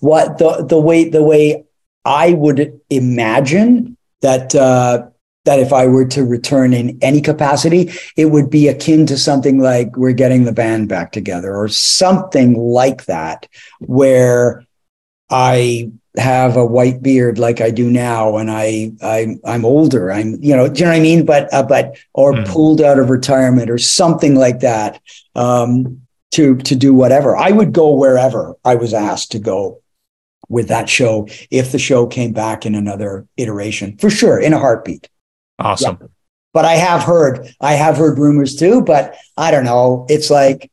what 0.00 0.36
the 0.38 0.66
the 0.68 0.80
way 0.88 1.08
the 1.08 1.22
way 1.22 1.64
I 2.04 2.32
would 2.32 2.60
imagine 2.90 3.96
that 4.20 4.54
uh, 4.54 5.08
that 5.44 5.58
if 5.58 5.72
I 5.72 5.86
were 5.86 6.04
to 6.06 6.24
return 6.24 6.72
in 6.72 6.98
any 7.02 7.20
capacity, 7.20 7.90
it 8.16 8.26
would 8.26 8.48
be 8.48 8.68
akin 8.68 9.06
to 9.06 9.16
something 9.18 9.58
like 9.58 9.96
we're 9.96 10.12
getting 10.12 10.44
the 10.44 10.52
band 10.52 10.88
back 10.88 11.12
together 11.12 11.54
or 11.56 11.68
something 11.68 12.54
like 12.58 13.06
that, 13.06 13.48
where 13.80 14.64
I 15.30 15.90
have 16.18 16.56
a 16.56 16.66
white 16.66 17.02
beard 17.02 17.38
like 17.38 17.60
I 17.60 17.70
do 17.70 17.90
now, 17.90 18.36
and 18.36 18.50
I 18.50 18.92
I 19.02 19.36
I'm 19.44 19.64
older. 19.64 20.12
I'm 20.12 20.36
you 20.42 20.54
know 20.54 20.68
do 20.68 20.80
you 20.80 20.84
know 20.84 20.92
what 20.92 20.98
I 20.98 21.00
mean? 21.00 21.24
But 21.24 21.52
uh, 21.52 21.62
but 21.62 21.96
or 22.14 22.34
Mm. 22.34 22.46
pulled 22.46 22.80
out 22.80 22.98
of 22.98 23.10
retirement 23.10 23.70
or 23.70 23.78
something 23.78 24.34
like 24.34 24.60
that 24.60 25.00
um, 25.34 26.02
to 26.32 26.56
to 26.58 26.76
do 26.76 26.92
whatever. 26.94 27.36
I 27.36 27.50
would 27.50 27.72
go 27.72 27.94
wherever 27.94 28.54
I 28.64 28.74
was 28.74 28.92
asked 28.94 29.32
to 29.32 29.38
go 29.38 29.80
with 30.48 30.68
that 30.68 30.88
show 30.88 31.26
if 31.50 31.72
the 31.72 31.78
show 31.78 32.06
came 32.06 32.32
back 32.32 32.66
in 32.66 32.74
another 32.74 33.26
iteration 33.38 33.96
for 33.96 34.10
sure 34.10 34.38
in 34.38 34.52
a 34.52 34.58
heartbeat. 34.58 35.08
Awesome. 35.62 36.10
But 36.52 36.64
I 36.64 36.74
have 36.74 37.02
heard 37.02 37.54
I 37.60 37.72
have 37.74 37.96
heard 37.96 38.18
rumors 38.18 38.56
too. 38.56 38.82
But 38.82 39.16
I 39.36 39.50
don't 39.50 39.64
know. 39.64 40.06
It's 40.08 40.30
like 40.30 40.70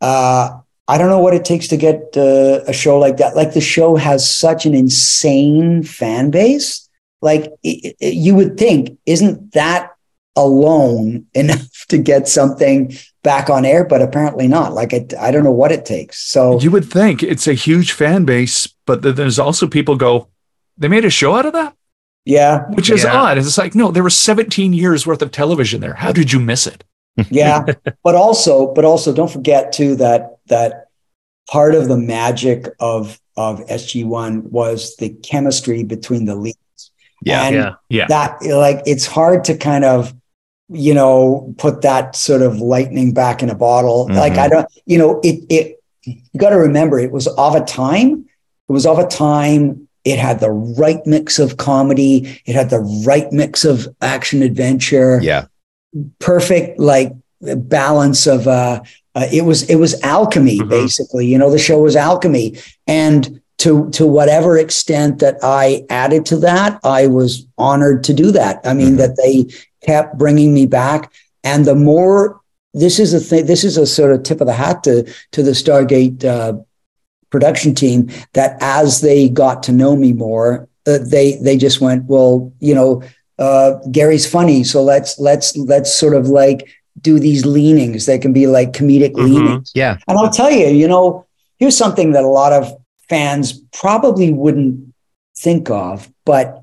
uh, 0.00 0.60
I 0.88 0.98
don't 0.98 1.08
know 1.08 1.20
what 1.20 1.34
it 1.34 1.44
takes 1.44 1.68
to 1.68 1.76
get 1.76 2.16
uh, 2.16 2.60
a 2.66 2.72
show 2.72 2.98
like 2.98 3.18
that. 3.18 3.36
Like 3.36 3.52
the 3.52 3.60
show 3.60 3.96
has 3.96 4.28
such 4.28 4.66
an 4.66 4.74
insane 4.74 5.82
fan 5.82 6.30
base. 6.30 6.88
Like 7.22 7.52
i 7.64 7.94
i 8.02 8.06
you 8.06 8.34
would 8.34 8.56
think, 8.56 8.98
isn't 9.06 9.52
that 9.52 9.90
alone 10.36 11.26
enough 11.34 11.86
to 11.90 11.98
get 11.98 12.28
something 12.28 12.92
back 13.22 13.50
on 13.50 13.64
air? 13.64 13.84
But 13.84 14.02
apparently 14.02 14.48
not. 14.48 14.72
Like 14.72 14.92
it, 14.92 15.14
I 15.14 15.30
don't 15.30 15.44
know 15.44 15.52
what 15.52 15.70
it 15.70 15.84
takes. 15.84 16.20
So 16.20 16.58
You 16.60 16.70
would 16.70 16.90
think 16.90 17.22
it's 17.22 17.46
a 17.46 17.54
huge 17.54 17.92
fan 17.92 18.24
base, 18.24 18.66
but 18.86 19.02
there's 19.02 19.38
also 19.38 19.68
people 19.68 19.96
go, 19.96 20.28
they 20.78 20.88
made 20.88 21.04
a 21.04 21.10
show 21.10 21.36
out 21.36 21.46
of 21.46 21.52
that, 21.52 21.76
yeah, 22.24 22.64
which 22.70 22.90
is 22.90 23.04
Yeah. 23.04 23.14
odd. 23.16 23.38
It's 23.38 23.58
like, 23.58 23.74
no, 23.74 23.90
there 23.90 24.02
was 24.04 24.16
17 24.16 24.72
years 24.72 25.06
worth 25.06 25.22
of 25.22 25.30
television 25.30 25.80
there. 25.80 25.94
How 25.94 26.12
did 26.12 26.32
you 26.32 26.40
miss 26.40 26.66
it? 26.66 26.84
yeah 27.30 27.64
but 28.04 28.14
also 28.14 28.72
but 28.72 28.84
also 28.84 29.12
don't 29.12 29.30
forget 29.30 29.72
too 29.72 29.96
that 29.96 30.36
that 30.46 30.86
part 31.50 31.74
of 31.74 31.88
the 31.88 31.96
magic 31.96 32.66
of 32.78 33.20
of 33.36 33.58
sg1 33.66 34.42
was 34.44 34.94
the 34.96 35.10
chemistry 35.10 35.82
between 35.82 36.24
the 36.24 36.36
leads 36.36 36.56
Yeah. 37.24 37.42
and 37.46 37.54
Yeah. 37.56 37.74
Yeah. 37.90 38.06
that 38.06 38.42
like 38.46 38.82
it's 38.86 39.06
hard 39.06 39.42
to 39.44 39.56
kind 39.56 39.84
of 39.84 40.14
you 40.68 40.94
know 40.94 41.52
put 41.58 41.82
that 41.82 42.14
sort 42.14 42.42
of 42.42 42.60
lightning 42.60 43.12
back 43.12 43.42
in 43.42 43.50
a 43.50 43.56
bottle 43.56 44.06
like 44.08 44.34
Mhm. 44.34 44.38
i 44.38 44.48
don't 44.48 44.68
you 44.86 44.96
know 44.96 45.20
it 45.24 45.44
it 45.50 45.82
you 46.04 46.38
got 46.38 46.50
to 46.50 46.56
remember 46.58 46.98
it 47.00 47.10
was 47.10 47.26
of 47.26 47.54
a 47.56 47.60
time 47.64 48.24
it 48.68 48.72
was 48.72 48.86
of 48.86 48.98
a 49.00 49.06
time 49.06 49.88
it 50.04 50.18
had 50.18 50.40
the 50.40 50.50
right 50.50 51.04
mix 51.06 51.38
of 51.38 51.56
comedy 51.56 52.40
it 52.46 52.54
had 52.54 52.70
the 52.70 52.80
right 53.06 53.30
mix 53.32 53.64
of 53.64 53.88
action 54.00 54.42
adventure 54.42 55.20
Yeah. 55.22 55.46
perfect 56.18 56.78
like 56.78 57.12
balance 57.40 58.26
of 58.26 58.46
uh, 58.46 58.82
uh 59.14 59.26
it 59.32 59.44
was 59.44 59.62
it 59.70 59.76
was 59.76 60.00
alchemy 60.02 60.58
Mhm. 60.58 60.68
basically 60.68 61.26
you 61.26 61.38
know 61.38 61.50
the 61.50 61.58
show 61.58 61.80
was 61.80 61.96
alchemy 61.96 62.56
and 62.86 63.40
to 63.58 63.90
to 63.90 64.06
whatever 64.06 64.56
extent 64.58 65.18
that 65.20 65.36
i 65.42 65.84
added 65.90 66.24
to 66.26 66.36
that 66.36 66.78
i 66.84 67.06
was 67.06 67.46
honored 67.58 68.04
to 68.04 68.12
do 68.12 68.30
that 68.30 68.60
i 68.64 68.72
mean 68.74 68.94
Mhm. 68.94 68.98
that 68.98 69.16
they 69.16 69.46
kept 69.86 70.18
bringing 70.18 70.52
me 70.54 70.66
back 70.66 71.10
and 71.44 71.64
the 71.64 71.74
more 71.74 72.40
this 72.74 72.98
is 72.98 73.14
a 73.14 73.20
thing 73.20 73.46
this 73.46 73.64
is 73.64 73.76
a 73.76 73.86
sort 73.86 74.12
of 74.12 74.22
tip 74.22 74.40
of 74.40 74.46
the 74.46 74.52
hat 74.52 74.82
to 74.84 75.04
to 75.32 75.42
the 75.42 75.52
stargate 75.52 76.24
uh, 76.24 76.52
production 77.30 77.74
team 77.74 78.10
that 78.34 78.56
as 78.60 79.00
they 79.00 79.28
got 79.28 79.62
to 79.62 79.72
know 79.72 79.96
me 79.96 80.12
more 80.12 80.68
uh, 80.86 80.98
they 81.02 81.36
they 81.42 81.56
just 81.56 81.80
went 81.80 82.04
well 82.04 82.52
you 82.60 82.74
know 82.74 83.02
uh, 83.38 83.78
Gary's 83.90 84.30
funny, 84.30 84.62
so 84.64 84.82
let's 84.82 85.18
let's 85.18 85.56
let's 85.56 85.94
sort 85.94 86.14
of 86.14 86.28
like 86.28 86.68
do 87.00 87.18
these 87.18 87.46
leanings. 87.46 88.04
They 88.04 88.18
can 88.18 88.34
be 88.34 88.46
like 88.46 88.72
comedic 88.72 89.12
Mhm. 89.12 89.24
leanings. 89.24 89.72
Yeah. 89.74 89.96
And 90.06 90.18
I'll 90.18 90.28
tell 90.28 90.50
you, 90.50 90.66
you 90.66 90.86
know, 90.86 91.24
here's 91.58 91.74
something 91.74 92.12
that 92.12 92.22
a 92.22 92.28
lot 92.28 92.52
of 92.52 92.70
fans 93.08 93.54
probably 93.72 94.30
wouldn't 94.30 94.92
think 95.38 95.70
of, 95.70 96.10
but 96.26 96.62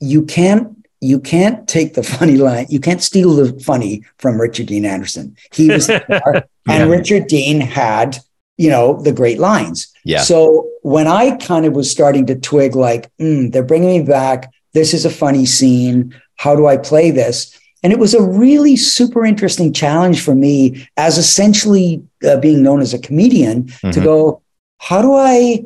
you 0.00 0.22
can't 0.24 0.68
you 1.02 1.20
can't 1.20 1.68
take 1.68 1.92
the 1.92 2.02
funny 2.16 2.36
line. 2.38 2.64
You 2.70 2.80
can't 2.80 3.02
steal 3.02 3.34
the 3.34 3.52
funny 3.60 4.02
from 4.16 4.40
Richard 4.40 4.68
Dean 4.68 4.86
Anderson. 4.86 5.36
He 5.52 5.68
was 5.68 5.90
and 6.68 6.90
Richard 6.90 7.26
Dean 7.26 7.60
had 7.60 8.16
you 8.58 8.68
know 8.70 9.00
the 9.02 9.12
great 9.12 9.38
lines. 9.38 9.92
Yeah. 10.04 10.22
So 10.22 10.68
when 10.82 11.06
I 11.06 11.36
kind 11.36 11.64
of 11.66 11.74
was 11.74 11.90
starting 11.90 12.26
to 12.26 12.34
twig, 12.38 12.74
like, 12.74 13.10
mm, 13.18 13.52
they're 13.52 13.62
bringing 13.62 14.00
me 14.00 14.06
back. 14.06 14.50
This 14.74 14.94
is 14.94 15.04
a 15.04 15.10
funny 15.10 15.46
scene. 15.46 16.14
How 16.36 16.56
do 16.56 16.66
I 16.66 16.76
play 16.76 17.10
this? 17.10 17.58
And 17.82 17.92
it 17.92 17.98
was 17.98 18.14
a 18.14 18.22
really 18.22 18.76
super 18.76 19.24
interesting 19.24 19.72
challenge 19.72 20.22
for 20.22 20.34
me 20.34 20.86
as 20.96 21.18
essentially 21.18 22.02
uh, 22.28 22.36
being 22.38 22.62
known 22.62 22.80
as 22.80 22.94
a 22.94 22.98
comedian 22.98 23.66
to 23.66 24.00
Mhm. 24.00 24.04
go, 24.04 24.42
how 24.78 25.02
do 25.02 25.14
I, 25.14 25.64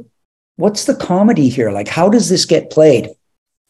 what's 0.56 0.84
the 0.84 0.94
comedy 0.94 1.48
here? 1.48 1.70
Like, 1.70 1.88
how 1.88 2.08
does 2.08 2.28
this 2.28 2.44
get 2.46 2.70
played? 2.70 3.10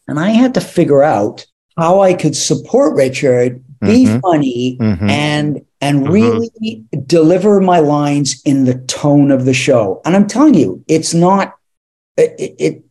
And 0.07 0.19
I 0.19 0.29
had 0.31 0.53
to 0.53 0.61
figure 0.61 1.03
out 1.03 1.45
how 1.77 1.99
I 2.01 2.13
could 2.13 2.35
support 2.35 2.95
Richard, 2.95 3.61
be 3.81 4.05
Mhm. 4.05 4.21
funny, 4.21 4.77
Mhm. 4.81 5.09
and 5.09 5.61
and 5.81 6.05
Mhm. 6.07 6.11
really 6.11 6.83
deliver 7.05 7.59
my 7.61 7.79
lines 7.79 8.41
in 8.45 8.65
the 8.65 8.75
tone 8.75 9.31
of 9.31 9.45
the 9.45 9.53
show. 9.53 10.01
And 10.05 10.15
I'm 10.15 10.27
telling 10.27 10.53
you, 10.55 10.83
it's 10.87 11.13
not 11.13 11.53
it, 12.17 12.55
it 12.59 12.83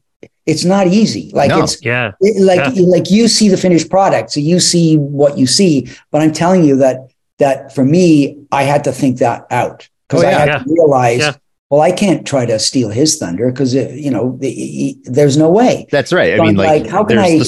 it's 0.47 0.65
not 0.65 0.87
easy. 0.87 1.31
Like 1.35 1.51
No. 1.51 1.63
it's 1.65 1.85
yeah. 1.85 2.13
it- 2.21 2.41
like 2.41 2.75
like 2.77 3.11
you 3.11 3.27
see 3.29 3.49
the 3.49 3.57
finished 3.57 3.91
product, 3.91 4.31
so 4.31 4.39
you 4.41 4.61
see 4.61 4.97
what 4.97 5.37
you 5.37 5.47
see. 5.47 5.89
But 6.13 6.23
I'm 6.23 6.33
telling 6.33 6.65
you 6.65 6.77
that 6.77 7.09
that 7.39 7.75
for 7.75 7.85
me, 7.85 8.39
I 8.53 8.63
had 8.63 8.85
to 8.85 8.93
think 8.93 9.19
that 9.19 9.47
out 9.51 9.89
because 10.09 10.23
Oh, 10.25 10.29
I 10.29 10.31
yeah. 10.31 10.39
had 10.39 10.49
Yeah. 10.49 10.59
to 10.59 10.65
realize. 10.69 11.21
Yeah. 11.21 11.33
Well, 11.69 11.81
I 11.81 11.91
can't 11.91 12.25
try 12.25 12.47
to 12.47 12.61
steal 12.61 12.91
his 12.91 13.17
thunder 13.19 13.51
because 13.51 13.75
you 13.75 14.11
know 14.13 14.37
the, 14.39 14.49
he- 14.49 14.99
there's 15.05 15.37
no 15.37 15.51
way. 15.51 15.87
That's 15.91 16.13
right. 16.13 16.39
I 16.39 16.45
mean, 16.45 16.55
like, 16.55 16.83
like, 16.85 16.87
how 16.91 17.03
can 17.03 17.19
I- 17.19 17.43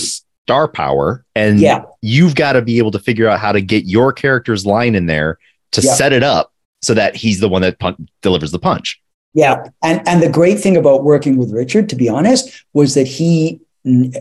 star 0.49 0.67
power, 0.67 1.25
and 1.35 1.61
Yeah. 1.61 1.83
you've 2.01 2.35
got 2.35 2.53
to 2.55 2.63
be 2.63 2.79
able 2.79 2.91
to 2.93 2.99
figure 2.99 3.29
out 3.29 3.39
how 3.39 3.53
to 3.53 3.61
get 3.61 3.85
your 3.85 4.15
character's 4.15 4.65
line 4.65 4.95
in 4.95 5.05
there 5.05 5.37
to 5.73 5.83
Yeah. 5.83 5.93
set 5.93 6.15
it 6.15 6.23
up 6.23 6.53
so 6.81 6.95
that 6.95 7.15
he's 7.15 7.39
the 7.41 7.51
one 7.51 7.61
that 7.61 7.79
pun- 7.79 8.09
delivers 8.23 8.51
the 8.51 8.59
punch. 8.59 8.99
Yeah, 9.35 9.65
and 9.85 10.01
and 10.09 10.23
the 10.23 10.31
great 10.31 10.59
thing 10.59 10.75
about 10.79 11.05
working 11.05 11.37
with 11.37 11.53
Richard, 11.53 11.91
to 11.91 11.97
be 11.97 12.09
honest, 12.09 12.49
was 12.73 12.95
that 12.95 13.07
he, 13.07 13.61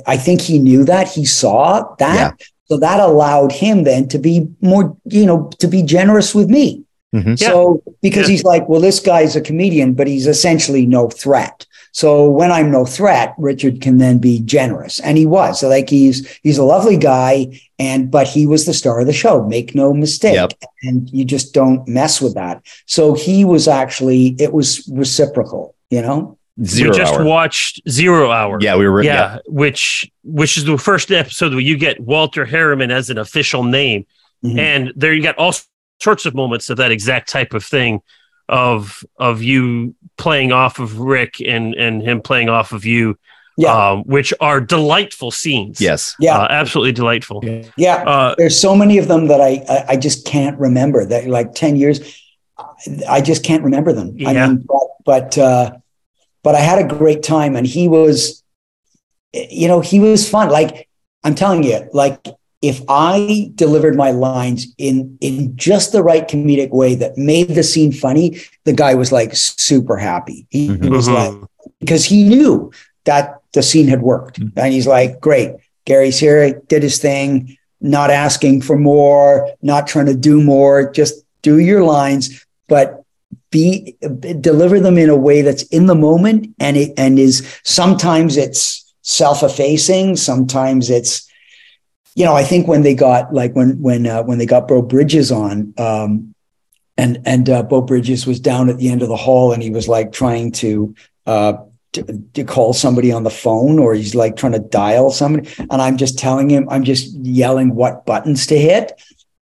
I 0.05 0.17
think 0.17 0.41
he 0.41 0.59
knew 0.59 0.83
that 0.83 1.07
he 1.07 1.23
saw 1.23 1.95
that, 1.99 2.15
Yeah. 2.39 2.45
so 2.69 2.77
that 2.77 2.99
allowed 2.99 3.53
him 3.53 3.85
then 3.85 4.09
to 4.09 4.19
be 4.19 4.47
more, 4.61 4.97
you 5.05 5.25
know, 5.25 5.49
to 5.59 5.67
be 5.69 5.81
generous 5.81 6.35
with 6.35 6.49
me. 6.49 6.83
Mhm. 7.15 7.39
So 7.39 7.81
because 8.01 8.23
Yeah. 8.27 8.31
he's 8.33 8.43
like, 8.43 8.67
well, 8.67 8.81
this 8.81 8.99
guy's 8.99 9.37
a 9.37 9.41
comedian, 9.41 9.93
but 9.93 10.07
he's 10.07 10.27
essentially 10.27 10.85
no 10.85 11.07
threat. 11.07 11.65
So 11.91 12.29
when 12.29 12.51
I'm 12.51 12.69
no 12.71 12.85
threat, 12.85 13.33
Richard 13.37 13.81
can 13.81 13.97
then 13.97 14.19
be 14.19 14.39
generous, 14.41 14.99
and 14.99 15.17
he 15.17 15.25
was. 15.25 15.59
So 15.59 15.67
like 15.69 15.89
he's 15.89 16.27
he's 16.43 16.57
a 16.57 16.63
lovely 16.63 16.97
guy, 16.97 17.59
and 17.79 18.11
but 18.11 18.27
he 18.27 18.45
was 18.45 18.65
the 18.65 18.73
star 18.73 18.99
of 18.99 19.07
the 19.07 19.13
show. 19.13 19.43
Make 19.47 19.73
no 19.75 19.93
mistake, 19.93 20.35
Yep. 20.35 20.53
and 20.83 21.09
you 21.11 21.25
just 21.25 21.53
don't 21.53 21.87
mess 21.87 22.21
with 22.21 22.35
that. 22.35 22.61
So 22.85 23.13
he 23.15 23.45
was 23.45 23.67
actually 23.67 24.35
it 24.39 24.53
was 24.53 24.87
reciprocal, 24.93 25.75
you 25.89 26.01
know. 26.01 26.37
Zero 26.63 26.89
we 26.91 26.97
just 26.97 27.13
hour. 27.13 27.23
watched 27.23 27.81
Zero 27.87 28.31
Hour. 28.31 28.57
yeah, 28.61 28.75
we 28.75 28.87
were. 28.89 29.03
yeah, 29.03 29.13
Yeah. 29.35 29.37
which 29.47 30.09
which 30.23 30.57
is 30.57 30.65
the 30.65 30.77
first 30.77 31.11
episode 31.11 31.51
where 31.51 31.61
you 31.61 31.77
get 31.77 31.99
Walter 31.99 32.45
Harriman 32.45 32.89
as 32.91 33.09
an 33.11 33.17
official 33.19 33.63
name, 33.63 34.05
Mhm. 34.43 34.57
and 34.59 34.93
there 34.95 35.13
you 35.13 35.21
got 35.21 35.37
all 35.37 35.53
sorts 36.01 36.25
of 36.25 36.33
moments 36.33 36.69
of 36.71 36.77
that 36.77 36.91
exact 36.91 37.29
type 37.29 37.53
of 37.53 37.63
thing, 37.63 38.01
of 38.49 39.03
of 39.17 39.41
you 39.41 39.95
playing 40.17 40.51
off 40.51 40.79
of 40.79 40.99
Rick 40.99 41.41
and 41.41 41.75
and 41.75 42.01
him 42.01 42.21
playing 42.21 42.49
off 42.49 42.71
of 42.71 42.85
you, 42.85 43.17
Yeah, 43.57 43.73
um, 43.91 44.03
which 44.03 44.33
are 44.39 44.59
delightful 44.61 45.31
scenes. 45.31 45.79
Yes. 45.81 46.15
yeah, 46.19 46.37
uh, 46.39 46.47
absolutely 46.49 46.91
delightful. 46.93 47.43
yeah. 47.77 48.03
Uh, 48.05 48.35
There's 48.37 48.59
so 48.59 48.75
many 48.75 48.97
of 48.97 49.07
them 49.07 49.27
that 49.27 49.41
I 49.41 49.63
I, 49.69 49.85
I 49.89 49.97
just 49.97 50.25
can't 50.25 50.57
remember. 50.59 51.05
That 51.05 51.27
like 51.27 51.53
ten 51.53 51.75
years, 51.75 51.99
I 53.09 53.21
just 53.21 53.43
can't 53.43 53.63
remember 53.63 53.93
them. 53.93 54.15
I 54.25 54.31
Yeah. 54.31 54.47
mean, 54.47 54.65
but 54.67 54.87
but 55.05 55.37
uh, 55.37 55.71
but 56.43 56.55
I 56.55 56.59
had 56.59 56.79
a 56.79 56.87
great 56.87 57.23
time, 57.23 57.55
and 57.55 57.67
he 57.67 57.87
was, 57.87 58.43
you 59.33 59.67
know, 59.67 59.81
he 59.81 59.99
was 59.99 60.29
fun. 60.29 60.49
Like 60.49 60.87
I'm 61.23 61.35
telling 61.35 61.63
you, 61.63 61.89
like 61.93 62.25
if 62.61 62.81
I 62.89 63.51
delivered 63.55 63.95
my 63.95 64.11
lines 64.11 64.67
in 64.77 65.17
in 65.21 65.55
just 65.55 65.91
the 65.91 66.01
right 66.03 66.27
comedic 66.27 66.71
way 66.71 66.95
that 66.95 67.17
made 67.17 67.49
the 67.49 67.63
scene 67.63 67.91
funny, 67.91 68.39
the 68.65 68.73
guy 68.73 68.95
was 68.95 69.11
like 69.11 69.35
super 69.35 69.97
happy. 69.97 70.47
He, 70.49 70.67
he 70.67 70.73
Mhm. 70.73 70.89
was 70.89 71.07
like 71.07 71.31
mhm. 71.31 71.47
because 71.79 72.05
he 72.05 72.23
knew 72.23 72.71
that 73.05 73.39
the 73.53 73.61
scene 73.61 73.87
had 73.87 74.01
worked. 74.01 74.39
Mhm. 74.39 74.51
And 74.57 74.73
he's 74.73 74.87
like, 74.87 75.19
great, 75.21 75.51
Gary's 75.85 76.19
here, 76.19 76.61
did 76.67 76.83
his 76.83 76.97
thing, 76.97 77.57
not 77.79 78.09
asking 78.09 78.61
for 78.61 78.77
more, 78.77 79.49
not 79.61 79.85
trying 79.87 80.07
to 80.07 80.15
do 80.15 80.41
more, 80.41 80.91
just 80.91 81.23
do 81.43 81.59
your 81.59 81.83
lines, 81.83 82.43
but 82.67 83.03
be 83.51 83.95
deliver 84.41 84.79
them 84.79 84.97
in 84.97 85.09
a 85.09 85.15
way 85.15 85.41
that's 85.43 85.63
in 85.63 85.85
the 85.85 85.95
moment 85.95 86.49
and 86.59 86.75
it 86.75 86.91
and 86.97 87.17
is 87.19 87.45
sometimes 87.63 88.35
it's 88.35 88.83
self-effacing, 89.03 90.15
sometimes 90.17 90.89
it's 90.89 91.26
you 92.17 92.25
know, 92.25 92.33
I 92.33 92.43
think 92.43 92.67
when 92.67 92.81
they 92.81 92.95
got 92.95 93.31
like 93.31 93.53
when 93.53 93.79
when 93.79 94.07
uh, 94.07 94.23
when 94.23 94.39
they 94.39 94.47
got 94.47 94.67
Beau 94.67 94.81
Bridges 94.81 95.31
on, 95.31 95.71
um, 95.77 96.33
and 96.97 97.21
and 97.25 97.47
uh, 97.47 97.61
Beau 97.61 97.81
Bridges 97.81 98.25
was 98.25 98.39
down 98.39 98.69
at 98.69 98.79
the 98.79 98.89
end 98.89 99.03
of 99.03 99.07
the 99.07 99.15
hall, 99.15 99.53
and 99.53 99.61
he 99.61 99.69
was 99.69 99.87
like 99.87 100.11
trying 100.11 100.51
to 100.53 100.95
uh, 101.27 101.53
to, 101.93 102.23
to 102.33 102.43
call 102.43 102.73
somebody 102.73 103.11
on 103.11 103.23
the 103.23 103.29
phone 103.29 103.77
or 103.77 103.93
he's 103.93 104.15
like 104.15 104.35
trying 104.35 104.53
to 104.53 104.59
dial 104.59 105.09
somebody 105.09 105.49
and 105.57 105.81
i'm 105.81 105.97
just 105.97 106.19
telling 106.19 106.49
him 106.49 106.67
i'm 106.69 106.83
just 106.83 107.15
yelling 107.15 107.73
what 107.73 108.05
buttons 108.05 108.45
to 108.45 108.57
hit 108.57 108.91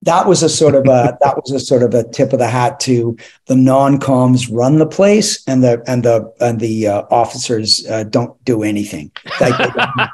that 0.05 0.27
was 0.27 0.43
a 0.43 0.49
sort 0.49 0.75
of 0.75 0.85
a 0.85 1.17
that 1.21 1.35
was 1.35 1.51
a 1.51 1.59
sort 1.59 1.83
of 1.83 1.93
a 1.93 2.07
tip 2.09 2.31
of 2.31 2.39
the 2.39 2.47
hat 2.47 2.79
to 2.81 3.17
the 3.47 3.55
non-coms 3.55 4.49
run 4.49 4.77
the 4.77 4.85
place 4.85 5.43
and 5.47 5.63
the 5.63 5.83
and 5.87 6.03
the 6.03 6.33
and 6.39 6.59
the 6.59 6.87
uh, 6.87 7.03
officers 7.11 7.85
uh, 7.87 8.03
don't 8.03 8.43
do 8.45 8.63
anything. 8.63 9.11
Like 9.41 9.57
they, 9.57 9.65
don't, 9.65 10.09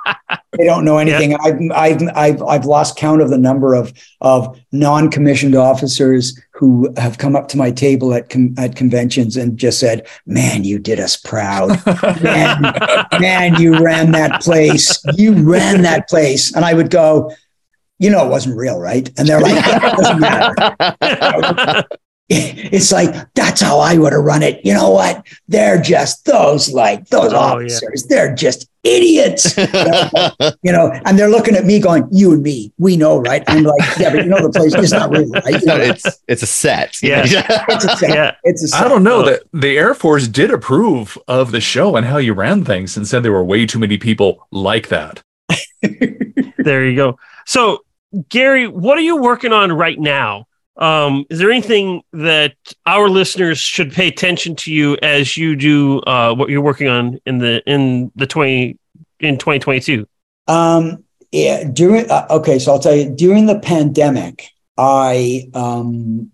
they, 0.57 0.65
don't, 0.65 0.85
know 0.85 0.97
anything. 0.97 1.31
Yeah. 1.31 1.37
I've, 1.41 1.59
I've 1.71 2.09
i've 2.15 2.43
i've 2.43 2.65
lost 2.65 2.97
count 2.97 3.21
of 3.21 3.29
the 3.29 3.37
number 3.37 3.73
of 3.73 3.93
of 4.21 4.59
non-commissioned 4.71 5.55
officers 5.55 6.39
who 6.51 6.93
have 6.97 7.17
come 7.17 7.35
up 7.35 7.47
to 7.49 7.57
my 7.57 7.71
table 7.71 8.13
at 8.13 8.29
com- 8.29 8.55
at 8.57 8.75
conventions 8.75 9.35
and 9.35 9.57
just 9.57 9.79
said 9.79 10.07
man 10.25 10.63
you 10.63 10.79
did 10.79 10.99
us 10.99 11.17
proud. 11.17 11.69
Man, 12.21 12.61
man 13.19 13.59
you 13.59 13.83
ran 13.83 14.11
that 14.11 14.41
place. 14.41 15.03
You 15.15 15.33
ran 15.33 15.81
that 15.81 16.07
place. 16.07 16.55
And 16.55 16.63
i 16.63 16.73
would 16.73 16.89
go 16.89 17.31
you 18.01 18.09
know, 18.09 18.25
it 18.25 18.29
wasn't 18.29 18.57
real, 18.57 18.79
right? 18.79 19.07
And 19.19 19.27
they're 19.27 19.39
like, 19.39 19.53
it 19.55 19.97
doesn't 19.97 20.19
matter. 20.19 21.83
it's 22.29 22.91
like, 22.91 23.31
that's 23.35 23.61
how 23.61 23.77
I 23.77 23.95
would 23.95 24.11
have 24.11 24.23
run 24.23 24.41
it. 24.41 24.65
You 24.65 24.73
know 24.73 24.89
what? 24.89 25.23
They're 25.47 25.79
just 25.79 26.25
those 26.25 26.73
like 26.73 27.07
those 27.09 27.31
oh, 27.31 27.37
officers. 27.37 28.07
Yeah. 28.09 28.15
They're 28.15 28.35
just 28.35 28.67
idiots. 28.83 29.55
you 30.63 30.71
know, 30.71 30.91
and 31.05 31.19
they're 31.19 31.29
looking 31.29 31.55
at 31.55 31.65
me 31.65 31.79
going, 31.79 32.07
you 32.11 32.33
and 32.33 32.41
me, 32.41 32.73
we 32.79 32.97
know, 32.97 33.19
right? 33.19 33.43
I'm 33.47 33.65
like, 33.65 33.81
yeah, 33.99 34.09
but 34.09 34.23
you 34.23 34.29
know, 34.31 34.41
the 34.41 34.49
place 34.49 34.73
is 34.73 34.91
not 34.91 35.11
real, 35.11 35.29
right? 35.29 35.61
You 35.61 35.67
know, 35.67 35.75
it's, 35.79 36.23
it's 36.27 36.41
a 36.41 36.47
set. 36.47 36.95
Yeah. 37.03 37.21
it's 37.25 37.85
a 37.85 37.97
set. 37.97 38.09
Yeah. 38.09 38.35
It's 38.43 38.63
a 38.63 38.67
set. 38.69 38.83
I 38.83 38.89
don't 38.89 39.03
know 39.03 39.23
that 39.25 39.43
the 39.53 39.77
Air 39.77 39.93
Force 39.93 40.27
did 40.27 40.49
approve 40.49 41.19
of 41.27 41.51
the 41.51 41.61
show 41.61 41.95
and 41.95 42.07
how 42.07 42.17
you 42.17 42.33
ran 42.33 42.65
things 42.65 42.97
and 42.97 43.07
said 43.07 43.21
there 43.21 43.31
were 43.31 43.43
way 43.43 43.67
too 43.67 43.77
many 43.77 43.99
people 43.99 44.47
like 44.49 44.87
that. 44.87 45.21
there 46.57 46.85
you 46.89 46.95
go. 46.95 47.19
So 47.45 47.83
Gary, 48.29 48.67
what 48.67 48.97
are 48.97 49.01
you 49.01 49.17
working 49.17 49.53
on 49.53 49.71
right 49.71 49.99
now? 49.99 50.47
Um, 50.77 51.25
is 51.29 51.39
there 51.39 51.51
anything 51.51 52.01
that 52.13 52.55
our 52.85 53.09
listeners 53.09 53.59
should 53.59 53.91
pay 53.91 54.07
attention 54.07 54.55
to 54.57 54.73
you 54.73 54.97
as 55.01 55.37
you 55.37 55.55
do 55.55 55.99
uh, 56.01 56.33
what 56.33 56.49
you're 56.49 56.61
working 56.61 56.87
on 56.87 57.19
in 57.25 57.37
the 57.37 57.61
in 57.65 58.11
the 58.15 58.25
twenty 58.25 58.77
in 59.19 59.37
2022? 59.37 60.07
Um, 60.47 61.03
yeah, 61.31 61.63
during 61.71 62.09
uh, 62.09 62.25
okay, 62.29 62.59
so 62.59 62.73
I'll 62.73 62.79
tell 62.79 62.95
you 62.95 63.09
during 63.09 63.45
the 63.45 63.59
pandemic, 63.59 64.49
I 64.77 65.49
um, 65.53 66.31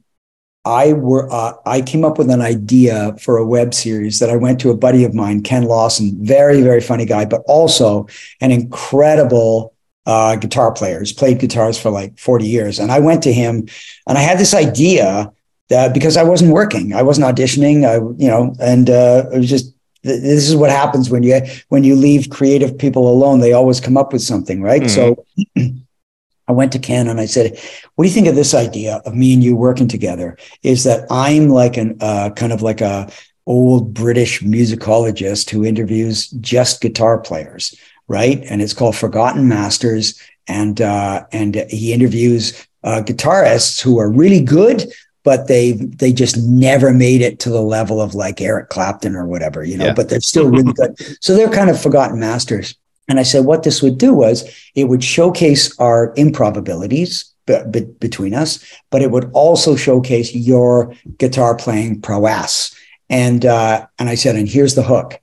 I 0.65 0.93
were 0.93 1.31
uh, 1.31 1.53
I 1.65 1.81
came 1.81 2.03
up 2.05 2.17
with 2.17 2.29
an 2.29 2.41
idea 2.41 3.15
for 3.19 3.37
a 3.37 3.45
web 3.45 3.73
series 3.73 4.19
that 4.19 4.29
I 4.29 4.35
went 4.35 4.59
to 4.61 4.69
a 4.69 4.77
buddy 4.77 5.03
of 5.03 5.13
mine, 5.13 5.43
Ken 5.43 5.63
Lawson, 5.63 6.17
very 6.25 6.61
very 6.61 6.81
funny 6.81 7.05
guy, 7.05 7.25
but 7.25 7.43
also 7.47 8.07
an 8.41 8.51
incredible 8.51 9.73
uh, 10.07 10.37
guitar 10.37 10.71
player. 10.71 10.99
He's 10.99 11.11
played 11.11 11.39
guitars 11.39 11.77
for 11.77 11.91
like 11.91 12.17
40 12.17 12.47
years. 12.47 12.79
And 12.79 12.91
I 12.91 12.99
went 12.99 13.21
to 13.23 13.33
him 13.33 13.67
and 14.07 14.17
I 14.17 14.21
had 14.21 14.39
this 14.39 14.53
idea 14.53 15.31
that 15.69 15.93
because 15.93 16.15
I 16.15 16.23
wasn't 16.23 16.53
working, 16.53 16.93
I 16.93 17.01
wasn't 17.01 17.27
auditioning, 17.27 17.85
I, 17.85 17.95
you 18.17 18.29
know, 18.29 18.55
and 18.59 18.89
uh, 18.89 19.25
it 19.33 19.37
was 19.39 19.49
just, 19.49 19.73
this 20.03 20.47
is 20.47 20.55
what 20.55 20.69
happens 20.69 21.09
when 21.09 21.23
you, 21.23 21.41
when 21.67 21.83
you 21.83 21.97
leave 21.97 22.29
creative 22.29 22.77
people 22.77 23.11
alone, 23.11 23.41
they 23.41 23.51
always 23.51 23.81
come 23.81 23.97
up 23.97 24.13
with 24.13 24.21
something, 24.21 24.61
right? 24.61 24.83
Mm. 24.83 24.89
So 24.89 25.25
I 26.47 26.53
went 26.53 26.71
to 26.71 26.79
Ken 26.79 27.09
and 27.09 27.19
I 27.19 27.25
said, 27.25 27.59
what 27.95 28.05
do 28.05 28.07
you 28.07 28.13
think 28.13 28.27
of 28.27 28.35
this 28.35 28.53
idea 28.53 29.01
of 29.05 29.13
me 29.13 29.33
and 29.33 29.43
you 29.43 29.57
working 29.57 29.89
together? 29.89 30.37
Is 30.63 30.85
that 30.85 31.05
I'm 31.11 31.49
like 31.49 31.75
an, 31.75 31.97
uh, 31.99 32.29
kind 32.29 32.53
of 32.53 32.61
like 32.61 32.79
a, 32.79 33.11
old 33.49 33.93
British 33.93 34.41
musicologist 34.41 35.49
who 35.49 35.63
interviews 35.63 36.27
just 36.31 36.81
guitar 36.81 37.17
players 37.17 37.73
right? 38.07 38.43
And 38.49 38.61
it's 38.61 38.73
called 38.73 38.95
Forgotten 38.95 39.47
Masters. 39.47 40.19
And 40.47 40.79
uh, 40.79 41.25
and 41.33 41.55
he 41.69 41.91
interviews 41.91 42.65
uh, 42.83 43.01
guitarists 43.05 43.81
who 43.81 43.99
are 43.99 44.09
really 44.09 44.41
good, 44.41 44.85
but 45.23 45.47
they 45.47 45.73
they 45.73 46.13
just 46.13 46.37
never 46.37 46.93
made 46.93 47.21
it 47.21 47.39
to 47.41 47.49
the 47.49 47.61
level 47.61 47.99
of 47.99 48.15
like 48.15 48.39
Eric 48.39 48.69
Clapton 48.69 49.13
or 49.13 49.27
whatever, 49.27 49.65
you 49.65 49.77
know. 49.77 49.87
Yeah. 49.87 49.93
But 49.93 50.07
they're 50.07 50.21
still 50.21 50.49
really 50.49 50.71
good. 50.71 50.95
So 51.21 51.35
they're 51.35 51.49
kind 51.49 51.69
of 51.69 51.81
forgotten 51.81 52.17
masters. 52.17 52.75
And 53.09 53.19
I 53.19 53.23
said, 53.23 53.45
what 53.45 53.63
this 53.63 53.81
would 53.81 53.97
do 53.97 54.13
was 54.13 54.49
it 54.75 54.85
would 54.85 55.03
showcase 55.03 55.77
our 55.79 56.13
improbabilities 56.15 57.33
b- 57.45 57.59
b- 57.69 57.87
between 57.99 58.33
us, 58.33 58.63
but 58.89 59.01
it 59.01 59.11
would 59.11 59.31
also 59.33 59.75
showcase 59.75 60.33
your 60.33 60.93
guitar 61.17 61.55
playing 61.55 62.01
prowess. 62.01 62.73
And 63.09 63.45
uh, 63.45 63.87
and 63.99 64.07
I 64.07 64.15
said, 64.15 64.35
and 64.35 64.47
here's 64.47 64.75
the 64.75 64.83
hook. 64.83 65.19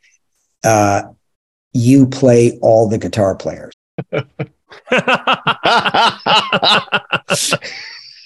Uh, 0.62 1.04
you 1.74 2.06
play 2.06 2.58
all 2.62 2.88
the 2.88 2.98
guitar 2.98 3.34
players. 3.34 3.74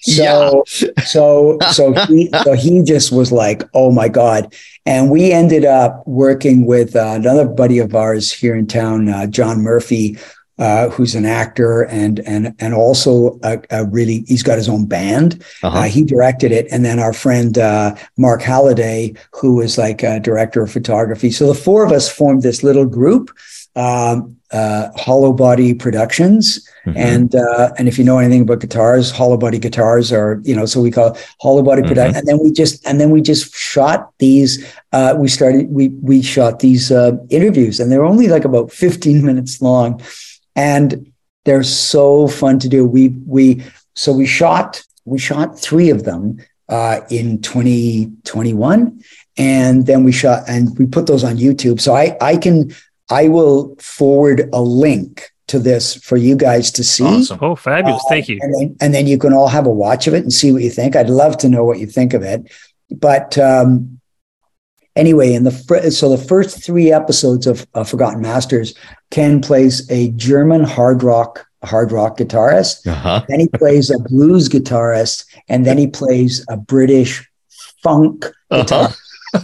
so 0.03 0.63
so 1.05 1.59
so 1.71 1.93
he 2.07 2.31
so 2.45 2.53
he 2.55 2.83
just 2.83 3.13
was 3.13 3.33
like 3.33 3.63
oh 3.75 3.91
my 3.91 4.09
god 4.09 4.55
and 4.87 5.11
we 5.11 5.33
ended 5.33 5.65
up 5.65 6.07
working 6.07 6.65
with 6.65 6.95
uh, 6.97 7.13
another 7.15 7.47
buddy 7.47 7.79
of 7.79 7.95
ours 7.95 8.33
here 8.33 8.55
in 8.55 8.67
town 8.67 9.09
uh, 9.09 9.27
john 9.27 9.61
murphy 9.61 10.17
uh, 10.59 10.89
who's 10.91 11.15
an 11.15 11.25
actor 11.25 11.83
and 11.83 12.21
and 12.21 12.55
and 12.59 12.75
also 12.75 13.39
a, 13.43 13.61
a 13.71 13.85
really 13.87 14.25
he's 14.27 14.43
got 14.43 14.57
his 14.57 14.69
own 14.69 14.87
band. 14.87 15.43
Uh-huh. 15.63 15.79
Uh, 15.79 15.83
he 15.85 16.05
directed 16.05 16.53
it, 16.53 16.67
and 16.71 16.85
then 16.85 16.99
our 16.99 17.13
friend 17.13 17.59
uh, 17.59 17.95
Mark 18.17 18.43
Halliday, 18.43 19.15
who 19.33 19.61
is 19.61 19.79
like 19.79 20.03
a 20.03 20.21
director 20.21 20.63
of 20.63 20.71
photography. 20.71 21.31
So 21.31 21.47
the 21.47 21.55
four 21.55 21.85
of 21.85 21.93
us 21.93 22.09
formed 22.09 22.43
this 22.43 22.63
little 22.63 22.87
group. 22.87 23.31
Um, 23.77 24.39
uh, 24.51 24.89
Hollow 24.97 25.33
Body 25.33 25.75
Productions, 25.75 26.67
mm-hmm. 26.87 26.97
and 26.97 27.35
uh, 27.35 27.71
and 27.77 27.87
if 27.87 27.99
you 27.99 28.05
know 28.05 28.19
anything 28.19 28.43
about 28.43 28.61
guitars, 28.61 29.11
Hollow 29.11 29.37
Body 29.37 29.59
guitars 29.59 30.11
are 30.11 30.41
you 30.43 30.57
know 30.57 30.65
so 30.65 30.81
we 30.81 30.91
call 30.91 31.17
Hollow 31.41 31.63
Body 31.63 31.83
mm-hmm. 31.83 31.89
Production, 31.89 32.17
and 32.17 32.27
then 32.27 32.39
we 32.43 32.51
just 32.51 32.85
and 32.87 32.99
then 33.01 33.11
we 33.11 33.21
just 33.21 33.55
shot 33.55 34.11
these. 34.19 34.65
Uh, 34.93 35.15
we 35.19 35.29
started 35.29 35.71
we 35.71 35.89
we 36.01 36.23
shot 36.23 36.61
these 36.61 36.91
uh, 36.91 37.13
interviews, 37.29 37.79
and 37.79 37.93
they're 37.93 38.07
only 38.07 38.29
like 38.29 38.47
about 38.47 38.73
fifteen 38.73 39.25
minutes 39.25 39.61
long, 39.61 40.01
and 40.59 41.13
they're 41.45 41.63
so 41.63 42.27
fun 42.27 42.59
to 42.59 42.69
do. 42.69 42.85
We 42.85 43.09
we 43.27 43.65
so 43.95 44.13
we 44.13 44.27
shot 44.27 44.83
we 45.05 45.19
shot 45.19 45.59
three 45.59 45.89
of 45.89 46.05
them 46.05 46.39
uh, 46.69 47.01
in 47.09 47.41
2021 47.41 49.03
and 49.39 49.87
then 49.87 50.05
we 50.05 50.13
shot 50.13 50.43
and 50.49 50.77
we 50.79 50.87
put 50.87 51.07
those 51.07 51.25
on 51.25 51.37
YouTube. 51.37 51.81
So 51.81 51.95
I 51.95 52.17
I 52.21 52.37
can 52.37 52.75
I 53.09 53.29
will 53.29 53.77
forward 53.77 54.51
a 54.53 54.61
link 54.61 55.31
to 55.47 55.59
this 55.59 55.95
for 55.95 56.19
you 56.19 56.37
guys 56.37 56.71
to 56.73 56.85
see. 56.85 57.05
Awesome. 57.05 57.39
Oh, 57.41 57.55
fabulous. 57.57 58.03
Uh, 58.05 58.09
Thank 58.11 58.29
you. 58.29 58.39
And 58.43 58.55
then, 58.55 58.77
and 58.83 58.95
then 58.95 59.07
you 59.07 59.17
can 59.17 59.33
all 59.33 59.49
have 59.49 59.65
a 59.65 59.71
watch 59.71 60.07
of 60.07 60.13
it 60.13 60.23
and 60.23 60.33
see 60.33 60.53
what 60.53 60.63
you 60.63 60.71
think. 60.71 60.95
I'd 60.95 61.09
love 61.09 61.39
to 61.39 61.49
know 61.49 61.65
what 61.65 61.79
you 61.79 61.87
think 61.87 62.13
of 62.13 62.23
it. 62.23 62.53
But 62.91 63.39
um, 63.39 63.98
anyway, 64.99 65.33
in 65.33 65.45
the 65.45 65.51
fr- 65.51 65.91
so 65.91 66.15
the 66.15 66.23
first 66.23 66.63
three 66.63 66.93
episodes 66.93 67.47
of, 67.47 67.67
of 67.73 67.89
Forgotten 67.89 68.21
Masters, 68.21 68.75
Ken 69.11 69.41
plays 69.41 69.91
a 69.91 70.11
German 70.11 70.65
hard 70.65 71.03
rock 71.03 71.47
hard 71.65 71.91
rock 71.91 72.19
guitarist. 72.19 72.87
Uh-huh. 72.87 73.25
Then 73.29 73.41
he 73.41 73.49
plays 73.49 73.91
a 73.91 73.99
blues 73.99 74.49
guitarist, 74.49 75.25
and 75.49 75.65
then 75.65 75.79
he 75.79 75.87
plays 75.87 76.45
a 76.49 76.57
British 76.57 77.27
funk 77.83 78.27
uh-huh. 78.51 78.89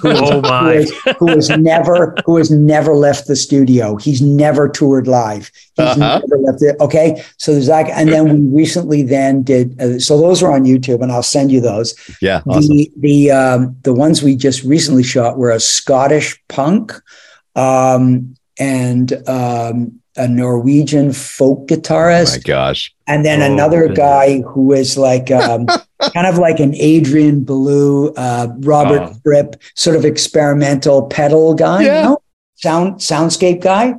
Who, 0.00 0.10
oh 0.12 0.40
my. 0.40 0.74
Who, 0.74 0.78
is, 0.78 0.92
who 1.18 1.26
has 1.28 1.50
never 1.50 2.14
who 2.24 2.36
has 2.36 2.50
never 2.50 2.94
left 2.94 3.26
the 3.26 3.36
studio. 3.36 3.96
He's 3.96 4.22
never 4.22 4.68
toured 4.68 5.06
live. 5.06 5.50
He's 5.76 5.86
uh-huh. 5.86 6.20
never 6.20 6.42
left 6.42 6.62
it. 6.62 6.76
Okay, 6.80 7.22
so 7.36 7.52
there's 7.52 7.66
that, 7.66 7.90
and 7.90 8.10
then 8.10 8.24
we 8.24 8.56
recently 8.56 9.02
then 9.02 9.42
did. 9.42 9.80
Uh, 9.80 9.98
so 9.98 10.18
those 10.18 10.42
are 10.42 10.52
on 10.52 10.64
YouTube, 10.64 11.02
and 11.02 11.12
I'll 11.12 11.22
send 11.22 11.52
you 11.52 11.60
those. 11.60 11.94
Yeah, 12.20 12.42
awesome. 12.46 12.76
the 12.76 12.92
the 12.96 13.30
um, 13.30 13.76
the 13.82 13.92
ones 13.92 14.22
we 14.22 14.36
just 14.36 14.62
recently 14.64 15.02
shot 15.02 15.36
were 15.36 15.50
a 15.50 15.60
Scottish 15.60 16.42
punk, 16.48 16.92
um, 17.54 18.36
and 18.58 19.12
um, 19.28 20.00
a 20.16 20.28
Norwegian 20.28 21.12
folk 21.12 21.66
guitarist. 21.68 22.34
Oh 22.34 22.38
my 22.38 22.42
gosh. 22.42 22.94
And 23.06 23.24
then 23.24 23.42
oh, 23.42 23.52
another 23.52 23.80
goodness. 23.82 23.98
guy 23.98 24.40
who 24.42 24.72
is 24.72 24.96
like 24.96 25.30
um, 25.30 25.66
kind 26.12 26.26
of 26.26 26.38
like 26.38 26.60
an 26.60 26.74
Adrian 26.74 27.44
Belew, 27.44 28.12
uh, 28.16 28.48
Robert 28.58 29.02
oh. 29.02 29.16
Fripp, 29.22 29.62
sort 29.74 29.96
of 29.96 30.04
experimental 30.04 31.06
pedal 31.06 31.54
guy, 31.54 31.82
yeah. 31.82 32.02
you 32.02 32.08
know? 32.08 32.22
sound 32.56 32.96
soundscape 32.96 33.62
guy. 33.62 33.94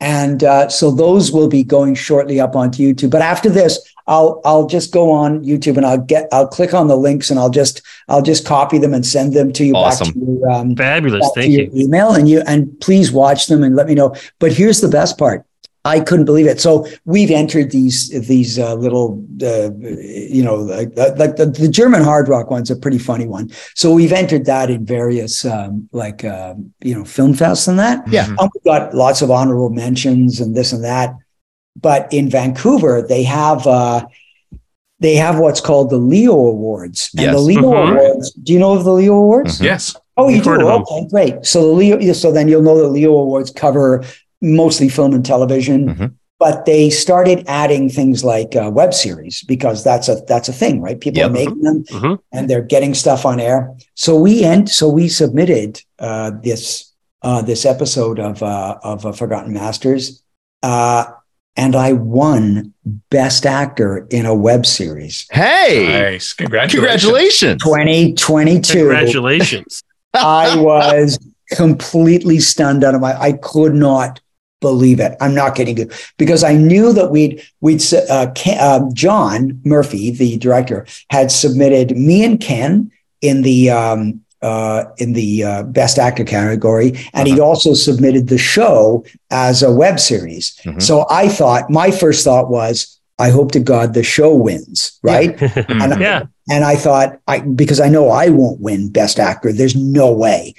And 0.00 0.44
uh, 0.44 0.68
so 0.68 0.92
those 0.92 1.32
will 1.32 1.48
be 1.48 1.64
going 1.64 1.96
shortly 1.96 2.38
up 2.38 2.54
onto 2.54 2.82
YouTube. 2.82 3.10
But 3.10 3.22
after 3.22 3.50
this, 3.50 3.80
I'll 4.06 4.40
I'll 4.44 4.66
just 4.66 4.92
go 4.92 5.10
on 5.10 5.44
YouTube 5.44 5.76
and 5.76 5.84
I'll 5.84 5.98
get 5.98 6.28
I'll 6.32 6.46
click 6.46 6.72
on 6.72 6.86
the 6.86 6.96
links 6.96 7.30
and 7.30 7.38
I'll 7.38 7.50
just 7.50 7.82
I'll 8.08 8.22
just 8.22 8.46
copy 8.46 8.78
them 8.78 8.94
and 8.94 9.04
send 9.04 9.34
them 9.34 9.52
to 9.52 9.64
you 9.64 9.74
awesome. 9.74 10.06
back 10.06 10.14
to 10.14 10.20
your 10.20 10.50
um, 10.50 10.76
fabulous. 10.76 11.28
Thank 11.34 11.50
you. 11.52 11.70
email 11.74 12.12
and 12.12 12.28
you 12.28 12.42
and 12.46 12.80
please 12.80 13.12
watch 13.12 13.46
them 13.46 13.62
and 13.62 13.76
let 13.76 13.86
me 13.86 13.94
know. 13.94 14.14
But 14.38 14.52
here's 14.52 14.80
the 14.80 14.88
best 14.88 15.18
part. 15.18 15.44
I 15.94 16.00
couldn't 16.00 16.26
believe 16.26 16.46
it. 16.46 16.60
So 16.60 16.86
we've 17.14 17.30
entered 17.42 17.70
these 17.70 17.98
these 18.28 18.58
uh, 18.58 18.74
little, 18.74 19.06
uh, 19.42 19.70
you 20.34 20.42
know, 20.46 20.56
like, 20.56 20.90
like 21.22 21.36
the, 21.36 21.46
the 21.62 21.68
German 21.68 22.02
hard 22.02 22.28
rock 22.28 22.50
one's 22.50 22.70
a 22.70 22.76
pretty 22.76 22.98
funny 22.98 23.26
one. 23.26 23.50
So 23.74 23.86
we've 23.98 24.12
entered 24.12 24.44
that 24.46 24.70
in 24.70 24.84
various 24.84 25.44
um, 25.44 25.88
like 25.92 26.24
uh, 26.24 26.54
you 26.88 26.94
know 26.94 27.04
film 27.04 27.32
fests 27.34 27.66
and 27.68 27.78
that. 27.78 28.06
Yeah. 28.08 28.26
and 28.28 28.50
we've 28.54 28.64
got 28.64 28.94
lots 28.94 29.22
of 29.22 29.30
honorable 29.30 29.70
mentions 29.70 30.40
and 30.40 30.54
this 30.54 30.72
and 30.72 30.84
that. 30.84 31.14
But 31.80 32.12
in 32.12 32.28
Vancouver, 32.28 33.02
they 33.02 33.22
have 33.22 33.66
uh, 33.66 34.06
they 35.00 35.14
have 35.14 35.38
what's 35.38 35.60
called 35.60 35.90
the 35.90 35.96
Leo 36.12 36.34
Awards, 36.34 37.10
and 37.16 37.26
Yes. 37.26 37.34
the 37.34 37.40
Leo 37.40 37.62
Mhm. 37.72 37.90
Awards. 37.92 38.32
Do 38.32 38.52
you 38.52 38.58
know 38.58 38.72
of 38.74 38.84
the 38.84 38.92
Leo 38.92 39.14
Awards? 39.14 39.58
Mhm. 39.60 39.64
Yes. 39.64 39.96
Oh, 40.16 40.28
you 40.28 40.34
We've 40.36 40.42
do. 40.44 40.50
heard 40.50 40.62
of 40.62 40.68
'em. 40.68 40.82
Okay, 40.82 41.06
great. 41.08 41.46
So 41.46 41.60
the 41.68 41.72
Leo, 41.80 42.12
so 42.12 42.32
then 42.32 42.48
you'll 42.48 42.62
know 42.68 42.76
the 42.76 42.88
Leo 42.88 43.14
Awards 43.14 43.50
cover 43.52 44.02
mostly 44.40 44.88
film 44.88 45.12
and 45.14 45.24
television, 45.24 45.88
Mhm. 45.88 46.12
but 46.38 46.64
they 46.66 46.90
started 46.90 47.42
adding 47.48 47.88
things 47.88 48.22
like 48.24 48.54
uh, 48.54 48.70
web 48.72 48.94
series 48.94 49.42
because 49.48 49.82
that's 49.82 50.08
a 50.08 50.16
that's 50.28 50.48
a 50.48 50.52
thing, 50.52 50.80
right? 50.80 51.00
People 51.00 51.18
Yep. 51.20 51.30
are 51.30 51.32
making 51.32 51.62
them 51.62 51.84
Mhm. 51.90 52.18
and 52.32 52.48
they're 52.48 52.62
getting 52.62 52.94
stuff 52.94 53.26
on 53.26 53.40
air. 53.40 53.70
So 53.94 54.16
we 54.18 54.44
end. 54.44 54.68
So 54.68 54.88
we 54.88 55.08
submitted 55.08 55.82
uh, 55.98 56.30
this 56.42 56.84
uh, 57.22 57.42
this 57.42 57.64
episode 57.66 58.20
of 58.20 58.42
uh, 58.42 58.76
of 58.84 59.04
uh, 59.04 59.10
Forgotten 59.12 59.52
Masters, 59.52 60.22
uh, 60.62 61.06
and 61.56 61.74
I 61.74 61.92
won 61.94 62.72
Best 63.10 63.44
Actor 63.44 64.06
in 64.10 64.24
a 64.24 64.34
web 64.36 64.64
series. 64.64 65.26
Hey, 65.32 65.88
Nice. 66.12 66.32
Congratulations. 66.32 67.60
congratulations. 67.60 67.62
2022. 67.64 68.72
Congratulations. 68.78 69.82
I 70.14 70.54
was 70.56 71.18
completely 71.50 72.38
stunned 72.38 72.84
out 72.84 72.94
of 72.94 73.00
my. 73.00 73.20
I 73.20 73.32
could 73.32 73.74
not 73.74 74.20
believe 74.60 75.00
it. 75.00 75.16
I'm 75.20 75.34
not 75.34 75.54
kidding 75.54 75.76
you 75.78 75.88
because 76.16 76.42
I 76.44 76.54
knew 76.54 76.92
that 76.92 77.10
we'd 77.10 77.42
we'd 77.60 77.82
uh, 78.10 78.30
Ken, 78.34 78.58
um, 78.60 78.92
John 78.94 79.60
Murphy, 79.64 80.10
the 80.10 80.36
director, 80.38 80.86
had 81.10 81.30
submitted 81.30 81.96
me 81.96 82.24
and 82.24 82.40
Ken 82.40 82.90
in 83.20 83.42
the 83.42 83.70
um, 83.70 84.20
uh, 84.42 84.84
in 84.98 85.12
the 85.14 85.44
uh, 85.44 85.62
best 85.64 85.98
actor 85.98 86.24
category, 86.24 86.92
and 87.12 87.26
he'd 87.26 87.40
also 87.40 87.74
submitted 87.74 88.28
the 88.28 88.38
show 88.38 89.04
as 89.30 89.62
a 89.62 89.72
web 89.72 89.98
series. 89.98 90.56
Mhm. 90.64 90.80
So 90.80 91.06
I 91.10 91.28
thought 91.28 91.70
my 91.70 91.90
first 91.90 92.24
thought 92.24 92.48
was, 92.48 93.00
I 93.18 93.30
hope 93.30 93.50
to 93.52 93.60
God 93.60 93.94
the 93.94 94.04
show 94.04 94.32
wins, 94.34 94.98
right? 95.02 95.36
Mhm. 95.36 95.82
And, 95.82 96.00
yeah. 96.00 96.22
and 96.48 96.64
I 96.64 96.76
thought, 96.76 97.18
I 97.26 97.40
because 97.40 97.80
I 97.80 97.88
know 97.88 98.10
I 98.10 98.28
won't 98.28 98.60
win 98.60 98.90
Best 98.90 99.18
Actor. 99.18 99.52
There's 99.52 99.74
no 99.74 100.12
way. 100.12 100.54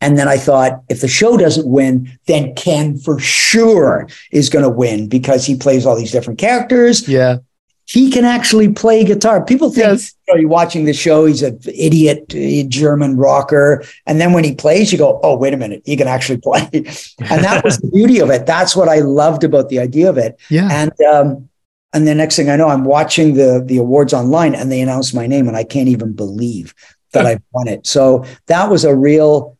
And 0.00 0.18
then 0.18 0.28
I 0.28 0.36
thought, 0.36 0.82
if 0.88 1.00
the 1.00 1.08
show 1.08 1.36
doesn't 1.36 1.66
win, 1.66 2.18
then 2.26 2.54
Ken 2.54 2.98
for 2.98 3.18
sure 3.18 4.08
is 4.30 4.48
going 4.48 4.64
to 4.64 4.68
win 4.68 5.08
because 5.08 5.46
he 5.46 5.56
plays 5.56 5.86
all 5.86 5.96
these 5.96 6.12
different 6.12 6.38
characters. 6.38 7.08
Yeah. 7.08 7.38
He 7.86 8.10
can 8.10 8.24
actually 8.24 8.72
play 8.72 9.04
guitar. 9.04 9.44
People 9.44 9.68
think 9.68 9.86
Yes. 9.86 10.14
you 10.26 10.34
know, 10.34 10.40
you're 10.40 10.48
watching 10.48 10.86
the 10.86 10.94
show, 10.94 11.26
he's 11.26 11.42
an 11.42 11.58
idiot 11.66 12.24
uh, 12.34 12.66
German 12.68 13.16
rocker. 13.16 13.84
And 14.06 14.20
then 14.20 14.32
when 14.32 14.42
he 14.42 14.54
plays, 14.54 14.90
you 14.90 14.96
go, 14.96 15.20
oh, 15.22 15.36
wait 15.36 15.52
a 15.52 15.58
minute, 15.58 15.82
he 15.84 15.96
can 15.96 16.08
actually 16.08 16.38
play. 16.38 16.66
and 16.72 17.44
that 17.44 17.62
was 17.62 17.78
the 17.78 17.90
beauty 17.92 18.20
of 18.20 18.30
it. 18.30 18.46
That's 18.46 18.74
what 18.74 18.88
I 18.88 19.00
loved 19.00 19.44
about 19.44 19.68
the 19.68 19.80
idea 19.80 20.08
of 20.08 20.16
it. 20.16 20.38
Yeah. 20.48 20.68
And 20.70 20.92
um, 21.02 21.48
and 21.92 22.08
the 22.08 22.14
next 22.14 22.36
thing 22.36 22.50
I 22.50 22.56
know, 22.56 22.68
I'm 22.68 22.84
watching 22.84 23.34
the 23.34 23.62
the 23.64 23.78
awards 23.78 24.12
online, 24.12 24.54
and 24.54 24.70
they 24.70 24.80
announce 24.80 25.14
my 25.14 25.26
name, 25.26 25.46
and 25.46 25.56
I 25.56 25.62
can't 25.62 25.88
even 25.88 26.12
believe 26.12 26.74
that 27.12 27.24
I've 27.24 27.42
won 27.52 27.68
it. 27.68 27.86
So 27.86 28.24
that 28.46 28.68
was 28.68 28.84
a 28.84 28.94
real 28.94 29.53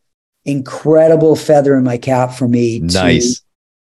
incredible 0.44 1.36
feather 1.36 1.76
in 1.76 1.84
my 1.84 1.96
cap 1.98 2.32
for 2.32 2.48
me. 2.48 2.80
to- 2.80 2.86
Nice. 2.86 3.40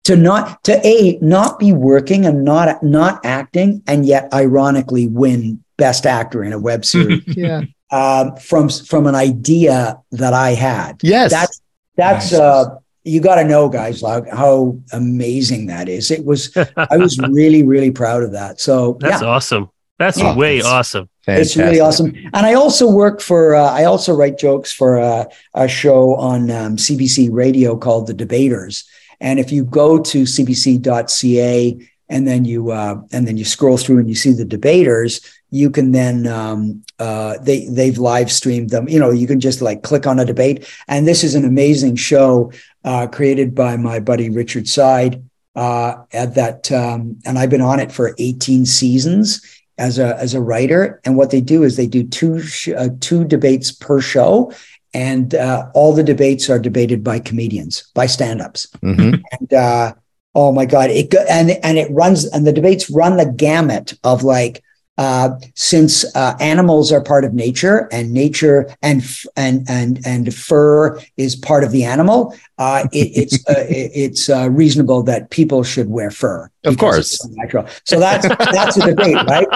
To 0.05 0.15
not 0.15 0.63
to 0.63 0.79
a 0.87 1.19
not 1.21 1.59
be 1.59 1.71
working 1.71 2.25
and 2.25 2.43
not 2.43 2.81
not 2.81 3.23
acting, 3.23 3.83
and 3.85 4.05
yet 4.05 4.33
ironically 4.33 5.07
win 5.07 5.63
best 5.77 6.05
actor 6.07 6.43
in 6.43 6.51
a 6.51 6.57
web 6.57 6.83
series 6.91 7.21
Yeah. 7.27 7.61
um, 7.91 8.35
from 8.37 8.69
from 8.69 9.05
an 9.05 9.13
idea 9.13 9.99
that 10.13 10.33
I 10.33 10.51
had. 10.51 10.99
Yes. 11.03 11.29
That's 11.31 11.61
that's 11.95 12.31
Nice. 12.31 12.39
uh 12.41 12.65
you 13.03 13.19
got 13.21 13.35
to 13.35 13.43
know 13.43 13.69
guys 13.69 14.01
like 14.01 14.27
how 14.29 14.77
amazing 14.93 15.67
that 15.67 15.87
is. 15.89 16.09
It 16.11 16.25
was 16.25 16.55
I 16.75 16.97
was 16.97 17.19
really 17.29 17.61
really 17.63 17.91
proud 17.91 18.23
of 18.23 18.31
that. 18.31 18.59
So 18.59 18.97
That's 19.01 19.21
yeah, 19.21 19.27
awesome. 19.27 19.69
That's 19.99 20.17
Yeah. 20.17 20.35
way 20.35 20.61
awesome. 20.61 21.07
It's 21.37 21.57
really 21.57 21.79
awesome. 21.79 22.15
And 22.33 22.45
I 22.45 22.53
also 22.53 22.89
work 22.89 23.21
for 23.21 23.55
uh, 23.55 23.71
I 23.71 23.85
also 23.85 24.13
write 24.13 24.37
jokes 24.37 24.71
for 24.71 24.99
uh, 24.99 25.25
a 25.53 25.67
show 25.67 26.15
on 26.15 26.49
um, 26.51 26.77
CBC 26.77 27.29
radio 27.31 27.77
called 27.77 28.07
The 28.07 28.13
Debaters. 28.13 28.87
And 29.19 29.39
if 29.39 29.51
you 29.51 29.65
go 29.65 30.01
to 30.01 30.23
cbc.ca 30.23 31.87
and 32.09 32.27
then 32.27 32.45
you 32.45 32.71
uh, 32.71 33.01
and 33.11 33.27
then 33.27 33.37
you 33.37 33.45
scroll 33.45 33.77
through 33.77 33.99
and 33.99 34.09
you 34.09 34.15
see 34.15 34.31
the 34.31 34.45
debaters, 34.45 35.21
you 35.51 35.69
can 35.69 35.91
then 35.91 36.27
um, 36.27 36.83
uh, 36.99 37.37
they 37.41 37.65
they've 37.67 37.97
live 37.97 38.31
streamed 38.31 38.69
them. 38.69 38.87
You 38.87 38.99
know, 38.99 39.11
you 39.11 39.27
can 39.27 39.39
just 39.39 39.61
like 39.61 39.83
click 39.83 40.07
on 40.07 40.19
a 40.19 40.25
debate. 40.25 40.67
And 40.87 41.07
this 41.07 41.23
is 41.23 41.35
an 41.35 41.45
amazing 41.45 41.95
show 41.97 42.51
uh, 42.83 43.07
created 43.07 43.53
by 43.53 43.77
my 43.77 43.99
buddy 43.99 44.29
Richard 44.29 44.67
Side. 44.67 45.23
Uh, 45.55 46.03
at 46.13 46.35
that, 46.35 46.71
um, 46.71 47.19
and 47.25 47.37
I've 47.37 47.49
been 47.49 47.59
on 47.59 47.81
it 47.81 47.91
for 47.91 48.15
18 48.17 48.65
seasons 48.65 49.41
as 49.79 49.97
a 49.97 50.15
as 50.19 50.33
a 50.33 50.41
writer. 50.41 50.99
And 51.05 51.17
what 51.17 51.31
they 51.31 51.41
do 51.41 51.63
is 51.63 51.75
they 51.75 51.87
do 51.87 52.03
two 52.03 52.41
sh- 52.41 52.69
uh, 52.77 52.89
two 52.99 53.23
debates 53.23 53.71
per 53.71 54.01
show, 54.01 54.51
and 54.93 55.33
uh, 55.33 55.71
all 55.73 55.93
the 55.93 56.03
debates 56.03 56.49
are 56.49 56.59
debated 56.59 57.03
by 57.03 57.19
comedians, 57.19 57.89
by 57.95 58.05
stand-ups. 58.05 58.67
Mhm. 58.83 59.21
And 59.39 59.53
uh, 59.53 59.93
oh 60.35 60.51
my 60.51 60.65
god, 60.65 60.91
it 60.91 61.09
go- 61.09 61.25
and 61.29 61.51
and 61.63 61.77
it 61.77 61.89
runs 61.91 62.25
and 62.25 62.45
the 62.45 62.53
debates 62.53 62.89
run 62.89 63.17
the 63.17 63.25
gamut 63.25 63.93
of 64.03 64.23
like. 64.23 64.61
Uh, 64.99 65.29
since 65.55 66.03
uh, 66.13 66.35
animals 66.41 66.91
are 66.91 66.99
part 67.01 67.23
of 67.23 67.33
nature 67.33 67.87
and 67.89 68.11
nature 68.11 68.67
and 68.81 69.01
and 69.37 69.63
and 69.69 69.99
and 70.05 70.33
fur 70.35 70.99
is 71.15 71.37
part 71.37 71.63
of 71.63 71.71
the 71.71 71.85
animal, 71.85 72.35
uh, 72.57 72.83
it, 72.91 73.07
it's 73.15 73.35
uh, 73.49 73.53
it- 73.69 73.91
it's 73.95 74.29
uh, 74.29 74.49
reasonable 74.51 75.01
that 75.01 75.29
people 75.29 75.63
should 75.63 75.89
wear 75.89 76.11
fur. 76.11 76.49
Of 76.65 76.77
course. 76.77 77.17
so 77.17 77.29
natural. 77.31 77.65
So 77.85 77.97
that's 77.97 78.27
that's 78.51 78.75
a 78.75 78.85
debate, 78.91 79.15
right? 79.35 79.47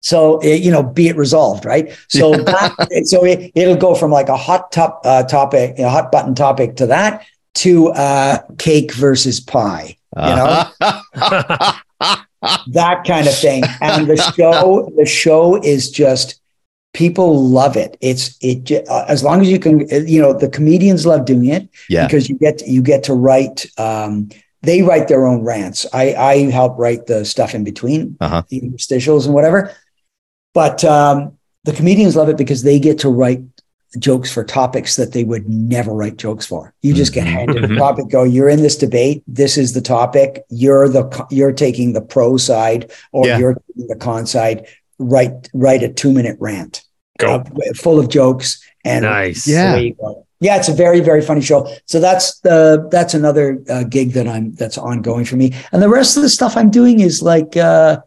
So 0.00 0.38
eh, 0.38 0.54
you 0.54 0.70
know, 0.70 0.82
be 0.82 1.08
it 1.08 1.16
resolved, 1.16 1.66
right? 1.66 1.94
So 2.08 2.32
that, 2.32 3.04
so 3.04 3.24
it, 3.26 3.52
it'll 3.54 3.76
go 3.76 3.94
from 3.94 4.10
like 4.10 4.30
a 4.30 4.36
hot 4.36 4.72
top 4.72 5.02
uh, 5.04 5.24
topic, 5.24 5.78
a 5.78 5.90
hot 5.90 6.10
button 6.10 6.34
topic 6.34 6.76
to 6.76 6.86
that 6.86 7.26
to 7.56 7.88
uh, 7.92 8.38
cake 8.58 8.92
versus 8.94 9.38
pie, 9.40 9.96
You 10.16 10.34
know? 10.34 10.64
that 12.68 13.04
kind 13.04 13.26
of 13.26 13.34
thing. 13.36 13.62
And 13.80 14.06
the 14.06 14.16
show, 14.36 14.90
the 14.96 15.06
show 15.06 15.56
is 15.62 15.90
just 15.90 16.40
people 16.92 17.48
love 17.48 17.76
it. 17.76 17.96
It's 18.00 18.36
it 18.40 18.70
uh, 18.88 19.04
as 19.08 19.22
long 19.22 19.40
as 19.40 19.50
you 19.50 19.58
can, 19.58 19.82
uh, 19.92 19.96
you 20.06 20.20
know, 20.22 20.32
the 20.32 20.48
comedians 20.48 21.04
love 21.04 21.24
doing 21.24 21.46
it 21.46 21.68
yeah. 21.88 22.06
because 22.06 22.28
you 22.28 22.36
get 22.38 22.66
you 22.66 22.82
get 22.82 23.04
to 23.04 23.14
write. 23.14 23.66
Um, 23.78 24.28
they 24.62 24.80
write 24.80 25.08
their 25.08 25.26
own 25.26 25.42
rants. 25.42 25.84
I 25.92 26.14
I 26.14 26.50
help 26.50 26.78
write 26.78 27.06
the 27.06 27.24
stuff 27.24 27.54
in 27.54 27.64
between 27.64 28.16
Uh-huh. 28.20 28.42
the 28.48 28.60
interstitials 28.60 29.26
and 29.26 29.34
whatever. 29.34 29.74
But 30.54 30.84
um, 30.84 31.36
the 31.64 31.72
comedians 31.72 32.14
love 32.16 32.28
it 32.28 32.36
because 32.36 32.62
they 32.62 32.78
get 32.78 33.00
to 33.00 33.10
write 33.10 33.42
jokes 33.98 34.32
for 34.32 34.44
topics 34.44 34.96
that 34.96 35.12
they 35.12 35.24
would 35.24 35.48
never 35.48 35.92
write 35.92 36.16
jokes 36.16 36.46
for. 36.46 36.72
You 36.82 36.94
just 36.94 37.12
get 37.12 37.26
Mhm. 37.26 37.30
handed 37.32 37.64
a 37.64 37.68
Mhm. 37.68 37.78
topic. 37.78 38.08
Go, 38.08 38.22
you're 38.24 38.48
in 38.48 38.62
this 38.62 38.76
debate. 38.76 39.22
This 39.26 39.56
is 39.56 39.72
the 39.72 39.80
topic. 39.80 40.44
You're 40.50 40.88
the 40.88 41.04
you're 41.30 41.52
taking 41.52 41.92
the 41.92 42.00
pro 42.00 42.36
side 42.36 42.90
or 43.12 43.26
Yeah. 43.26 43.38
you're 43.38 43.54
taking 43.68 43.88
the 43.88 43.96
con 43.96 44.26
side. 44.26 44.66
Write 44.98 45.48
write 45.54 45.82
a 45.82 45.88
two 45.88 46.12
minute 46.12 46.36
rant 46.40 46.82
Go. 47.18 47.36
uh, 47.36 47.44
full 47.76 47.98
of 47.98 48.08
jokes 48.08 48.60
and 48.84 49.04
nice. 49.04 49.46
Yeah. 49.46 49.72
away 49.74 49.84
you 49.86 49.94
go. 49.94 50.26
Yeah, 50.40 50.56
it's 50.56 50.68
a 50.68 50.74
very, 50.74 51.00
very 51.00 51.22
funny 51.22 51.40
show. 51.40 51.68
So 51.86 52.00
that's 52.00 52.40
the 52.40 52.86
that's 52.90 53.14
another 53.14 53.60
uh, 53.68 53.84
gig 53.84 54.12
that 54.12 54.28
I'm 54.28 54.54
that's 54.54 54.76
ongoing 54.76 55.24
for 55.24 55.36
me. 55.36 55.52
And 55.72 55.82
the 55.82 55.88
rest 55.88 56.16
of 56.16 56.22
the 56.22 56.28
stuff 56.28 56.56
I'm 56.56 56.70
doing 56.70 57.00
is 57.00 57.22
like 57.22 57.56
uh, 57.56 57.98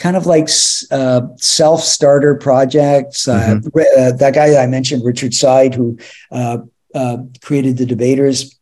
kind 0.00 0.16
of 0.16 0.26
like 0.26 0.48
uh, 0.90 1.20
self 1.36 1.80
starter 1.82 2.34
projects. 2.34 3.28
Uh, 3.28 3.60
ri- 3.74 3.94
uh, 3.98 4.12
that 4.12 4.34
guy 4.34 4.60
I 4.60 4.66
mentioned, 4.66 5.04
Richard 5.04 5.34
Side, 5.34 5.74
who 5.74 5.96
uh, 6.32 6.58
uh, 6.94 7.18
created 7.42 7.76
the 7.76 7.86
Debaters. 7.86 8.56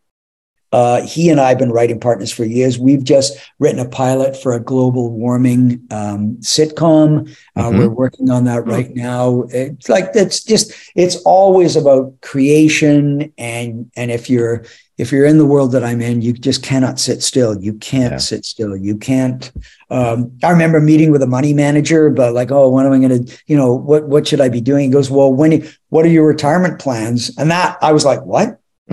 Uh, 0.71 1.01
he 1.01 1.31
and 1.31 1.41
I 1.41 1.49
have 1.49 1.59
been 1.59 1.73
writing 1.73 1.99
partners 1.99 2.31
for 2.31 2.45
years. 2.45 2.79
We've 2.79 3.03
just 3.03 3.39
written 3.59 3.79
a 3.81 3.89
pilot 3.89 4.37
for 4.37 4.53
a 4.53 4.61
global 4.61 5.11
warming 5.11 5.81
um, 5.91 6.37
sitcom. 6.43 7.35
Uh, 7.57 7.71
Mhm. 7.71 7.79
We're 7.79 7.89
working 8.05 8.29
on 8.29 8.45
that 8.45 8.67
right 8.67 8.95
now. 8.95 9.45
It's 9.49 9.89
like 9.89 10.11
it's 10.15 10.45
just 10.45 10.73
it's 10.95 11.17
always 11.25 11.75
about 11.77 12.21
creation 12.21 13.33
and 13.39 13.91
and 13.97 14.11
if 14.11 14.29
you're 14.29 14.65
if 14.99 15.13
you're 15.13 15.25
in 15.27 15.39
the 15.39 15.47
world 15.47 15.73
that 15.73 15.85
I'm 15.85 16.01
in, 16.03 16.21
you 16.23 16.33
just 16.33 16.63
cannot 16.63 16.99
sit 16.99 17.23
still. 17.23 17.57
You 17.63 17.75
can't 17.75 18.13
Yeah. 18.15 18.19
sit 18.19 18.45
still. 18.45 18.77
You 18.77 18.97
can't. 18.97 19.51
Um, 19.91 20.33
I 20.43 20.51
remember 20.51 20.81
meeting 20.81 21.13
with 21.13 21.23
a 21.23 21.27
money 21.27 21.55
manager, 21.55 22.11
but 22.11 22.35
like, 22.35 22.51
oh, 22.51 22.69
when 22.69 22.85
am 22.85 22.93
I 22.93 22.99
going 22.99 23.25
to, 23.25 23.39
you 23.47 23.57
know, 23.57 23.73
what 23.73 24.09
what 24.09 24.27
should 24.27 24.41
I 24.41 24.49
be 24.49 24.61
doing? 24.61 24.85
He 24.87 24.91
goes, 24.91 25.11
well, 25.11 25.33
when 25.33 25.67
what 25.89 26.05
are 26.05 26.09
your 26.09 26.27
retirement 26.27 26.79
plans? 26.81 27.31
And 27.39 27.51
that 27.51 27.79
I 27.81 27.93
was 27.93 28.05
like, 28.05 28.23
what? 28.23 28.59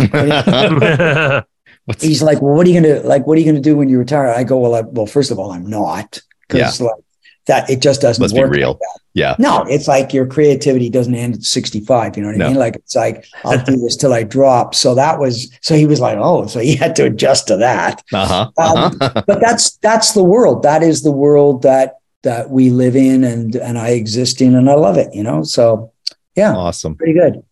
He's 1.99 2.21
like, 2.23 2.41
well, 2.41 2.55
what 2.55 2.65
are 2.65 2.69
you 2.69 2.81
gonna 2.81 2.99
like? 3.01 3.27
What 3.27 3.37
are 3.37 3.41
you 3.41 3.45
gonna 3.45 3.61
do 3.61 3.75
when 3.77 3.89
you 3.89 3.99
retire? 3.99 4.27
I 4.27 4.43
go, 4.43 4.57
well, 4.57 4.75
I, 4.75 4.81
well, 4.81 5.05
first 5.05 5.29
of 5.31 5.37
all, 5.39 5.51
I'm 5.51 5.67
not 5.67 6.19
because 6.47 6.81
like 6.81 7.03
that 7.47 7.69
it 7.69 7.81
just 7.81 8.01
doesn't 8.01 8.21
Let's 8.21 8.33
be 8.33 8.43
real. 8.43 8.71
like. 8.71 8.79
Yeah. 9.13 9.35
No, 9.39 9.63
it's 9.69 9.87
like 9.87 10.13
your 10.13 10.25
creativity 10.25 10.89
doesn't 10.89 11.15
end 11.15 11.35
at 11.35 11.43
65. 11.43 12.17
You 12.17 12.23
know 12.23 12.29
what 12.29 12.37
No. 12.37 12.45
I 12.45 12.49
mean? 12.49 12.57
Like 12.57 12.75
it's 12.75 12.95
like 12.95 13.25
I'll 13.45 13.63
do 13.63 13.77
this 13.77 13.95
till 13.95 14.13
I 14.13 14.23
drop. 14.23 14.75
So 14.75 14.93
that 14.95 15.19
was 15.19 15.49
so 15.61 15.75
he 15.75 15.85
was 15.85 15.99
like, 15.99 16.17
oh, 16.19 16.47
so 16.47 16.59
he 16.59 16.75
had 16.75 16.95
to 16.97 17.05
adjust 17.05 17.47
to 17.47 17.57
that. 17.57 18.03
uh-huh. 18.13 18.51
Um, 18.57 18.97
uh-huh. 18.99 19.23
But 19.27 19.39
that's 19.39 19.77
that's 19.77 20.13
the 20.13 20.23
world. 20.23 20.63
That 20.63 20.83
is 20.83 21.03
the 21.03 21.11
world 21.11 21.61
that 21.61 21.99
that 22.23 22.49
we 22.49 22.71
live 22.71 22.95
in 22.95 23.23
and 23.23 23.55
and 23.55 23.77
I 23.77 23.89
exist 23.89 24.41
in, 24.41 24.55
and 24.55 24.69
I 24.69 24.73
love 24.73 24.97
it. 24.97 25.13
You 25.13 25.23
know, 25.23 25.43
so 25.43 25.93
yeah, 26.35 26.53
awesome. 26.55 26.95
pretty 26.95 27.13
good, 27.13 27.43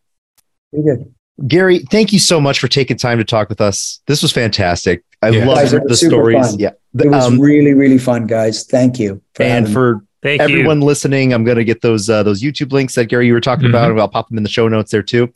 pretty 0.71 0.85
good. 0.89 1.13
Gary, 1.47 1.79
thank 1.91 2.13
you 2.13 2.19
so 2.19 2.39
much 2.41 2.59
for 2.59 2.67
taking 2.67 2.95
time 2.97 3.17
to 3.17 3.23
talk 3.23 3.49
with 3.49 3.59
us. 3.61 4.01
This 4.07 4.21
was 4.21 4.31
fantastic. 4.31 5.03
I 5.23 5.29
Yeah. 5.29 5.45
love 5.45 5.57
Guys, 5.57 5.73
it 5.73 5.83
the 5.83 5.89
was 5.89 5.99
stories. 6.05 6.49
fun. 6.51 6.59
Yeah. 6.59 6.71
It 6.99 7.09
was 7.09 7.25
Um, 7.25 7.39
really 7.39 7.73
really 7.73 7.97
fun, 7.97 8.27
guys. 8.27 8.63
Thank 8.63 8.99
you. 8.99 9.21
For 9.35 9.43
and 9.43 9.67
for 9.71 10.03
Thank 10.21 10.39
everyone 10.39 10.79
listening, 10.79 11.33
I'm 11.33 11.43
going 11.43 11.57
to 11.57 11.65
get 11.65 11.81
those 11.81 12.09
uh, 12.09 12.23
those 12.23 12.41
YouTube 12.41 12.71
links 12.71 12.95
that 12.95 13.07
Gary 13.09 13.27
you 13.27 13.33
were 13.33 13.41
talking 13.41 13.65
Mhm. 13.65 13.71
about. 13.71 13.99
I'll 13.99 14.07
pop 14.07 14.29
them 14.29 14.37
in 14.37 14.43
the 14.43 14.49
show 14.49 14.69
notes 14.69 14.89
there 14.89 15.03
too. 15.03 15.27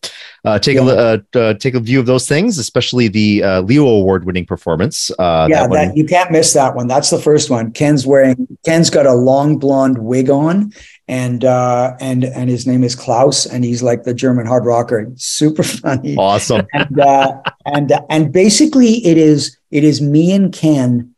Uh, 0.45 0.59
take 0.59 0.77
a 0.77 0.79
Yeah. 0.79 0.85
li- 0.85 1.19
uh, 1.35 1.39
uh, 1.39 1.53
take 1.55 1.75
a 1.75 1.81
view 1.81 1.99
of 1.99 2.05
those 2.05 2.25
things, 2.25 2.57
especially 2.57 3.09
the 3.09 3.43
uh, 3.43 3.61
Leo 3.63 3.85
Award 3.85 4.23
winning 4.23 4.45
performance. 4.45 5.11
Uh, 5.19 5.47
yeah, 5.49 5.67
that 5.67 5.71
that, 5.73 5.97
you 5.97 6.05
can't 6.05 6.31
miss 6.31 6.53
that 6.53 6.73
one. 6.73 6.88
That's 6.88 7.09
the 7.09 7.19
first 7.19 7.49
one. 7.49 7.71
Ken's 7.71 8.07
wearing. 8.07 8.47
Ken's 8.65 8.89
got 8.89 9.05
a 9.05 9.13
long 9.13 9.57
blonde 9.57 9.97
wig 9.97 10.29
on, 10.29 10.71
and 11.09 11.43
uh, 11.43 11.95
and 11.99 12.23
and 12.23 12.49
his 12.49 12.65
name 12.65 12.85
is 12.85 12.95
Klaus, 12.95 13.45
and 13.45 13.65
he's 13.65 13.83
like 13.83 14.03
the 14.03 14.13
German 14.13 14.45
hard 14.45 14.65
rocker. 14.65 15.05
Super 15.17 15.63
funny. 15.83 16.15
awesome. 16.17 16.65
and 16.73 16.97
uh, 16.97 17.33
and 17.65 17.91
and 18.09 18.31
basically 18.31 19.05
it 19.05 19.17
is 19.17 19.57
it 19.72 19.84
is 19.84 20.01
me 20.01 20.32
and 20.32 20.53
Ken. 20.53 21.15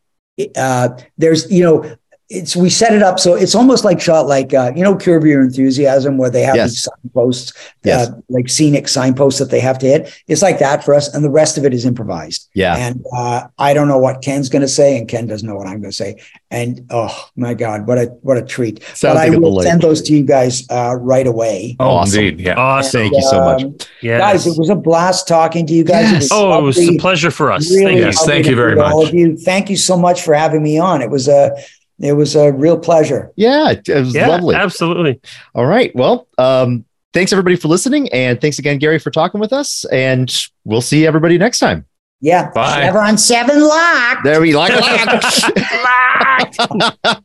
Uh, 0.56 0.90
there's 1.18 1.52
you 1.52 1.64
know 1.64 1.96
it's 2.30 2.56
we 2.56 2.70
set 2.70 2.94
it 2.94 3.02
up 3.02 3.20
so 3.20 3.34
it's 3.34 3.56
almost 3.56 3.84
like 3.84 4.00
shot 4.00 4.28
like 4.28 4.54
uh, 4.54 4.72
you 4.76 4.84
know 4.84 4.96
Curb 4.96 5.26
Your 5.26 5.42
Enthusiasm 5.42 6.18
where 6.18 6.30
they 6.30 6.44
have 6.44 6.56
Yes. 6.56 6.70
these 6.72 6.84
signposts, 6.84 7.54
Yes. 7.84 8.10
uh, 8.10 8.14
like 8.30 8.48
scenic 8.50 8.88
signposts 8.88 9.40
that 9.40 9.50
they 9.50 9.60
have 9.60 9.80
to 9.80 9.88
hit. 9.88 10.14
It's 10.28 10.42
like 10.44 10.60
that 10.60 10.84
for 10.84 10.94
us, 10.94 11.14
and 11.14 11.24
the 11.24 11.30
rest 11.32 11.58
of 11.58 11.66
it 11.66 11.74
is 11.74 11.86
improvised. 11.86 12.48
Yeah. 12.54 12.76
And 12.78 13.04
uh, 13.16 13.48
I 13.58 13.74
don't 13.74 13.88
know 13.88 13.98
what 13.98 14.22
Ken's 14.22 14.48
going 14.50 14.62
to 14.62 14.68
say, 14.68 14.98
and 14.98 15.08
Ken 15.08 15.26
doesn't 15.28 15.48
know 15.48 15.56
what 15.56 15.66
I'm 15.68 15.80
going 15.82 15.90
to 15.92 15.96
say. 15.96 16.22
And 16.52 16.86
oh 16.92 17.30
my 17.36 17.54
God, 17.56 17.88
what 17.88 17.98
a 17.98 18.06
what 18.22 18.38
a 18.38 18.44
treat! 18.44 18.84
Sounds 18.84 19.02
but 19.02 19.16
like 19.16 19.32
I 19.32 19.36
a 19.36 19.40
will 19.40 19.50
delight. 19.52 19.64
send 19.64 19.82
those 19.82 20.02
to 20.04 20.14
you 20.14 20.24
guys 20.24 20.70
uh, 20.70 20.96
right 21.00 21.26
away. 21.28 21.76
Oh, 21.80 21.90
Awesome. 21.98 22.20
indeed. 22.26 22.46
Yeah. 22.46 22.56
Awesome. 22.56 23.02
Thank 23.02 23.14
you 23.14 23.22
so 23.24 23.40
much. 23.40 23.64
Um, 23.64 23.78
Yes. 24.02 24.20
Guys, 24.22 24.48
it 24.48 24.58
was 24.58 24.70
a 24.70 24.76
blast 24.76 25.28
talking 25.28 25.66
to 25.68 25.74
you 25.74 25.84
guys. 25.84 26.12
Yes. 26.12 26.30
oh, 26.32 26.58
it 26.58 26.62
was 26.62 26.78
a 26.78 26.98
pleasure 26.98 27.32
for 27.32 27.52
us. 27.52 27.70
Really 27.70 27.86
Thank 27.86 27.98
you. 28.00 28.06
Yes, 28.06 28.26
thank 28.26 28.46
you 28.48 28.56
very 28.56 28.76
meet 28.76 28.82
All 28.82 29.00
much. 29.02 29.10
of 29.10 29.16
you. 29.16 29.36
Thank 29.38 29.70
you 29.70 29.76
so 29.78 29.98
much 29.98 30.22
for 30.24 30.34
having 30.34 30.64
me 30.64 30.78
on. 30.80 31.02
It 31.02 31.10
was 31.10 31.28
a 31.28 31.52
it 32.00 32.14
was 32.14 32.36
a 32.36 32.52
real 32.52 32.78
pleasure. 32.80 33.32
Yeah, 33.36 33.72
it, 33.72 33.88
it 33.90 34.00
was 34.00 34.16
Yeah, 34.16 34.28
lovely. 34.28 34.56
absolutely. 34.56 35.20
All 35.56 35.66
right. 35.66 35.94
Well, 35.96 36.28
um, 36.38 36.86
thanks 37.14 37.34
everybody 37.34 37.56
for 37.56 37.68
listening, 37.68 38.10
and 38.14 38.40
thanks 38.40 38.60
again, 38.60 38.78
Gary, 38.78 39.00
for 39.00 39.12
talking 39.12 39.40
with 39.40 39.54
us. 39.54 39.86
And 39.86 40.34
we'll 40.64 40.82
see 40.82 41.06
everybody 41.08 41.38
next 41.38 41.60
time. 41.60 41.86
Yeah. 42.22 42.52
Bye. 42.52 42.86
Chevron 42.86 43.18
seven 43.18 43.62
lock. 43.62 44.24
There 44.24 44.42
we 44.42 44.56
like. 44.56 44.74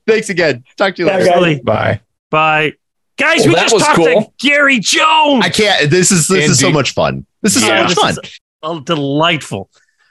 thanks 0.07 0.31
again. 0.31 0.64
Talk 0.77 0.95
to 0.97 1.03
you 1.03 1.09
later. 1.09 1.25
guys. 1.27 1.61
Bye. 1.61 2.01
Bye. 2.31 2.72
Guys, 3.16 3.41
Well, 3.41 3.49
we 3.51 3.55
just 3.61 3.75
was 3.75 3.83
talked 3.83 4.03
to. 4.03 4.27
Gary 4.41 4.81
Jones. 4.81 5.45
I 5.45 5.49
can't. 5.49 5.91
This 5.91 6.11
is 6.11 6.27
this 6.27 6.51
is 6.51 6.59
so 6.59 6.70
much 6.70 6.95
fun. 6.95 7.27
This 7.43 7.55
is 7.57 7.62
so 7.62 7.75
much 7.75 7.95
fun. 7.95 8.14
is 8.22 8.41
uh, 8.62 8.81
delightful. 8.81 9.70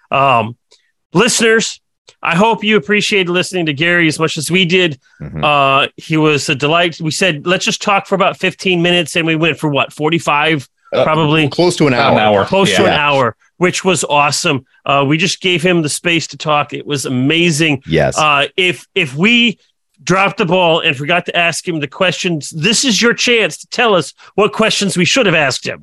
Um, 0.10 0.58
listeners, 1.14 1.82
I 2.22 2.36
hope 2.36 2.64
you 2.64 2.78
appreciated 2.78 3.30
listening 3.30 3.66
to 3.68 3.74
Gary 3.74 4.08
as 4.08 4.18
much 4.20 4.38
as 4.38 4.50
we 4.50 4.66
did. 4.66 5.00
Mhm. 5.22 5.44
Uh, 5.44 5.88
he 5.98 6.18
was 6.18 6.48
a 6.50 6.56
delight. 6.56 7.00
We 7.02 7.12
said, 7.12 7.46
let's 7.46 7.66
just 7.66 7.82
talk 7.82 8.08
for 8.08 8.16
about 8.16 8.38
15 8.40 8.82
minutes, 8.82 9.16
and 9.16 9.26
we 9.28 9.36
went 9.36 9.60
for 9.60 9.70
what, 9.70 9.92
45, 9.94 10.68
Uh, 10.94 11.04
probably 11.04 11.48
close 11.50 11.76
to 11.78 11.88
an 11.88 11.94
hour. 11.94 12.12
an 12.14 12.20
hour. 12.20 12.46
close 12.46 12.74
to 12.76 12.86
an 12.86 12.94
hour, 12.94 13.36
which 13.58 13.84
was 13.84 14.04
awesome. 14.04 14.66
Uh, 14.86 15.04
we 15.08 15.18
just 15.18 15.42
gave 15.42 15.64
him 15.64 15.82
the 15.82 15.90
space 15.90 16.28
to 16.28 16.38
talk. 16.38 16.72
It 16.74 16.86
was 16.86 17.06
amazing. 17.06 17.82
Yes. 17.88 18.18
Uh, 18.18 18.48
if 18.58 18.86
if 18.96 19.16
we 19.16 19.58
dropped 20.04 20.38
the 20.38 20.46
ball 20.46 20.80
and 20.80 20.96
forgot 20.96 21.26
to 21.26 21.36
ask 21.36 21.68
him 21.68 21.80
the 21.80 21.88
questions, 21.88 22.50
this 22.52 22.84
is 22.86 23.02
your 23.02 23.14
chance 23.14 23.58
to 23.58 23.68
tell 23.68 23.96
us 23.96 24.14
what 24.36 24.54
questions 24.54 24.98
we 24.98 25.06
should 25.06 25.26
have 25.26 25.36
asked 25.36 25.66
him. 25.66 25.82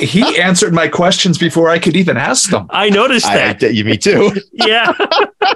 He 0.00 0.22
answered 0.40 0.74
my 0.74 0.88
questions 0.88 1.38
before 1.38 1.68
I 1.68 1.78
could 1.78 1.96
even 1.96 2.16
ask 2.16 2.50
them. 2.50 2.66
I 2.70 2.90
noticed 2.90 3.26
I, 3.26 3.50
I, 3.50 3.52
that. 3.54 3.74
you, 3.74 3.84
me 3.84 3.96
too. 3.96 4.32
yeah. 4.52 4.92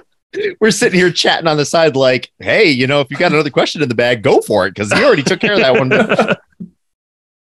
We're 0.60 0.70
sitting 0.70 0.98
here 0.98 1.10
chatting 1.10 1.48
on 1.48 1.56
the 1.56 1.64
side, 1.64 1.96
like, 1.96 2.30
hey, 2.38 2.70
you 2.70 2.86
know, 2.86 3.00
if 3.00 3.10
you 3.10 3.16
got 3.16 3.32
another 3.32 3.50
question 3.50 3.82
in 3.82 3.88
the 3.88 3.94
bag, 3.94 4.22
go 4.22 4.40
for 4.40 4.66
it 4.66 4.74
because 4.74 4.92
he 4.92 5.02
already 5.02 5.24
took 5.24 5.40
care 5.40 5.54
of 5.54 5.60
that 5.60 5.74
one. 5.74 5.90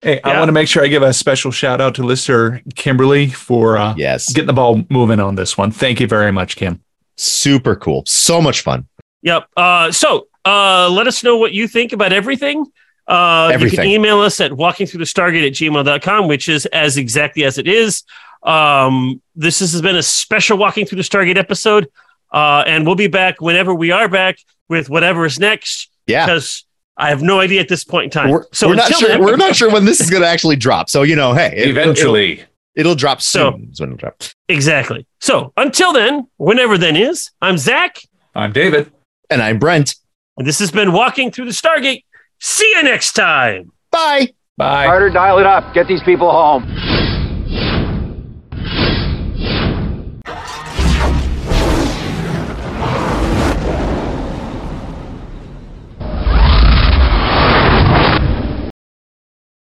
Hey, 0.01 0.21
I 0.23 0.39
want 0.39 0.47
to 0.47 0.53
make 0.53 0.69
sure 0.69 0.85
I 0.85 0.87
give 0.87 1.03
a 1.03 1.13
special 1.13 1.51
shout 1.51 1.81
out 1.81 1.97
to 1.97 2.05
listener 2.05 2.63
Kimberly 2.77 3.27
for 3.27 3.77
uh, 3.77 3.97
yes. 3.97 4.33
getting 4.33 4.47
the 4.47 4.53
ball 4.53 4.85
moving 4.89 5.19
on 5.19 5.35
this 5.35 5.59
one. 5.59 5.73
Thank 5.73 5.99
you 5.99 6.07
very 6.07 6.31
much, 6.31 6.55
Kim. 6.55 6.81
Super 7.17 7.75
cool. 7.75 8.05
So 8.07 8.41
much 8.41 8.61
fun. 8.61 8.87
Yep. 9.23 9.49
Uh, 9.57 9.91
so 9.93 10.29
uh, 10.45 10.89
let 10.91 11.07
us 11.07 11.23
know 11.25 11.37
what 11.37 11.53
you 11.53 11.69
think 11.69 11.93
about 11.93 12.13
everything. 12.13 12.65
Uh, 13.07 13.57
You 13.59 13.71
can 13.71 13.87
email 13.87 14.21
us 14.21 14.41
at 14.41 14.51
walkingthroughthestargate 14.53 15.47
at 15.47 15.53
gmail.com, 15.55 16.29
which 16.29 16.49
is 16.49 16.67
as 16.67 16.97
exactly 16.97 17.45
as 17.45 17.59
it 17.59 17.67
is. 17.67 18.03
Um, 18.43 19.21
this 19.35 19.61
has 19.61 19.81
been 19.83 19.97
a 19.97 20.03
special 20.03 20.59
Walking 20.59 20.87
Through 20.87 20.97
the 20.97 21.03
Stargate 21.03 21.37
episode. 21.39 21.89
Uh, 22.31 22.63
and 22.67 22.85
we'll 22.87 22.95
be 22.95 23.07
back 23.09 23.41
whenever 23.41 23.75
we 23.75 23.91
are 23.91 24.07
back 24.09 24.39
with 24.69 24.91
whatever 24.91 25.25
is 25.25 25.39
next 25.41 25.89
Yeah. 26.07 26.27
because 26.27 26.67
I 26.99 27.09
have 27.09 27.23
no 27.23 27.41
idea 27.41 27.61
at 27.61 27.69
this 27.69 27.85
point 27.85 28.05
in 28.05 28.11
time. 28.11 28.29
We're, 28.29 28.45
so 28.53 28.69
we're 28.69 28.75
not 28.75 28.87
until 28.87 28.99
sure. 29.01 29.09
then- 29.09 29.23
We're 29.25 29.37
not 29.37 29.57
sure 29.57 29.71
when 29.73 29.87
this 29.87 29.99
is 30.01 30.11
going 30.11 30.23
to 30.23 30.29
actually 30.29 30.57
drop. 30.57 30.91
So 30.91 31.03
you 31.05 31.17
know, 31.17 31.33
hey, 31.33 31.55
it- 31.57 31.69
Eventually. 31.71 32.33
it'll, 32.35 32.45
it'll 32.77 32.95
drop 32.95 33.23
So- 33.23 33.53
soon. 33.53 33.71
is 33.73 33.81
when 33.81 33.89
it'll 33.91 33.97
drop. 33.99 34.23
Exactly. 34.51 35.07
So 35.21 35.55
until 35.57 35.95
then, 35.95 36.27
whenever 36.37 36.77
then 36.77 36.97
is, 36.97 37.31
I'm 37.41 37.57
Zach, 37.57 37.97
I'm 38.35 38.53
David. 38.53 38.93
And 39.31 39.43
I'm 39.43 39.59
Brent. 39.59 39.95
and 40.37 40.47
this 40.47 40.59
has 40.59 40.71
been 40.71 40.93
Walking 40.93 41.31
Through 41.31 41.47
the 41.47 41.51
Stargate. 41.53 42.05
See 42.41 42.71
you 42.77 42.83
next 42.83 43.13
time. 43.13 43.73
Bye. 43.91 44.33
Bye. 44.57 44.87
Carter, 44.87 45.11
dial 45.11 45.39
it 45.39 45.47
up. 45.47 45.75
Get 45.75 45.87
these 45.89 46.03
people 46.03 46.31
home. 46.31 46.63